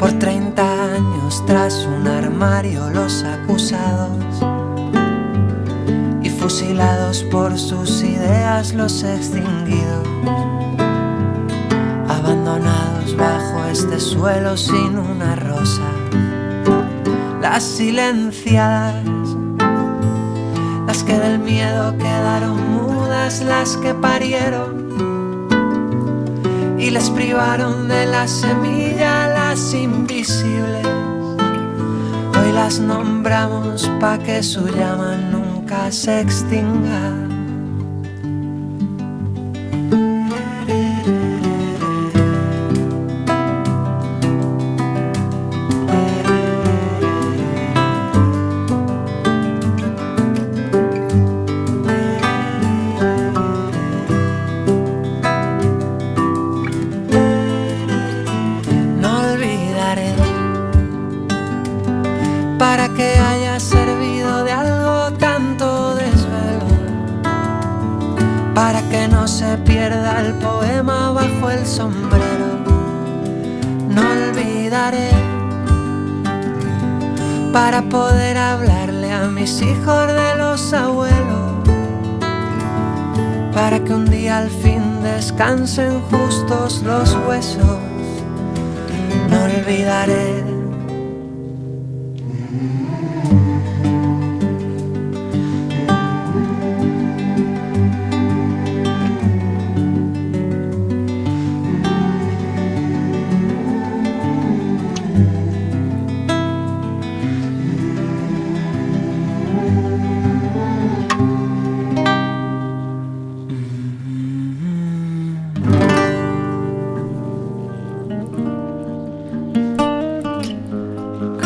por 0.00 0.12
30 0.14 0.94
años 0.96 1.44
tras 1.46 1.86
un 1.86 2.08
armario, 2.08 2.90
los 2.90 3.22
acusados 3.22 4.42
y 6.24 6.28
fusilados 6.28 7.22
por 7.30 7.56
sus 7.56 8.02
ideas 8.02 8.74
los 8.74 9.04
extinguidos, 9.04 10.08
bajo 13.16 13.64
este 13.70 14.00
suelo 14.00 14.56
sin 14.56 14.98
una 14.98 15.36
rosa, 15.36 15.82
las 17.40 17.62
silenciadas, 17.62 19.04
las 20.86 21.02
que 21.02 21.18
del 21.18 21.38
miedo 21.38 21.96
quedaron 21.98 22.56
mudas, 22.72 23.42
las 23.42 23.76
que 23.78 23.94
parieron 23.94 24.86
y 26.78 26.90
les 26.90 27.10
privaron 27.10 27.88
de 27.88 28.06
la 28.06 28.28
semilla, 28.28 29.28
las 29.28 29.74
invisibles 29.74 30.86
las 32.56 32.80
nombramos 32.80 33.86
pa' 34.00 34.18
que 34.18 34.42
su 34.42 34.66
llama 34.66 35.14
nunca 35.30 35.92
se 35.92 36.20
extinga. 36.20 37.25
Justos 86.10 86.82
los 86.82 87.16
huesos. 87.26 87.78
No 89.30 89.44
olvidaré 89.44 90.55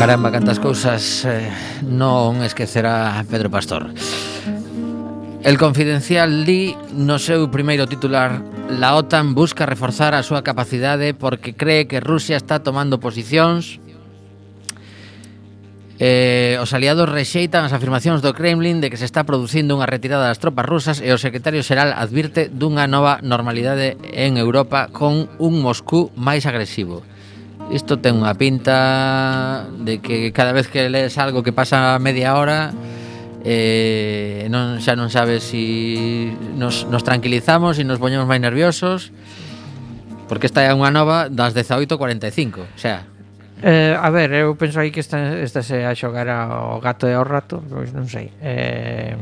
Caramba, 0.01 0.31
cantas 0.31 0.57
cousas 0.57 1.29
eh, 1.29 1.45
non 1.85 2.41
esquecerá 2.41 3.21
Pedro 3.29 3.53
Pastor. 3.53 3.93
El 5.45 5.61
Confidencial 5.61 6.41
di 6.41 6.73
no 6.97 7.21
seu 7.21 7.53
primeiro 7.53 7.85
titular 7.85 8.41
La 8.81 8.97
OTAN 8.97 9.37
busca 9.37 9.69
reforzar 9.69 10.17
a 10.17 10.25
súa 10.25 10.41
capacidade 10.41 11.13
porque 11.13 11.53
cree 11.53 11.85
que 11.85 12.01
Rusia 12.01 12.33
está 12.33 12.65
tomando 12.65 12.97
posicións 12.97 13.77
Eh, 16.01 16.57
os 16.57 16.73
aliados 16.73 17.05
rexeitan 17.05 17.61
as 17.61 17.77
afirmacións 17.77 18.25
do 18.25 18.33
Kremlin 18.33 18.81
de 18.81 18.89
que 18.89 18.97
se 18.97 19.05
está 19.05 19.21
producindo 19.21 19.77
unha 19.77 19.85
retirada 19.85 20.25
das 20.25 20.41
tropas 20.41 20.65
rusas 20.65 20.97
e 20.97 21.13
o 21.13 21.21
secretario 21.21 21.61
xeral 21.61 21.93
advirte 21.93 22.49
dunha 22.49 22.89
nova 22.89 23.21
normalidade 23.21 24.01
en 24.17 24.41
Europa 24.41 24.89
con 24.89 25.29
un 25.37 25.61
Moscú 25.61 26.09
máis 26.17 26.49
agresivo. 26.49 27.05
Isto 27.69 28.01
ten 28.01 28.17
unha 28.17 28.33
pinta 28.33 29.69
de 29.77 30.01
que 30.01 30.33
cada 30.33 30.51
vez 30.51 30.65
que 30.65 30.89
lees 30.89 31.21
algo 31.21 31.45
que 31.45 31.53
pasa 31.53 31.95
media 32.01 32.33
hora 32.33 32.73
eh, 33.45 34.49
non, 34.49 34.81
xa 34.81 34.97
non 34.97 35.13
sabes 35.13 35.45
si 35.45 36.33
nos, 36.57 36.89
nos 36.89 37.05
tranquilizamos 37.05 37.77
e 37.77 37.85
nos 37.85 38.01
poñemos 38.01 38.25
máis 38.25 38.41
nerviosos 38.41 39.13
porque 40.25 40.49
esta 40.49 40.65
é 40.65 40.73
unha 40.73 40.89
nova 40.89 41.29
das 41.29 41.53
18.45 41.53 42.65
o 42.65 42.79
sea 42.79 43.11
Eh, 43.61 43.93
a 43.93 44.09
ver, 44.09 44.33
eu 44.33 44.57
penso 44.57 44.81
aí 44.81 44.89
que 44.89 44.99
esta, 44.99 45.37
esta 45.37 45.61
se 45.61 45.85
a 45.85 45.93
xogar 45.93 46.25
ao 46.33 46.81
gato 46.81 47.05
e 47.05 47.13
ao 47.13 47.21
rato, 47.21 47.61
pois 47.69 47.93
non 47.93 48.09
sei. 48.09 48.33
Eh, 48.41 49.13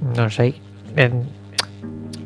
non 0.00 0.32
sei. 0.32 0.56
Eh, 0.96 1.12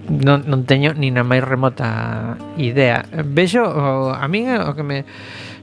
non, 0.09 0.44
non 0.48 0.64
teño 0.64 0.96
ni 0.96 1.12
na 1.12 1.22
máis 1.22 1.44
remota 1.44 2.36
idea 2.56 3.04
Vexo, 3.12 3.62
o, 3.62 4.11
a 4.11 4.24
min 4.26 4.48
é 4.48 4.56
o 4.59 4.72
que 4.72 4.84
me 4.84 5.04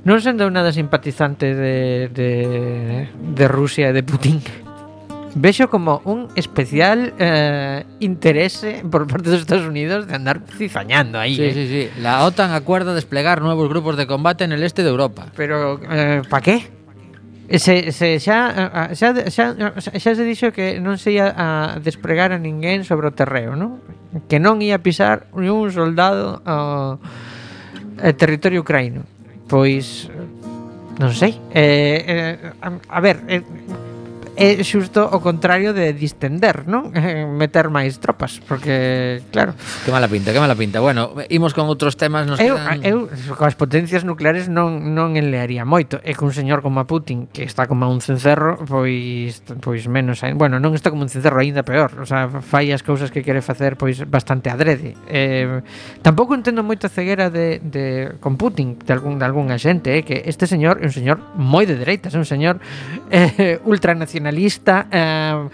Non 0.05 0.21
sendo 0.21 0.45
nada 0.53 0.69
simpatizante 0.69 1.57
de, 1.57 2.13
de, 2.13 3.09
de 3.09 3.45
Rusia 3.49 3.89
e 3.89 3.93
de 3.93 4.05
Putin 4.05 4.37
Vexo 5.35 5.67
como 5.67 5.99
un 6.05 6.29
especial 6.37 7.11
eh, 7.17 7.83
interese 7.99 8.85
por 8.85 9.09
parte 9.09 9.33
dos 9.33 9.41
Estados 9.41 9.65
Unidos 9.65 10.05
de 10.07 10.13
andar 10.15 10.45
cizañando 10.45 11.17
aí 11.17 11.35
sí, 11.35 11.43
eh. 11.43 11.53
sí, 11.53 11.65
sí. 11.67 11.83
La 11.99 12.23
OTAN 12.23 12.53
acuerda 12.53 12.93
desplegar 12.93 13.41
nuevos 13.41 13.67
grupos 13.67 13.97
de 13.97 14.05
combate 14.05 14.45
en 14.45 14.53
el 14.53 14.61
este 14.61 14.85
de 14.85 14.93
Europa 14.93 15.27
Pero, 15.35 15.81
eh, 15.89 16.21
pa 16.29 16.39
qué? 16.39 16.74
Eh, 17.47 17.59
se, 17.59 17.91
se 17.91 18.19
xa, 18.19 18.49
eh, 18.49 18.89
eh, 18.89 18.95
xa, 18.95 19.13
xa, 19.29 19.45
xa 19.77 20.11
se 20.17 20.23
dixo 20.25 20.49
que 20.49 20.81
non 20.81 20.97
se 20.97 21.13
ia 21.13 21.29
a 21.29 21.77
despregar 21.77 22.33
a 22.33 22.41
ninguén 22.41 22.81
sobre 22.81 23.05
o 23.05 23.13
terreo, 23.13 23.53
non? 23.53 23.85
Que 24.25 24.41
non 24.41 24.57
ia 24.65 24.81
pisar 24.81 25.29
ni 25.37 25.53
un 25.53 25.69
soldado 25.69 26.41
ao, 26.41 26.97
ao 28.01 28.13
territorio 28.17 28.65
ucraino. 28.65 29.05
Pois, 29.45 30.09
non 30.97 31.13
sei. 31.13 31.37
Eh, 31.53 32.01
eh, 32.01 32.33
a, 32.65 32.67
a 32.81 32.99
ver, 32.99 33.21
eh, 33.29 33.45
é 34.35 34.59
xusto 34.63 35.07
o 35.07 35.23
contrario 35.23 35.71
de 35.71 35.95
distender, 35.95 36.67
non? 36.67 36.91
Eh, 37.05 37.21
meter 37.21 37.69
máis 37.69 38.01
tropas, 38.01 38.41
porque 38.49 39.21
claro. 39.29 39.53
Que 39.85 39.93
mala 39.93 40.09
pinta, 40.09 40.33
que 40.33 40.41
mala 40.41 40.57
pinta. 40.57 40.81
Bueno, 40.81 41.13
imos 41.29 41.53
con 41.53 41.69
outros 41.69 41.93
temas, 42.01 42.25
nos 42.25 42.41
eu, 42.41 42.57
quedan... 42.57 42.81
eu 42.81 42.97
coas 43.37 43.53
potencias 43.53 44.01
nucleares 44.01 44.49
non 44.49 44.97
non 44.97 45.13
enlearía 45.13 45.69
moito, 45.69 46.01
e 46.01 46.17
cun 46.17 46.33
señor 46.33 46.65
como 46.65 46.81
a 46.81 46.89
Putin 46.89 47.29
que 47.29 47.45
está 47.45 47.69
como 47.69 47.85
un 47.85 48.01
cencerro, 48.01 48.57
pois 48.65 49.45
pois 49.61 49.85
menos, 49.85 50.25
bueno, 50.33 50.57
non 50.57 50.73
está 50.73 50.89
como 50.89 51.05
un 51.05 51.11
cencerro 51.13 51.37
aínda 51.37 51.61
peor, 51.61 51.93
o 52.01 52.09
sea, 52.09 52.25
fai 52.41 52.73
as 52.73 52.81
cousas 52.81 53.13
que 53.13 53.21
quere 53.21 53.45
facer 53.45 53.77
pois 53.77 54.01
bastante 54.09 54.49
adrede. 54.49 54.97
Eh, 55.05 55.61
tampouco 56.01 56.33
entendo 56.33 56.65
moito 56.65 56.89
a 56.89 56.91
ceguera 56.91 57.29
de, 57.29 57.61
de 57.61 58.17
con 58.17 58.33
Putin 58.33 58.81
de 58.81 58.91
algún 58.97 59.21
de 59.21 59.25
algunha 59.29 59.61
xente, 59.61 59.93
eh, 59.93 60.01
que 60.01 60.25
este 60.25 60.49
señor 60.49 60.81
é 60.81 60.89
un 60.89 60.95
señor 60.95 61.21
moi 61.37 61.69
de 61.69 61.77
dereitas, 61.77 62.17
é 62.17 62.19
un 62.19 62.25
señor 62.25 62.57
eh, 63.13 63.61
ultranacional 63.61 64.24
nacionalista 64.25 64.87
eh, 64.91 65.49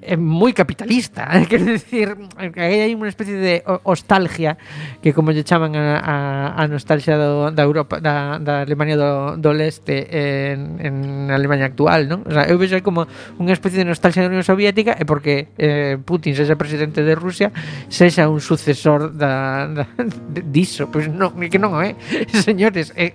eh, 0.00 0.16
moi 0.16 0.56
capitalista. 0.56 1.28
Quero 1.50 1.68
dicir, 1.68 2.16
que 2.54 2.60
hai 2.62 2.94
unha 2.96 3.12
especie 3.12 3.36
de 3.36 3.60
nostalgia 3.84 4.56
que 5.04 5.12
como 5.12 5.34
lle 5.36 5.44
chaman 5.44 5.76
a, 5.76 6.00
a, 6.00 6.14
a 6.56 6.62
nostalgia 6.64 7.20
do, 7.20 7.52
da 7.52 7.62
Europa, 7.66 8.00
da, 8.00 8.40
da 8.40 8.64
Alemania 8.64 8.96
do, 8.96 9.36
do 9.36 9.52
leste 9.52 10.08
en, 10.08 10.80
en 10.80 10.94
Alemania 11.28 11.68
actual, 11.68 12.08
non? 12.08 12.24
O 12.24 12.32
sea, 12.32 12.48
eu 12.48 12.56
vexo 12.56 12.80
como 12.80 13.04
unha 13.36 13.52
especie 13.52 13.84
de 13.84 13.86
nostalgia 13.90 14.24
da 14.24 14.32
Unión 14.32 14.46
Soviética 14.46 14.96
e 14.96 15.04
porque 15.04 15.52
eh, 15.60 16.00
Putin 16.00 16.32
sexa 16.32 16.56
presidente 16.56 17.04
de 17.04 17.12
Rusia 17.12 17.52
sexa 17.92 18.32
un 18.32 18.40
sucesor 18.40 19.12
da, 19.12 19.68
da 19.68 19.84
diso, 20.56 20.88
pois 20.88 21.04
pues 21.04 21.12
non, 21.12 21.36
que 21.52 21.60
non 21.60 21.76
é, 21.84 21.92
eh? 21.92 22.24
señores, 22.46 22.96
eh, 22.96 23.12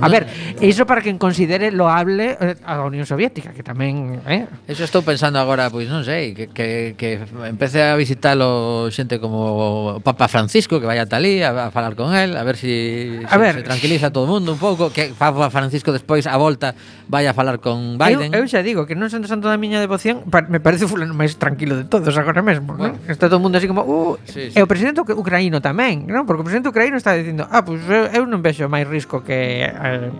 A 0.00 0.08
ver, 0.08 0.26
iso 0.60 0.86
para 0.86 1.00
quen 1.00 1.18
considere 1.18 1.70
loable 1.72 2.36
eh, 2.40 2.56
a 2.64 2.80
Unión 2.84 3.04
Soviética, 3.06 3.52
que 3.52 3.62
tamén, 3.62 4.20
eh? 4.26 4.46
Eso 4.68 4.84
estou 4.84 5.02
pensando 5.02 5.38
agora, 5.40 5.68
pois 5.68 5.88
non 5.88 6.02
sei, 6.06 6.32
que, 6.32 6.48
que, 6.50 6.94
que 6.96 7.20
empece 7.46 7.84
a 7.84 7.96
visitalo 7.96 8.88
xente 8.92 9.20
como 9.20 10.00
Papa 10.02 10.28
Francisco, 10.28 10.80
que 10.80 10.86
vaya 10.88 11.06
talí 11.06 11.42
a, 11.42 11.68
a 11.68 11.70
falar 11.70 11.94
con 11.94 12.14
él, 12.14 12.36
a 12.36 12.44
ver 12.44 12.56
si, 12.56 13.20
a 13.24 13.34
si 13.34 13.38
ver. 13.38 13.54
se 13.60 13.62
tranquiliza 13.62 14.10
todo 14.10 14.24
o 14.24 14.30
mundo 14.30 14.56
un 14.56 14.60
pouco, 14.60 14.90
que 14.90 15.12
Papa 15.16 15.50
Francisco 15.50 15.92
despois 15.92 16.26
a 16.26 16.36
volta 16.36 16.74
vaya 17.08 17.30
a 17.30 17.34
falar 17.34 17.60
con 17.60 17.98
Biden. 17.98 18.32
Eu, 18.34 18.42
eu 18.42 18.48
xa 18.48 18.62
digo 18.62 18.86
que 18.86 18.94
non 18.94 19.10
sendo 19.10 19.26
santo 19.26 19.50
da 19.50 19.56
miña 19.56 19.78
devoción, 19.82 20.26
pa, 20.28 20.42
me 20.46 20.60
parece 20.60 20.86
fulano 20.86 21.14
máis 21.14 21.36
tranquilo 21.38 21.76
de 21.76 21.84
todos 21.86 22.14
agora 22.18 22.42
mesmo, 22.42 22.74
bueno. 22.76 22.98
non? 22.98 23.10
Está 23.10 23.30
todo 23.30 23.38
o 23.38 23.42
mundo 23.42 23.58
así 23.58 23.66
como, 23.70 23.82
uh, 23.86 24.18
sí, 24.26 24.50
sí. 24.50 24.56
e 24.56 24.60
o 24.62 24.68
presidente 24.68 25.02
ucraíno 25.02 25.62
tamén, 25.62 26.06
non? 26.06 26.26
Porque 26.26 26.42
o 26.42 26.46
presidente 26.46 26.70
ucraíno 26.70 26.98
está 26.98 27.14
dicindo, 27.14 27.46
ah, 27.50 27.62
pois 27.62 27.82
pues, 27.82 28.14
eu, 28.14 28.22
eu 28.22 28.24
non 28.26 28.42
vexo 28.42 28.66
máis 28.66 28.86
risco 28.86 29.22
que 29.22 29.69
eh, 29.70 30.10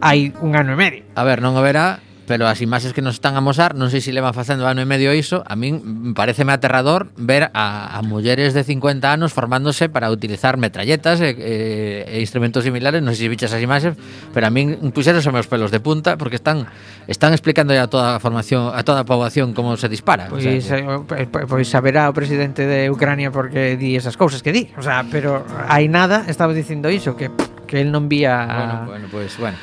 hai 0.00 0.30
un 0.40 0.54
ano 0.54 0.74
e 0.74 0.78
medio. 0.78 1.02
A 1.18 1.22
ver, 1.26 1.42
non 1.42 1.58
haberá 1.58 1.98
pero 2.28 2.46
as 2.46 2.60
imaxes 2.60 2.92
que 2.92 3.00
nos 3.00 3.16
están 3.16 3.34
a 3.34 3.42
mosar, 3.42 3.72
non 3.72 3.88
sei 3.88 4.04
se 4.04 4.12
levan 4.12 4.36
facendo 4.36 4.68
ano 4.68 4.84
e 4.84 4.86
medio 4.86 5.16
iso, 5.16 5.40
a 5.48 5.56
min 5.56 6.12
pareceme 6.12 6.52
aterrador 6.52 7.08
ver 7.16 7.48
a, 7.56 7.96
a 7.96 7.98
mulleres 8.04 8.52
de 8.52 8.62
50 8.68 9.08
anos 9.08 9.32
formándose 9.32 9.88
para 9.88 10.12
utilizar 10.12 10.60
metralletas 10.60 11.24
e, 11.24 11.32
e, 11.32 12.04
e 12.04 12.16
instrumentos 12.20 12.68
similares, 12.68 13.00
non 13.00 13.16
sei 13.16 13.26
se 13.26 13.32
bichas 13.32 13.56
as 13.56 13.64
imaxes, 13.64 13.96
pero 14.36 14.44
a 14.44 14.52
min 14.52 14.76
puxeron 14.92 15.24
os 15.24 15.32
meus 15.32 15.48
pelos 15.48 15.72
de 15.72 15.80
punta 15.80 16.20
porque 16.20 16.36
están 16.36 16.68
están 17.08 17.32
explicando 17.32 17.72
a 17.72 17.88
toda 17.88 18.20
a 18.20 18.20
formación, 18.20 18.76
a 18.76 18.84
toda 18.84 19.02
a 19.02 19.08
poboación 19.08 19.56
como 19.56 19.80
se 19.80 19.88
dispara. 19.88 20.28
Pois, 20.28 20.44
o 20.44 20.52
sea, 20.60 20.84
pois, 21.00 21.24
que... 21.24 21.32
Eh, 21.32 21.48
pois 21.48 21.64
saberá 21.64 22.12
o 22.12 22.14
presidente 22.14 22.68
de 22.68 22.92
Ucrania 22.92 23.32
porque 23.32 23.80
di 23.80 23.96
esas 23.96 24.20
cousas 24.20 24.44
que 24.44 24.52
di, 24.52 24.68
o 24.76 24.84
sea, 24.84 25.00
pero 25.08 25.48
hai 25.64 25.88
nada, 25.88 26.28
estaba 26.28 26.52
dicindo 26.52 26.92
iso 26.92 27.16
que 27.16 27.32
pff, 27.32 27.57
que 27.68 27.84
el 27.84 27.92
non 27.92 28.08
vía... 28.08 28.48
Bueno, 28.48 28.76
bueno, 28.88 29.06
pues, 29.12 29.36
bueno. 29.36 29.60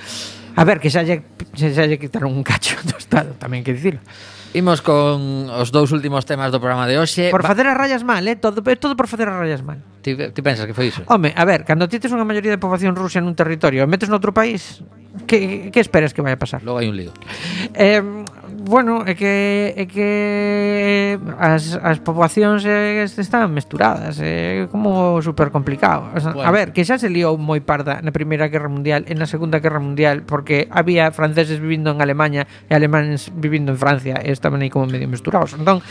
A 0.56 0.64
ver, 0.64 0.80
que 0.80 0.93
xa 0.93 1.01
lle, 1.03 1.26
xa 1.58 1.84
lle 1.89 1.97
quitaron 1.97 2.32
un 2.32 2.45
cacho 2.45 2.78
do 2.88 2.95
Estado, 2.95 3.34
tamén 3.41 3.66
que 3.66 3.74
dicilo. 3.74 3.99
Imos 4.56 4.80
con 4.80 5.51
os 5.51 5.68
dous 5.76 5.91
últimos 5.91 6.24
temas 6.24 6.47
do 6.47 6.64
programa 6.64 6.88
de 6.88 6.95
hoxe. 6.95 7.28
Por 7.28 7.43
facer 7.43 7.68
as 7.68 7.76
rayas 7.76 8.08
mal, 8.08 8.24
eh? 8.24 8.39
Todo, 8.39 8.64
é 8.64 8.80
todo 8.80 8.95
por 8.95 9.12
facer 9.12 9.28
as 9.28 9.36
rayas 9.36 9.60
mal. 9.60 9.84
Ti, 9.99 10.32
ti 10.32 10.39
pensas 10.39 10.64
que 10.64 10.72
foi 10.72 10.95
iso? 10.95 11.03
Home, 11.12 11.36
a 11.36 11.43
ver, 11.43 11.68
cando 11.68 11.91
ti 11.91 11.99
tes 11.99 12.08
unha 12.16 12.24
maioría 12.24 12.56
de 12.56 12.62
poboación 12.62 12.95
rusa 12.95 13.20
nun 13.20 13.36
territorio 13.36 13.84
e 13.84 13.88
metes 13.91 14.08
noutro 14.08 14.32
país, 14.32 14.80
que, 15.28 15.68
que 15.76 15.80
esperas 15.84 16.16
que 16.16 16.24
vai 16.24 16.32
a 16.32 16.39
pasar? 16.39 16.64
Logo 16.64 16.80
hai 16.80 16.88
un 16.88 16.95
lío. 16.95 17.12
Eh, 17.76 17.99
bueno, 18.66 19.05
é 19.05 19.13
que 19.13 19.74
é 19.78 19.86
que 19.86 21.20
as, 21.38 21.78
as 21.78 22.01
poboacións 22.01 22.66
eh, 22.66 23.05
están 23.05 23.53
mesturadas, 23.53 24.18
é 24.18 24.66
como 24.74 25.22
super 25.22 25.53
complicado. 25.53 26.09
O 26.11 26.20
sea, 26.20 26.34
bueno. 26.34 26.49
A 26.49 26.51
ver, 26.51 26.74
que 26.74 26.82
xa 26.82 26.97
se 26.97 27.07
liou 27.07 27.38
moi 27.38 27.61
parda 27.61 28.01
na 28.01 28.09
Primeira 28.09 28.49
Guerra 28.49 28.68
Mundial 28.68 29.05
e 29.05 29.13
na 29.13 29.30
Segunda 29.30 29.61
Guerra 29.61 29.78
Mundial 29.78 30.26
porque 30.26 30.66
había 30.74 31.13
franceses 31.13 31.61
vivindo 31.61 31.93
en 31.93 32.01
Alemanha 32.01 32.49
e 32.66 32.74
alemáns 32.74 33.30
vivindo 33.38 33.70
en 33.70 33.78
Francia 33.78 34.18
e 34.18 34.34
estaban 34.34 34.66
aí 34.66 34.74
como 34.74 34.89
medio 34.89 35.05
mesturados. 35.05 35.53
Entón, 35.53 35.86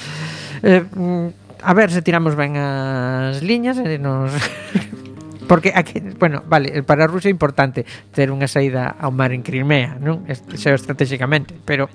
eh, 0.66 0.82
mm, 0.82 1.62
a 1.62 1.72
ver 1.78 1.94
se 1.94 2.02
tiramos 2.02 2.34
ben 2.34 2.58
as 2.58 3.38
liñas 3.38 3.78
e 3.78 4.02
nos 4.02 4.34
Porque 5.46 5.72
aquí, 5.74 6.00
bueno, 6.18 6.42
vale, 6.46 6.82
para 6.82 7.06
Rusia 7.06 7.28
é 7.28 7.34
importante 7.34 7.84
ter 8.16 8.32
unha 8.32 8.48
saída 8.48 8.96
ao 8.96 9.12
mar 9.12 9.28
en 9.36 9.44
Crimea, 9.44 10.00
non? 10.00 10.24
Xeo 10.56 10.72
estratégicamente, 10.72 11.52
pero 11.68 11.92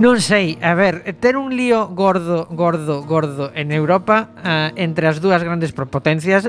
Non 0.00 0.24
sei, 0.24 0.56
a 0.64 0.72
ver, 0.72 1.04
ter 1.20 1.36
un 1.36 1.52
lío 1.52 1.92
gordo, 1.92 2.48
gordo, 2.50 3.04
gordo 3.04 3.52
en 3.52 3.70
Europa 3.70 4.32
uh, 4.40 4.72
entre 4.74 5.04
as 5.04 5.20
dúas 5.20 5.44
grandes 5.44 5.76
potencias, 5.76 6.48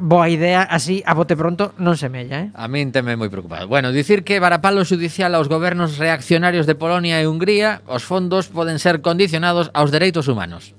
boa 0.00 0.28
idea, 0.32 0.64
así, 0.64 1.04
a 1.04 1.12
bote 1.12 1.36
pronto, 1.36 1.76
non 1.76 2.00
semella, 2.00 2.48
eh? 2.48 2.48
A 2.56 2.64
min 2.66 2.88
teme 2.88 3.14
moi 3.14 3.28
preocupado. 3.28 3.68
Bueno, 3.68 3.92
dicir 3.92 4.24
que 4.24 4.40
varapalo 4.40 4.82
judicial 4.88 5.36
aos 5.36 5.52
gobernos 5.52 6.00
reaccionarios 6.00 6.64
de 6.64 6.74
Polonia 6.74 7.20
e 7.20 7.28
Hungría, 7.28 7.84
os 7.84 8.08
fondos 8.08 8.48
poden 8.48 8.80
ser 8.80 9.04
condicionados 9.04 9.68
aos 9.76 9.92
dereitos 9.92 10.26
humanos. 10.26 10.72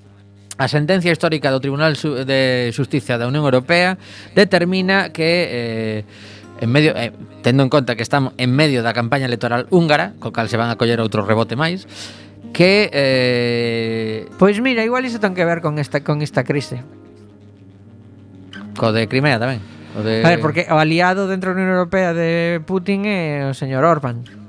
A 0.60 0.68
sentencia 0.68 1.14
histórica 1.14 1.48
do 1.48 1.62
Tribunal 1.62 1.96
de 1.96 2.68
Justicia 2.76 3.16
da 3.16 3.30
Unión 3.30 3.46
Europea 3.46 3.96
determina 4.36 5.08
que... 5.14 6.04
Eh, 6.04 6.39
en 6.60 6.68
medio 6.70 6.92
eh, 6.96 7.12
tendo 7.42 7.62
en 7.62 7.68
conta 7.68 7.96
que 7.96 8.02
estamos 8.02 8.32
en 8.36 8.52
medio 8.52 8.84
da 8.84 8.92
campaña 8.92 9.26
electoral 9.26 9.66
húngara, 9.72 10.12
co 10.20 10.30
cal 10.30 10.48
se 10.52 10.60
van 10.60 10.68
a 10.68 10.76
coller 10.76 11.00
outro 11.00 11.24
rebote 11.24 11.56
máis, 11.56 11.88
que 12.52 12.90
eh... 12.92 14.28
Pois 14.36 14.60
mira, 14.60 14.84
igual 14.84 15.04
iso 15.08 15.18
ten 15.18 15.32
que 15.32 15.44
ver 15.44 15.64
con 15.64 15.80
esta 15.80 16.04
con 16.04 16.20
esta 16.20 16.44
crise. 16.44 16.84
Co 18.76 18.92
de 18.92 19.08
Crimea 19.08 19.40
tamén. 19.40 19.60
O 19.96 20.04
de... 20.04 20.22
A 20.22 20.30
ver, 20.30 20.40
porque 20.40 20.68
o 20.70 20.78
aliado 20.78 21.26
dentro 21.26 21.50
da 21.50 21.58
Unión 21.58 21.72
Europea 21.72 22.14
de 22.14 22.60
Putin 22.62 23.08
é 23.08 23.48
o 23.48 23.56
señor 23.56 23.82
Orbán. 23.82 24.39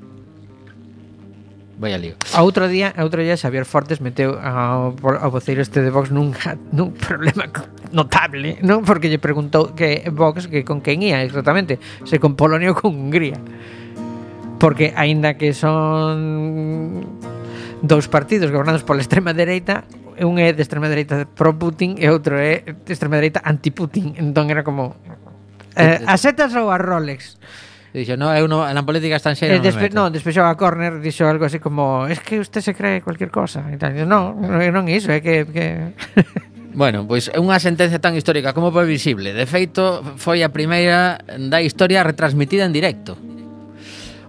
Vaya 1.81 1.97
lío. 1.97 2.13
A 2.37 2.45
outro 2.45 2.69
día, 2.69 2.93
a 2.93 3.01
outro 3.01 3.25
día 3.25 3.33
Xavier 3.33 3.65
Fortes 3.65 4.05
meteu 4.05 4.37
ao, 4.37 4.93
ao 5.01 5.29
voceiro 5.33 5.65
este 5.65 5.81
de 5.81 5.89
Vox 5.89 6.13
nun, 6.13 6.29
nun 6.69 6.93
problema 7.09 7.49
notable, 7.89 8.61
non? 8.61 8.85
Porque 8.85 9.09
lle 9.09 9.17
preguntou 9.17 9.73
que 9.73 10.05
Vox 10.13 10.45
que 10.45 10.61
con 10.61 10.85
quen 10.85 11.01
ía 11.01 11.25
exactamente, 11.25 11.81
se 12.05 12.21
con 12.21 12.37
Polonia 12.37 12.69
ou 12.69 12.77
con 12.77 12.93
Hungría. 12.93 13.33
Porque 14.61 14.93
aínda 14.93 15.41
que 15.41 15.57
son 15.57 17.01
dous 17.81 18.05
partidos 18.05 18.53
gobernados 18.53 18.85
pola 18.85 19.01
extrema 19.01 19.33
dereita, 19.33 19.81
un 20.21 20.37
é 20.37 20.53
de 20.53 20.61
extrema 20.61 20.85
dereita 20.85 21.25
pro 21.25 21.57
Putin 21.57 21.97
e 21.97 22.05
outro 22.13 22.37
é 22.37 22.61
de 22.61 22.91
extrema 22.93 23.17
dereita 23.17 23.41
anti 23.41 23.73
Putin. 23.73 24.21
Entón 24.21 24.53
era 24.53 24.61
como 24.61 25.01
eh, 25.73 25.97
as 26.05 26.21
setas 26.21 26.53
ou 26.53 26.69
a 26.69 26.77
Rolex. 26.77 27.41
Dixo, 27.91 28.15
no, 28.15 28.31
eu 28.31 28.47
no, 28.47 28.63
na 28.63 28.83
política 28.87 29.19
estranxeira 29.19 29.55
eh, 29.55 29.59
non 29.59 29.65
despe, 29.67 29.83
me 29.83 29.91
meto. 29.91 29.97
No, 29.99 30.07
despexou 30.07 30.47
a 30.47 30.55
Corner, 30.55 31.03
dixo 31.03 31.27
algo 31.27 31.43
así 31.43 31.59
como 31.59 32.07
es 32.07 32.23
que 32.23 32.39
usted 32.39 32.63
se 32.63 32.71
cree 32.71 33.03
cualquier 33.03 33.29
cosa. 33.29 33.67
E 33.67 33.75
tal. 33.75 33.91
No, 34.07 34.31
non 34.37 34.85
é 34.87 34.95
iso, 34.95 35.11
é 35.11 35.19
que... 35.19 35.43
que... 35.47 35.91
Bueno, 36.73 37.05
pois 37.05 37.27
é 37.27 37.35
unha 37.35 37.59
sentencia 37.59 37.99
tan 37.99 38.15
histórica 38.15 38.55
como 38.55 38.71
previsible. 38.71 39.35
De 39.35 39.43
feito, 39.43 39.99
foi 40.15 40.39
a 40.39 40.55
primeira 40.55 41.19
da 41.51 41.59
historia 41.59 41.99
retransmitida 41.99 42.63
en 42.63 42.71
directo. 42.71 43.19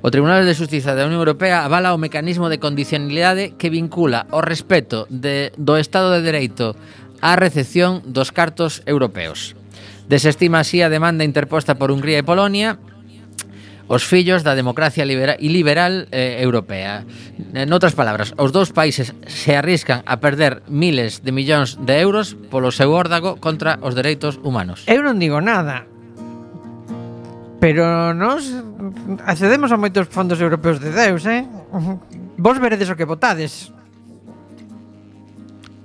O 0.02 0.10
Tribunal 0.10 0.42
de 0.42 0.58
Justiza 0.58 0.98
da 0.98 1.06
Unión 1.06 1.22
Europea 1.22 1.62
avala 1.62 1.94
o 1.94 2.02
mecanismo 2.02 2.50
de 2.50 2.58
condicionalidade 2.58 3.54
que 3.54 3.70
vincula 3.70 4.26
o 4.34 4.42
respeto 4.42 5.06
de, 5.06 5.54
do 5.54 5.78
Estado 5.78 6.10
de 6.10 6.26
Dereito 6.26 6.74
á 7.22 7.38
recepción 7.38 8.02
dos 8.10 8.34
cartos 8.34 8.82
europeos. 8.90 9.54
Desestima 10.10 10.66
así 10.66 10.82
a 10.82 10.90
demanda 10.90 11.22
interposta 11.22 11.78
por 11.78 11.94
Hungría 11.94 12.18
e 12.18 12.26
Polonia 12.26 12.82
os 13.92 14.08
fillos 14.08 14.40
da 14.40 14.56
democracia 14.56 15.04
libera 15.04 15.36
e 15.36 15.52
liberal 15.52 16.08
eh, 16.08 16.40
europea. 16.40 17.04
Eh, 17.52 17.68
outras 17.68 17.92
palabras, 17.92 18.32
os 18.40 18.48
dous 18.48 18.72
países 18.72 19.12
se 19.28 19.52
arriscan 19.52 20.00
a 20.08 20.16
perder 20.16 20.64
miles 20.72 21.20
de 21.20 21.28
millóns 21.28 21.76
de 21.76 22.00
euros 22.00 22.32
polo 22.48 22.72
seu 22.72 22.88
órdago 22.96 23.36
contra 23.36 23.76
os 23.84 23.92
dereitos 23.92 24.40
humanos. 24.40 24.88
Eu 24.88 25.04
non 25.04 25.20
digo 25.20 25.44
nada, 25.44 25.92
Pero 27.62 28.10
nós 28.10 28.42
accedemos 29.22 29.70
a 29.70 29.78
moitos 29.78 30.10
fondos 30.10 30.42
europeos 30.42 30.82
de 30.82 30.90
Deus, 30.90 31.22
eh? 31.30 31.46
Vos 32.34 32.58
veredes 32.58 32.90
o 32.90 32.98
que 32.98 33.06
votades. 33.06 33.70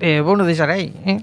Eh, 0.02 0.26
vou 0.26 0.34
non 0.34 0.50
deixar 0.50 0.74
aí, 0.74 0.90
eh? 1.06 1.22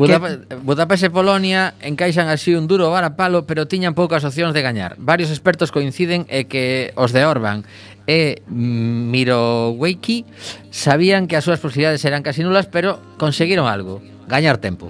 Budape 0.00 0.56
Budapest 0.64 1.04
e 1.04 1.10
Polonia 1.12 1.76
encaixan 1.84 2.32
así 2.32 2.56
un 2.56 2.64
duro 2.64 2.88
varapalo, 2.88 3.44
pero 3.44 3.68
tiñan 3.68 3.92
poucas 3.92 4.24
opcións 4.24 4.56
de 4.56 4.64
gañar. 4.64 4.96
Varios 4.96 5.28
expertos 5.28 5.68
coinciden 5.68 6.24
e 6.32 6.48
que 6.48 6.96
os 6.96 7.12
de 7.12 7.28
Orban 7.28 7.68
e 8.08 8.40
Miroweiki 8.48 10.24
sabían 10.72 11.28
que 11.28 11.36
as 11.36 11.44
súas 11.44 11.60
posibilidades 11.60 12.00
eran 12.08 12.24
casi 12.24 12.40
nulas, 12.40 12.64
pero 12.64 12.96
conseguiron 13.20 13.68
algo, 13.68 14.00
gañar 14.24 14.56
tempo. 14.56 14.88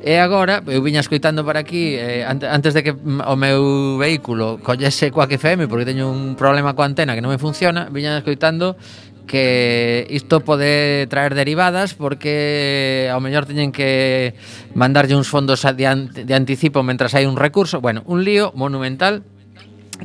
E 0.00 0.16
agora, 0.16 0.64
eu 0.64 0.80
viña 0.80 1.04
escoitando 1.04 1.44
para 1.44 1.60
aquí 1.60 1.92
eh, 2.00 2.24
antes 2.24 2.72
de 2.72 2.80
que 2.80 2.96
mm, 2.96 3.20
o 3.20 3.36
meu 3.36 4.00
vehículo 4.00 4.56
collese 4.64 5.12
coa 5.12 5.28
FM 5.28 5.68
porque 5.68 5.84
teño 5.84 6.08
un 6.08 6.40
problema 6.40 6.72
coa 6.72 6.88
antena 6.88 7.12
que 7.12 7.20
non 7.20 7.28
me 7.28 7.36
funciona, 7.36 7.92
viña 7.92 8.16
escoitando 8.16 8.80
que 9.30 10.08
isto 10.10 10.42
pode 10.42 11.06
traer 11.06 11.38
derivadas 11.38 11.94
porque 11.94 13.06
ao 13.14 13.22
mellor 13.22 13.46
teñen 13.46 13.70
que 13.70 14.34
mandarlle 14.74 15.14
uns 15.14 15.30
fondos 15.30 15.62
de, 15.62 15.86
an 15.86 16.10
de 16.10 16.34
anticipo 16.34 16.82
mentras 16.82 17.14
hai 17.14 17.30
un 17.30 17.38
recurso, 17.38 17.78
bueno, 17.78 18.02
un 18.10 18.26
lío 18.26 18.50
monumental 18.58 19.22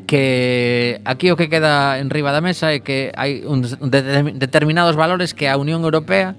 que 0.06 1.02
aquí 1.10 1.34
o 1.34 1.40
que 1.42 1.50
queda 1.50 1.98
en 1.98 2.14
riba 2.14 2.30
da 2.30 2.46
mesa 2.46 2.70
é 2.70 2.86
que 2.86 3.10
hai 3.18 3.42
uns 3.50 3.82
de 3.82 4.38
determinados 4.38 4.94
valores 4.94 5.34
que 5.34 5.50
a 5.50 5.58
Unión 5.58 5.82
Europea 5.82 6.38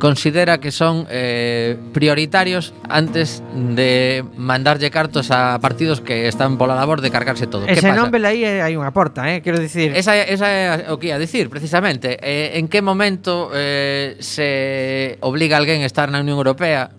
considera 0.00 0.58
que 0.58 0.72
son 0.72 1.06
eh, 1.10 1.76
prioritarios 1.92 2.74
antes 2.88 3.44
de 3.54 4.24
mandarlle 4.34 4.90
cartos 4.90 5.30
a 5.30 5.60
partidos 5.60 6.00
que 6.00 6.26
están 6.26 6.58
pola 6.58 6.74
labor 6.74 7.04
de 7.04 7.12
cargarse 7.12 7.46
todo. 7.46 7.68
Ese 7.68 7.84
que 7.84 7.92
pasa? 7.92 8.00
nome 8.00 8.18
aí 8.26 8.42
hai 8.42 8.74
unha 8.74 8.90
porta, 8.90 9.28
eh? 9.30 9.44
quero 9.44 9.60
dicir. 9.60 9.92
Esa, 9.94 10.16
esa 10.16 10.48
é 10.50 10.90
o 10.90 10.98
que 10.98 11.12
ia 11.12 11.20
dicir, 11.20 11.52
precisamente. 11.52 12.18
Eh, 12.18 12.58
en 12.58 12.66
que 12.66 12.80
momento 12.82 13.52
eh, 13.54 14.16
se 14.18 15.20
obliga 15.20 15.60
alguén 15.60 15.84
a 15.84 15.88
estar 15.88 16.08
na 16.08 16.18
Unión 16.18 16.40
Europea 16.40 16.90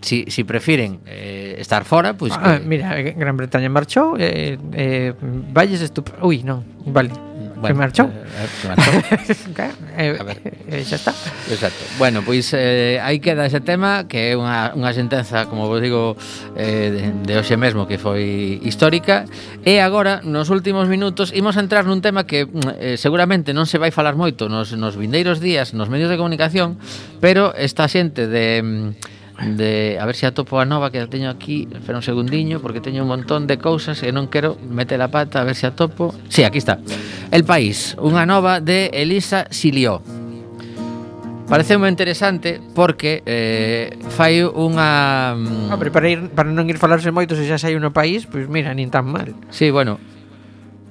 si, 0.00 0.24
si 0.30 0.46
prefiren 0.46 1.02
eh, 1.04 1.58
estar 1.58 1.84
fora, 1.84 2.14
pois 2.14 2.32
pues 2.32 2.40
ah, 2.40 2.56
que... 2.56 2.64
mira, 2.64 2.94
Gran 3.02 3.36
Bretaña 3.36 3.68
marchou, 3.68 4.16
eh, 4.16 4.56
eh, 4.72 5.12
Valles 5.52 5.82
estup... 5.82 6.08
Ui, 6.22 6.46
non, 6.46 6.64
vale 6.86 7.29
bueno, 7.60 7.74
que 7.74 7.78
marchou. 7.78 8.06
Eh, 8.08 8.24
eh, 8.40 8.48
que 8.60 8.66
marchou. 8.68 8.94
eh, 9.98 10.16
a 10.18 10.24
ver. 10.24 10.38
Eh, 10.44 10.80
eh 10.80 10.84
xa 10.84 10.96
está. 10.96 11.12
Exacto. 11.50 11.84
Bueno, 11.98 12.22
pois 12.24 12.50
eh, 12.56 12.98
aí 13.04 13.20
queda 13.20 13.44
ese 13.44 13.60
tema 13.60 14.08
que 14.08 14.32
é 14.32 14.36
unha, 14.36 14.72
unha 14.72 14.90
sentenza, 14.96 15.44
como 15.46 15.68
vos 15.68 15.78
digo, 15.84 16.16
eh, 16.56 16.88
de, 16.90 17.02
de 17.28 17.32
hoxe 17.36 17.60
mesmo 17.60 17.84
que 17.84 18.00
foi 18.00 18.58
histórica 18.64 19.28
e 19.62 19.78
agora 19.78 20.24
nos 20.24 20.48
últimos 20.48 20.88
minutos 20.88 21.30
imos 21.36 21.60
entrar 21.60 21.84
nun 21.84 22.00
tema 22.00 22.24
que 22.24 22.48
mm, 22.48 22.80
eh, 22.80 22.96
seguramente 22.96 23.52
non 23.52 23.68
se 23.68 23.76
vai 23.76 23.92
falar 23.92 24.16
moito 24.16 24.48
nos, 24.48 24.72
nos 24.72 24.96
vindeiros 24.96 25.38
días 25.38 25.76
nos 25.76 25.92
medios 25.92 26.08
de 26.08 26.16
comunicación, 26.16 26.80
pero 27.20 27.52
esta 27.52 27.84
xente 27.86 28.24
de 28.26 28.64
mm, 28.64 29.19
de 29.40 29.98
a 30.00 30.04
ver 30.06 30.16
se 30.16 30.26
atopo 30.26 30.60
a 30.60 30.64
nova 30.64 30.90
que 30.90 31.00
a 31.00 31.06
teño 31.08 31.30
aquí, 31.30 31.68
espera 31.72 31.98
un 31.98 32.04
segundiño 32.04 32.60
porque 32.60 32.80
teño 32.80 33.02
un 33.02 33.08
montón 33.08 33.46
de 33.46 33.56
cousas 33.56 34.02
e 34.04 34.12
non 34.12 34.28
quero 34.28 34.60
meter 34.60 35.00
a 35.00 35.08
pata 35.08 35.40
a 35.40 35.44
ver 35.48 35.56
se 35.56 35.66
atopo. 35.66 36.12
Si, 36.28 36.40
sí, 36.40 36.44
aquí 36.44 36.58
está. 36.58 36.78
El 37.32 37.44
País, 37.44 37.96
unha 37.96 38.28
nova 38.28 38.60
de 38.60 38.92
Elisa 38.92 39.48
Silió. 39.48 40.04
Parece 41.50 41.74
moi 41.80 41.90
interesante 41.90 42.62
porque 42.78 43.26
eh, 43.26 43.96
fai 44.14 44.44
unha... 44.44 45.34
Mm, 45.34 45.74
Hombre, 45.74 45.90
para, 45.90 46.06
ir, 46.06 46.30
para 46.30 46.46
non 46.46 46.68
ir 46.70 46.78
falarse 46.78 47.10
moito 47.10 47.34
se 47.34 47.42
xa 47.48 47.58
sai 47.58 47.74
no 47.80 47.90
país, 47.90 48.28
pois 48.28 48.46
mira, 48.46 48.70
nin 48.76 48.92
tan 48.92 49.08
mal. 49.08 49.34
Sí, 49.50 49.72
bueno, 49.74 49.98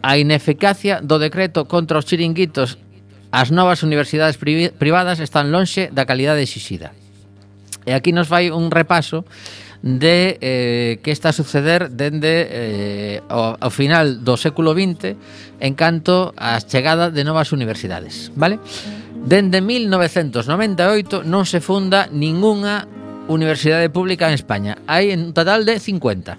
a 0.03 0.19
ineficacia 0.19 0.99
do 0.99 1.15
decreto 1.15 1.63
contra 1.69 2.01
os 2.01 2.07
chiringuitos 2.09 2.81
As 3.29 3.53
novas 3.53 3.85
universidades 3.85 4.41
privadas 4.41 5.21
están 5.21 5.53
lonxe 5.53 5.93
da 5.93 6.09
calidade 6.09 6.41
exixida. 6.41 6.97
E 7.89 7.97
aquí 7.97 8.13
nos 8.13 8.29
vai 8.29 8.53
un 8.53 8.69
repaso 8.69 9.25
de 9.81 10.37
eh, 10.45 11.01
que 11.01 11.09
está 11.09 11.33
a 11.33 11.33
suceder 11.33 11.89
dende 11.89 12.45
eh, 12.45 13.17
ao, 13.33 13.57
ao 13.57 13.73
final 13.73 14.21
do 14.21 14.37
século 14.37 14.77
XX 14.77 15.17
en 15.57 15.73
canto 15.73 16.37
á 16.37 16.61
chegada 16.61 17.09
de 17.09 17.25
novas 17.25 17.49
universidades, 17.49 18.29
vale? 18.37 18.61
Dende 19.25 19.65
1998 19.65 21.25
non 21.25 21.49
se 21.49 21.65
funda 21.65 22.05
ningunha 22.13 22.85
universidade 23.25 23.89
pública 23.89 24.29
en 24.29 24.37
España. 24.37 24.77
Hai 24.85 25.09
un 25.15 25.33
total 25.33 25.65
de 25.65 25.81
50. 25.81 26.37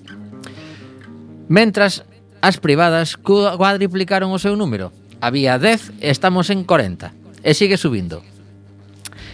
Mentras 1.51 2.07
as 2.39 2.63
privadas 2.63 3.19
cuadriplicaron 3.19 4.31
o 4.31 4.39
seu 4.39 4.55
número. 4.55 4.95
Había 5.19 5.59
10 5.59 5.99
e 5.99 6.15
estamos 6.15 6.47
en 6.55 6.63
40. 6.63 7.11
E 7.43 7.59
sigue 7.59 7.75
subindo. 7.75 8.23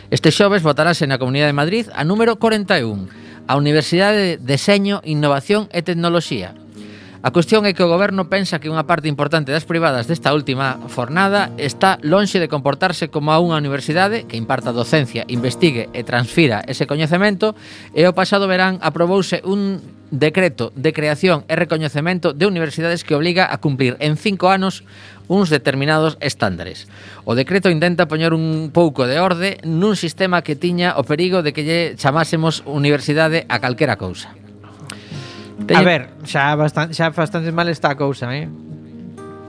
Este 0.08 0.30
xoves 0.30 0.62
votarase 0.62 1.10
na 1.10 1.18
Comunidade 1.18 1.50
de 1.50 1.58
Madrid 1.58 1.84
a 1.90 2.06
número 2.06 2.38
41, 2.38 3.10
a 3.50 3.52
Universidade 3.58 4.38
de 4.38 4.38
Deseño, 4.38 5.02
Innovación 5.02 5.66
e 5.74 5.82
Tecnoloxía. 5.82 6.54
A 7.26 7.34
cuestión 7.34 7.66
é 7.66 7.74
que 7.74 7.82
o 7.82 7.90
goberno 7.90 8.30
pensa 8.30 8.62
que 8.62 8.70
unha 8.70 8.86
parte 8.86 9.10
importante 9.10 9.50
das 9.50 9.66
privadas 9.66 10.06
desta 10.06 10.30
última 10.30 10.78
fornada 10.86 11.50
está 11.58 11.98
lonxe 12.06 12.38
de 12.38 12.46
comportarse 12.46 13.10
como 13.10 13.34
a 13.34 13.42
unha 13.42 13.58
universidade 13.58 14.30
que 14.30 14.38
imparta 14.38 14.70
docencia, 14.70 15.26
investigue 15.26 15.90
e 15.90 16.06
transfira 16.06 16.62
ese 16.70 16.86
coñecemento 16.86 17.58
e 17.90 18.06
o 18.06 18.14
pasado 18.14 18.46
verán 18.46 18.78
aprobouse 18.78 19.42
un 19.42 19.82
decreto 20.14 20.70
de 20.78 20.94
creación 20.94 21.42
e 21.50 21.58
recoñecemento 21.58 22.30
de 22.30 22.46
universidades 22.46 23.02
que 23.02 23.18
obliga 23.18 23.50
a 23.50 23.58
cumplir 23.58 23.98
en 23.98 24.14
cinco 24.14 24.54
anos 24.54 24.86
uns 25.28 25.50
determinados 25.50 26.16
estándares. 26.20 26.86
O 27.26 27.34
decreto 27.34 27.70
intenta 27.70 28.06
poñer 28.10 28.34
un 28.34 28.70
pouco 28.72 29.06
de 29.06 29.18
orde 29.18 29.58
nun 29.66 29.98
sistema 29.98 30.42
que 30.42 30.58
tiña 30.58 30.98
o 30.98 31.02
perigo 31.02 31.42
de 31.42 31.50
que 31.54 31.66
lle 31.66 31.80
chamásemos 31.98 32.62
universidade 32.66 33.46
a 33.46 33.58
calquera 33.58 33.98
cousa. 33.98 34.34
A 35.72 35.82
ver, 35.82 36.12
xa, 36.22 36.52
bastante, 36.54 36.92
xa 36.94 37.10
bastante 37.10 37.50
mal 37.50 37.66
está 37.72 37.94
a 37.94 37.98
cousa, 37.98 38.28
eh? 38.30 38.46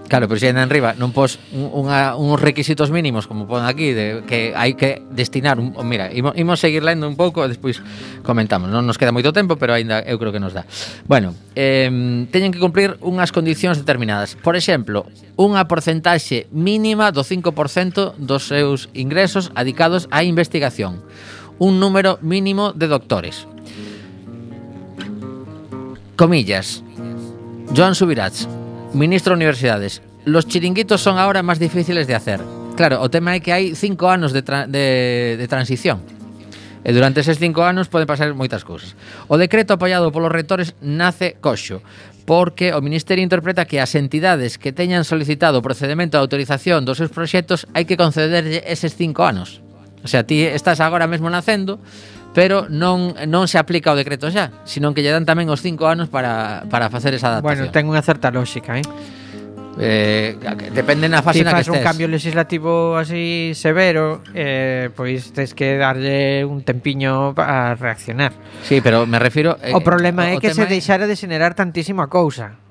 Claro, 0.08 0.28
pero 0.28 0.39
se 0.39 0.47
en 0.47 0.58
arriba 0.58 0.95
non 0.95 1.12
pos 1.12 1.36
unha, 1.51 2.16
uns 2.16 2.39
requisitos 2.39 2.95
mínimos 2.95 3.28
como 3.28 3.43
pon 3.43 3.68
aquí 3.68 3.91
de 3.91 4.24
que 4.24 4.55
hai 4.55 4.80
que 4.80 5.03
destinar 5.12 5.60
un, 5.60 5.76
mira, 5.84 6.08
imos, 6.16 6.32
imos 6.39 6.64
seguir 6.64 6.80
lendo 6.80 7.12
un 7.12 7.20
pouco 7.20 7.43
e 7.43 7.51
despois 7.51 7.84
comentamos. 8.24 8.72
Non 8.72 8.88
nos 8.88 8.95
queda 8.95 9.12
moito 9.12 9.36
tempo, 9.36 9.60
pero 9.60 9.76
aínda 9.76 9.99
eu 10.08 10.16
creo 10.16 10.32
que 10.32 10.39
nos 10.39 10.55
dá. 10.55 10.64
Bueno, 11.12 11.36
eh, 11.60 11.91
teñen 12.32 12.55
que 12.55 12.64
cumplir 12.64 12.95
unhas 13.03 13.36
condicións 13.36 13.76
determinadas. 13.76 14.39
Por 14.39 14.55
exemplo, 14.55 15.12
unha 15.36 15.68
porcentaxe 15.68 16.47
mínima 16.55 17.12
do 17.12 17.28
5% 17.28 18.16
dos 18.16 18.47
seus 18.47 18.88
ingresos 18.95 19.51
adicados 19.60 20.08
á 20.08 20.24
investigación. 20.24 21.03
Un 21.60 21.84
número 21.84 22.16
mínimo 22.24 22.72
de 22.72 22.88
doctores. 22.88 23.43
Comillas. 26.16 26.82
Joan 27.76 27.93
Subirats, 27.93 28.47
Ministro 28.94 29.32
de 29.32 29.38
Universidades, 29.38 30.02
los 30.26 30.48
chiringuitos 30.48 31.02
son 31.02 31.18
ahora 31.18 31.44
más 31.44 31.60
difíciles 31.60 32.08
de 32.08 32.16
hacer. 32.16 32.40
Claro, 32.76 33.02
o 33.02 33.10
tema 33.10 33.36
é 33.36 33.44
que 33.44 33.52
hai 33.52 33.76
cinco 33.76 34.08
anos 34.08 34.32
de, 34.32 34.42
tra 34.42 34.64
de, 34.64 35.36
de 35.36 35.48
transición. 35.50 36.00
E 36.88 36.96
durante 36.96 37.20
eses 37.20 37.36
cinco 37.36 37.68
anos 37.68 37.92
poden 37.92 38.08
pasar 38.08 38.32
moitas 38.32 38.64
cousas. 38.64 38.96
O 39.28 39.36
decreto 39.36 39.76
apoiado 39.76 40.14
polos 40.16 40.32
rectores 40.32 40.72
nace 40.80 41.36
coxo, 41.44 41.84
porque 42.24 42.72
o 42.72 42.80
Ministerio 42.80 43.26
interpreta 43.26 43.68
que 43.68 43.84
as 43.84 43.92
entidades 43.98 44.56
que 44.56 44.72
teñan 44.72 45.04
solicitado 45.04 45.60
o 45.60 45.66
procedimento 45.66 46.16
de 46.16 46.24
autorización 46.24 46.88
dos 46.88 47.04
seus 47.04 47.12
proxectos 47.12 47.68
hai 47.76 47.84
que 47.84 48.00
concederlle 48.00 48.64
eses 48.64 48.96
cinco 48.96 49.28
anos. 49.28 49.60
O 50.00 50.08
sea, 50.08 50.24
ti 50.24 50.48
estás 50.48 50.80
agora 50.80 51.12
mesmo 51.12 51.28
nacendo, 51.28 51.84
pero 52.38 52.70
non 52.70 53.18
non 53.26 53.50
se 53.50 53.58
aplica 53.58 53.90
o 53.90 53.98
decreto 53.98 54.30
xa, 54.30 54.54
senón 54.62 54.94
que 54.94 55.02
lle 55.02 55.10
dan 55.10 55.26
tamén 55.26 55.50
os 55.50 55.66
cinco 55.66 55.90
anos 55.90 56.06
para, 56.06 56.70
para 56.70 56.86
facer 56.94 57.18
esa 57.18 57.34
adaptación. 57.34 57.66
Bueno, 57.66 57.74
ten 57.74 57.90
unha 57.90 58.06
certa 58.06 58.30
lógica, 58.30 58.78
eh? 58.78 58.86
Eh, 59.82 60.38
depende 60.70 61.10
na 61.10 61.26
fase 61.26 61.42
si 61.42 61.46
na 61.46 61.58
que 61.58 61.66
estés. 61.66 61.74
un 61.74 61.82
cambio 61.82 62.06
legislativo 62.06 62.94
así 62.94 63.58
severo, 63.58 64.22
eh, 64.38 64.94
pois 64.94 65.34
tens 65.34 65.58
que 65.58 65.82
darlle 65.82 66.46
un 66.46 66.62
tempiño 66.62 67.34
a 67.42 67.74
reaccionar. 67.74 68.38
Sí, 68.62 68.86
pero 68.86 69.10
me 69.10 69.18
refiro 69.18 69.58
eh, 69.66 69.74
O 69.74 69.82
problema 69.82 70.30
é 70.30 70.38
o 70.38 70.42
que 70.42 70.54
se 70.54 70.70
deixara 70.70 71.10
de 71.10 71.18
xenerar 71.18 71.58
tantísima 71.58 72.06
cousa. 72.06 72.62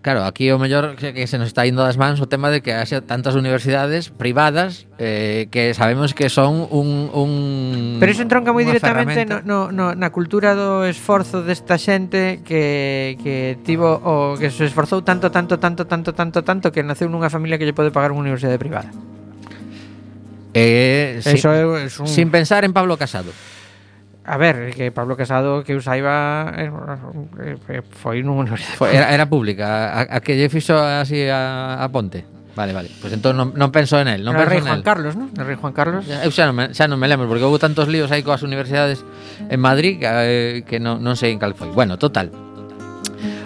Claro, 0.00 0.24
aquí 0.24 0.48
o 0.48 0.56
mellor 0.56 0.96
que 0.96 1.28
se 1.28 1.36
nos 1.36 1.52
está 1.52 1.68
indo 1.68 1.84
das 1.84 2.00
mans 2.00 2.24
o 2.24 2.26
tema 2.26 2.48
de 2.48 2.64
que 2.64 2.72
haxa 2.72 3.04
tantas 3.04 3.36
universidades 3.36 4.08
privadas 4.08 4.88
eh, 4.96 5.52
que 5.52 5.76
sabemos 5.76 6.16
que 6.16 6.32
son 6.32 6.64
un... 6.72 7.12
un 7.12 8.00
Pero 8.00 8.08
iso 8.08 8.24
entronca 8.24 8.48
moi 8.48 8.64
directamente 8.64 9.28
no, 9.28 9.44
no, 9.44 9.68
no, 9.68 9.92
na 9.92 10.08
cultura 10.08 10.56
do 10.56 10.88
esforzo 10.88 11.44
desta 11.44 11.76
xente 11.76 12.40
que, 12.48 13.20
que 13.20 13.60
tivo 13.60 14.00
o 14.00 14.40
que 14.40 14.48
se 14.48 14.64
esforzou 14.64 15.04
tanto, 15.04 15.28
tanto, 15.28 15.60
tanto, 15.60 15.84
tanto, 15.84 16.16
tanto, 16.16 16.38
tanto 16.48 16.66
que 16.72 16.80
naceu 16.80 17.12
nunha 17.12 17.28
familia 17.28 17.60
que 17.60 17.68
lle 17.68 17.76
pode 17.76 17.92
pagar 17.92 18.08
unha 18.16 18.24
universidade 18.24 18.56
privada. 18.56 18.88
Eh, 20.56 21.20
Eso 21.20 21.52
sin, 21.52 21.52
é, 21.52 21.84
es 21.84 22.00
un... 22.00 22.08
sin 22.08 22.32
pensar 22.32 22.64
en 22.64 22.72
Pablo 22.72 22.96
Casado. 22.96 23.36
A 24.30 24.36
ver, 24.38 24.72
que 24.78 24.92
Pablo 24.94 25.18
Casado 25.18 25.66
que 25.66 25.74
eu 25.74 25.82
saiba 25.82 26.54
eh, 26.54 26.70
eh, 26.70 27.58
eh, 27.66 27.82
foi 27.82 28.22
nun 28.22 28.46
foi, 28.78 28.94
era, 28.94 29.10
era 29.10 29.26
pública, 29.26 29.90
a, 29.90 30.06
a 30.06 30.18
que 30.22 30.38
lle 30.38 30.46
fixo 30.46 30.78
así 30.78 31.26
a, 31.26 31.82
a 31.82 31.90
Ponte. 31.90 32.22
Vale, 32.54 32.70
vale. 32.70 32.94
Pois 32.94 33.10
pues 33.10 33.12
entón 33.18 33.34
non, 33.34 33.50
non 33.58 33.74
penso 33.74 33.98
en 33.98 34.06
el, 34.06 34.22
non 34.22 34.38
era 34.38 34.46
penso 34.46 34.54
rei 34.54 34.60
en 34.62 34.66
Juan 34.70 34.78
él. 34.78 34.86
Carlos, 34.86 35.12
non? 35.18 35.34
El 35.34 35.46
rei 35.50 35.58
Juan 35.58 35.74
Carlos. 35.74 36.06
Eu 36.06 36.30
xa 36.30 36.46
non 36.46 36.54
me, 36.54 36.70
xa 36.70 36.86
non 36.86 37.02
me 37.02 37.10
lembro 37.10 37.26
porque 37.26 37.42
houve 37.42 37.58
tantos 37.58 37.90
líos 37.90 38.14
aí 38.14 38.22
coas 38.22 38.46
universidades 38.46 39.02
en 39.50 39.58
Madrid 39.58 39.98
que, 39.98 40.06
eh, 40.06 40.62
que 40.62 40.78
non, 40.78 41.02
non 41.02 41.18
sei 41.18 41.34
en 41.34 41.42
cal 41.42 41.58
foi. 41.58 41.74
Bueno, 41.74 41.98
total. 41.98 42.30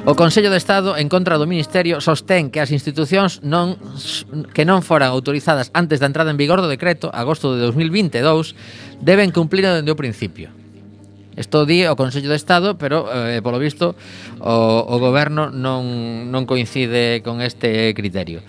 O 0.04 0.12
Consello 0.12 0.52
de 0.52 0.60
Estado 0.60 1.00
en 1.00 1.08
contra 1.08 1.40
do 1.40 1.48
Ministerio 1.48 2.04
sostén 2.04 2.52
que 2.52 2.60
as 2.60 2.68
institucións 2.68 3.40
non 3.40 3.80
que 4.52 4.68
non 4.68 4.84
foran 4.84 5.16
autorizadas 5.16 5.72
antes 5.72 5.96
da 5.96 6.12
entrada 6.12 6.28
en 6.28 6.36
vigor 6.36 6.60
do 6.60 6.68
decreto 6.68 7.08
agosto 7.08 7.56
de 7.56 7.64
2022 7.72 8.52
deben 9.00 9.32
cumplir 9.32 9.64
dende 9.64 9.88
o 9.88 9.96
principio. 9.96 10.52
Isto 11.36 11.66
di 11.66 11.82
o 11.86 11.98
Consello 11.98 12.30
de 12.30 12.38
Estado, 12.38 12.78
pero 12.78 13.10
eh, 13.10 13.42
polo 13.42 13.58
visto 13.58 13.98
o, 14.38 14.54
o 14.86 14.96
goberno 15.02 15.50
non, 15.50 16.30
non 16.30 16.46
coincide 16.46 17.22
con 17.26 17.42
este 17.42 17.90
criterio. 17.94 18.42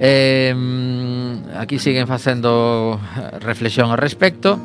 Eh, 0.00 0.50
aquí 1.56 1.78
siguen 1.78 2.08
facendo 2.08 2.98
reflexión 3.40 3.92
ao 3.92 4.00
respecto. 4.00 4.58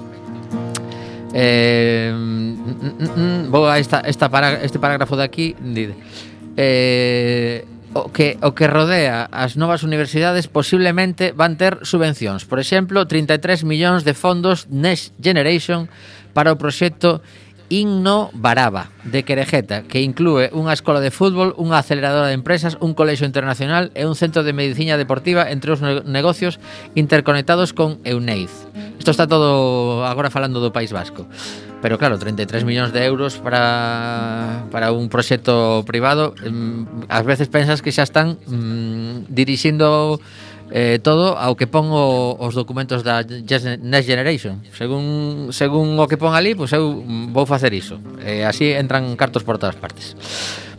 Eh, 1.35 2.09
mm, 2.09 3.45
mm, 3.45 3.51
vou 3.51 3.67
a 3.67 3.77
esta, 3.77 4.01
esta 4.01 4.31
para, 4.31 4.63
este 4.63 4.79
parágrafo 4.79 5.19
de 5.19 5.23
aquí 5.27 5.53
dide. 5.59 5.93
Eh, 6.55 7.67
o 7.93 8.11
que 8.11 8.37
o 8.41 8.53
que 8.53 8.67
rodea 8.67 9.25
as 9.31 9.57
novas 9.57 9.81
universidades 9.81 10.49
posiblemente 10.49 11.33
van 11.33 11.57
ter 11.57 11.81
subvencións. 11.81 12.45
Por 12.45 12.61
exemplo, 12.61 13.05
33 13.05 13.65
millóns 13.65 14.05
de 14.05 14.13
fondos 14.13 14.69
Next 14.69 15.13
Generation 15.21 15.89
para 16.33 16.53
o 16.53 16.59
proxecto 16.59 17.21
Inno 17.69 18.29
Baraba, 18.33 18.91
de 19.03 19.23
Querejeta, 19.23 19.83
que 19.83 19.99
inclúe 19.99 20.47
unha 20.55 20.71
escola 20.71 21.03
de 21.03 21.11
fútbol, 21.11 21.51
unha 21.59 21.83
aceleradora 21.83 22.31
de 22.31 22.37
empresas, 22.39 22.79
un 22.79 22.95
colexo 22.95 23.27
internacional 23.27 23.91
e 23.91 24.07
un 24.07 24.15
centro 24.15 24.47
de 24.47 24.55
medicina 24.55 24.95
deportiva 24.95 25.51
entre 25.51 25.75
os 25.75 25.83
negocios 25.83 26.63
interconectados 26.95 27.75
con 27.75 27.99
Euneiz. 28.07 28.51
Isto 28.95 29.11
está 29.11 29.27
todo 29.27 30.07
agora 30.07 30.31
falando 30.31 30.63
do 30.63 30.71
País 30.71 30.95
Vasco. 30.95 31.27
Pero 31.83 31.99
claro, 31.99 32.17
33 32.17 32.63
millóns 32.63 32.89
de 32.95 33.05
euros 33.05 33.37
para, 33.37 34.65
para 34.71 34.95
un 34.95 35.11
proxecto 35.11 35.83
privado, 35.85 36.33
mm, 36.39 37.05
ás 37.11 37.23
veces 37.27 37.51
pensas 37.51 37.83
que 37.83 37.93
xa 37.93 38.07
están 38.07 38.41
mm, 38.47 39.29
dirixindo 39.29 40.17
eh, 40.71 40.99
todo 40.99 41.37
ao 41.37 41.55
que 41.55 41.67
pon 41.67 41.89
o, 41.91 42.35
os 42.39 42.53
documentos 42.55 43.03
da 43.03 43.23
Next 43.23 44.07
Generation. 44.07 44.59
Según 44.75 45.49
según 45.55 45.95
o 45.95 46.05
que 46.07 46.19
pon 46.19 46.35
ali, 46.35 46.55
pois 46.55 46.71
eu 46.75 47.03
vou 47.31 47.45
facer 47.47 47.71
iso. 47.71 47.99
Eh, 48.23 48.43
así 48.43 48.75
entran 48.75 49.15
cartos 49.15 49.43
por 49.47 49.57
todas 49.57 49.75
partes. 49.79 50.15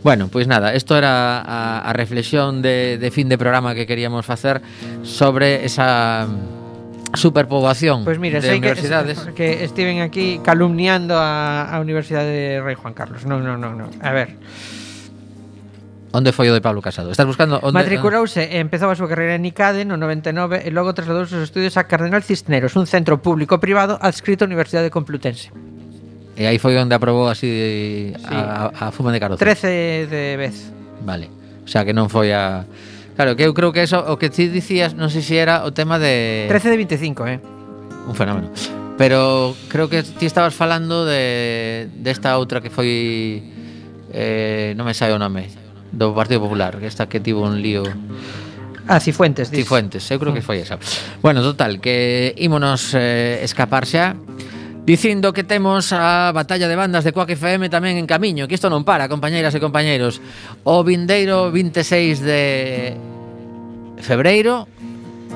Bueno, 0.01 0.29
pois 0.31 0.47
nada, 0.47 0.71
isto 0.75 0.95
era 0.95 1.43
a, 1.43 1.83
a 1.83 1.91
reflexión 1.91 2.61
de, 2.61 2.97
de 2.97 3.09
fin 3.11 3.27
de 3.27 3.37
programa 3.37 3.75
que 3.75 3.83
queríamos 3.83 4.25
facer 4.25 4.61
sobre 5.03 5.65
esa 5.65 6.27
superpoboación 7.13 8.05
Pois 8.05 8.15
pues 8.17 8.19
mira, 8.19 8.39
de 8.39 8.47
sei 8.47 8.61
universidades. 8.61 9.19
Que, 9.33 9.33
que 9.33 9.63
estiven 9.65 9.99
aquí 10.01 10.39
calumniando 10.45 11.17
a, 11.17 11.65
a 11.65 11.81
Universidade 11.81 12.29
de 12.29 12.61
Rei 12.61 12.75
Juan 12.75 12.93
Carlos. 12.93 13.25
Non, 13.25 13.41
non, 13.41 13.57
non, 13.57 13.75
non. 13.75 13.89
A 13.99 14.13
ver. 14.13 14.37
Onde 16.11 16.33
foi 16.33 16.49
o 16.49 16.53
de 16.57 16.61
Pablo 16.61 16.81
Casado? 16.81 17.13
Estás 17.13 17.29
buscando 17.29 17.61
onde... 17.61 17.77
Matriculouse 17.77 18.41
e 18.41 18.57
empezou 18.57 18.89
a 18.89 18.97
súa 18.97 19.05
carreira 19.05 19.37
en 19.37 19.45
Icade 19.45 19.85
no 19.85 19.93
99 19.93 20.65
e 20.65 20.73
logo 20.73 20.89
trasladouse 20.97 21.37
os 21.37 21.45
estudios 21.45 21.77
a 21.77 21.85
Cardenal 21.85 22.25
Cisneros, 22.25 22.73
un 22.73 22.89
centro 22.89 23.21
público 23.21 23.61
privado 23.61 24.01
adscrito 24.01 24.41
á 24.41 24.49
Universidade 24.49 24.89
Complutense. 24.89 25.53
E 26.33 26.49
aí 26.49 26.57
foi 26.57 26.73
onde 26.81 26.97
aprobou 26.97 27.29
así 27.29 28.09
sí. 28.09 28.25
a, 28.25 28.73
a 28.73 28.85
fuma 28.89 29.13
de 29.13 29.21
carozo. 29.21 29.37
13 29.37 30.09
de 30.09 30.33
vez. 30.33 30.73
Vale. 31.05 31.29
O 31.61 31.69
sea 31.69 31.85
que 31.85 31.93
non 31.93 32.09
foi 32.09 32.33
a 32.33 32.65
Claro, 33.19 33.35
que 33.35 33.43
eu 33.43 33.53
creo 33.53 33.75
que 33.75 33.83
eso 33.83 33.99
o 33.99 34.15
que 34.15 34.31
ti 34.31 34.47
dicías, 34.47 34.95
non 34.95 35.11
sei 35.11 35.21
se 35.21 35.35
era 35.37 35.67
o 35.67 35.75
tema 35.75 35.99
de 35.99 36.47
13 36.47 36.73
de 36.73 36.77
25, 36.79 37.27
eh. 37.27 37.37
Un 38.07 38.15
fenómeno. 38.15 38.49
Pero 38.97 39.53
creo 39.67 39.91
que 39.91 40.01
ti 40.01 40.25
estabas 40.25 40.55
falando 40.55 41.03
de 41.03 41.91
desta 41.99 42.39
outra 42.39 42.63
que 42.63 42.71
foi 42.71 43.43
eh, 44.09 44.71
non 44.73 44.87
me 44.87 44.95
sai 44.95 45.11
o 45.11 45.19
nome 45.19 45.58
do 45.91 46.13
Partido 46.13 46.41
Popular, 46.41 46.77
que 46.77 46.87
esta 46.87 47.07
que 47.07 47.19
tivo 47.19 47.43
un 47.45 47.61
lío 47.61 47.83
Ah, 48.89 48.99
Cifuentes, 48.99 49.51
dis. 49.51 49.61
Cifuentes, 49.61 50.01
eu 50.09 50.17
creo 50.17 50.33
que 50.33 50.41
mm. 50.41 50.49
foi 50.49 50.65
esa. 50.65 50.81
Bueno, 51.21 51.45
total, 51.45 51.77
que 51.77 52.33
ímonos 52.41 52.97
eh, 52.97 53.37
escapar 53.45 53.85
xa 53.85 54.17
dicindo 54.81 55.29
que 55.29 55.45
temos 55.45 55.93
a 55.93 56.33
batalla 56.33 56.65
de 56.65 56.73
bandas 56.73 57.05
de 57.05 57.13
Quack 57.13 57.37
FM 57.37 57.69
tamén 57.69 58.01
en 58.01 58.09
camiño, 58.09 58.49
que 58.49 58.57
isto 58.57 58.65
non 58.73 58.81
para, 58.81 59.05
compañeiras 59.05 59.53
e 59.53 59.61
compañeiros. 59.61 60.17
O 60.65 60.81
vindeiro 60.81 61.53
26 61.53 62.25
de 62.25 62.41
febreiro 64.01 64.65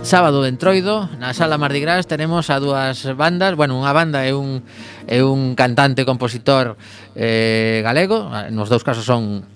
Sábado 0.02 0.42
de 0.42 0.50
Entroido, 0.50 1.08
na 1.16 1.32
sala 1.32 1.56
Mardi 1.56 1.80
Gras, 1.80 2.10
tenemos 2.10 2.50
a 2.50 2.60
dúas 2.60 3.08
bandas, 3.16 3.56
bueno, 3.56 3.80
unha 3.80 3.94
banda 3.96 4.26
e 4.28 4.36
un, 4.36 4.60
é 5.08 5.24
un 5.24 5.56
cantante 5.56 6.04
compositor 6.04 6.76
eh, 7.16 7.80
galego, 7.86 8.28
nos 8.52 8.68
dous 8.68 8.84
casos 8.84 9.08
son 9.08 9.48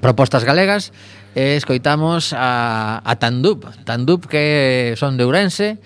propostas 0.00 0.44
galegas 0.44 0.92
e 1.34 1.58
escoitamos 1.58 2.34
a, 2.34 3.02
a 3.04 3.12
Tandup 3.18 3.66
Tandup 3.84 4.26
que 4.26 4.94
son 4.96 5.18
de 5.18 5.24
Ourense 5.26 5.78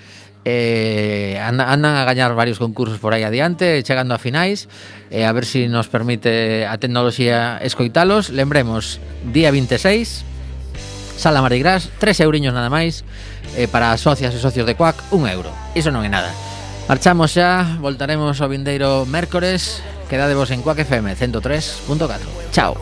eh, 0.49 1.37
andan 1.45 1.85
a 1.85 2.05
gañar 2.09 2.33
varios 2.33 2.59
concursos 2.59 2.99
por 2.99 3.13
aí 3.13 3.23
adiante, 3.23 3.83
chegando 3.85 4.15
a 4.15 4.19
finais, 4.19 4.69
eh, 5.11 5.29
a 5.29 5.33
ver 5.33 5.45
se 5.45 5.65
si 5.65 5.69
nos 5.69 5.89
permite 5.89 6.65
a 6.65 6.79
tecnoloxía 6.79 7.61
escoitalos. 7.61 8.31
Lembremos, 8.31 8.97
día 9.29 9.51
26, 9.51 10.25
Sala 11.19 11.43
Marigrás, 11.43 11.91
3 11.99 12.21
euriños 12.25 12.55
nada 12.55 12.71
máis, 12.73 13.05
eh, 13.61 13.69
para 13.69 13.93
socias 14.01 14.33
e 14.33 14.41
socios 14.41 14.65
de 14.65 14.73
CUAC, 14.73 14.97
1 15.13 15.29
euro. 15.29 15.53
Iso 15.77 15.93
non 15.93 16.01
é 16.01 16.09
nada. 16.09 16.33
Marchamos 16.89 17.37
xa, 17.37 17.77
voltaremos 17.85 18.41
ao 18.41 18.49
vindeiro 18.49 19.05
mércores, 19.05 19.85
quedadevos 20.09 20.51
en 20.51 20.63
Cuac 20.63 20.79
FM 20.79 21.17
103.4. 21.17 22.19
Chao. 22.51 22.75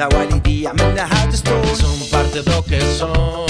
la 0.00 0.08
guaridia, 0.08 0.72
manda 0.72 1.02
out 1.02 1.30
the 1.30 1.36
store. 1.36 1.74
Son 1.74 2.10
parte 2.10 2.42
de 2.42 2.50
lo 2.50 2.64
que 2.64 2.80
son. 2.80 3.49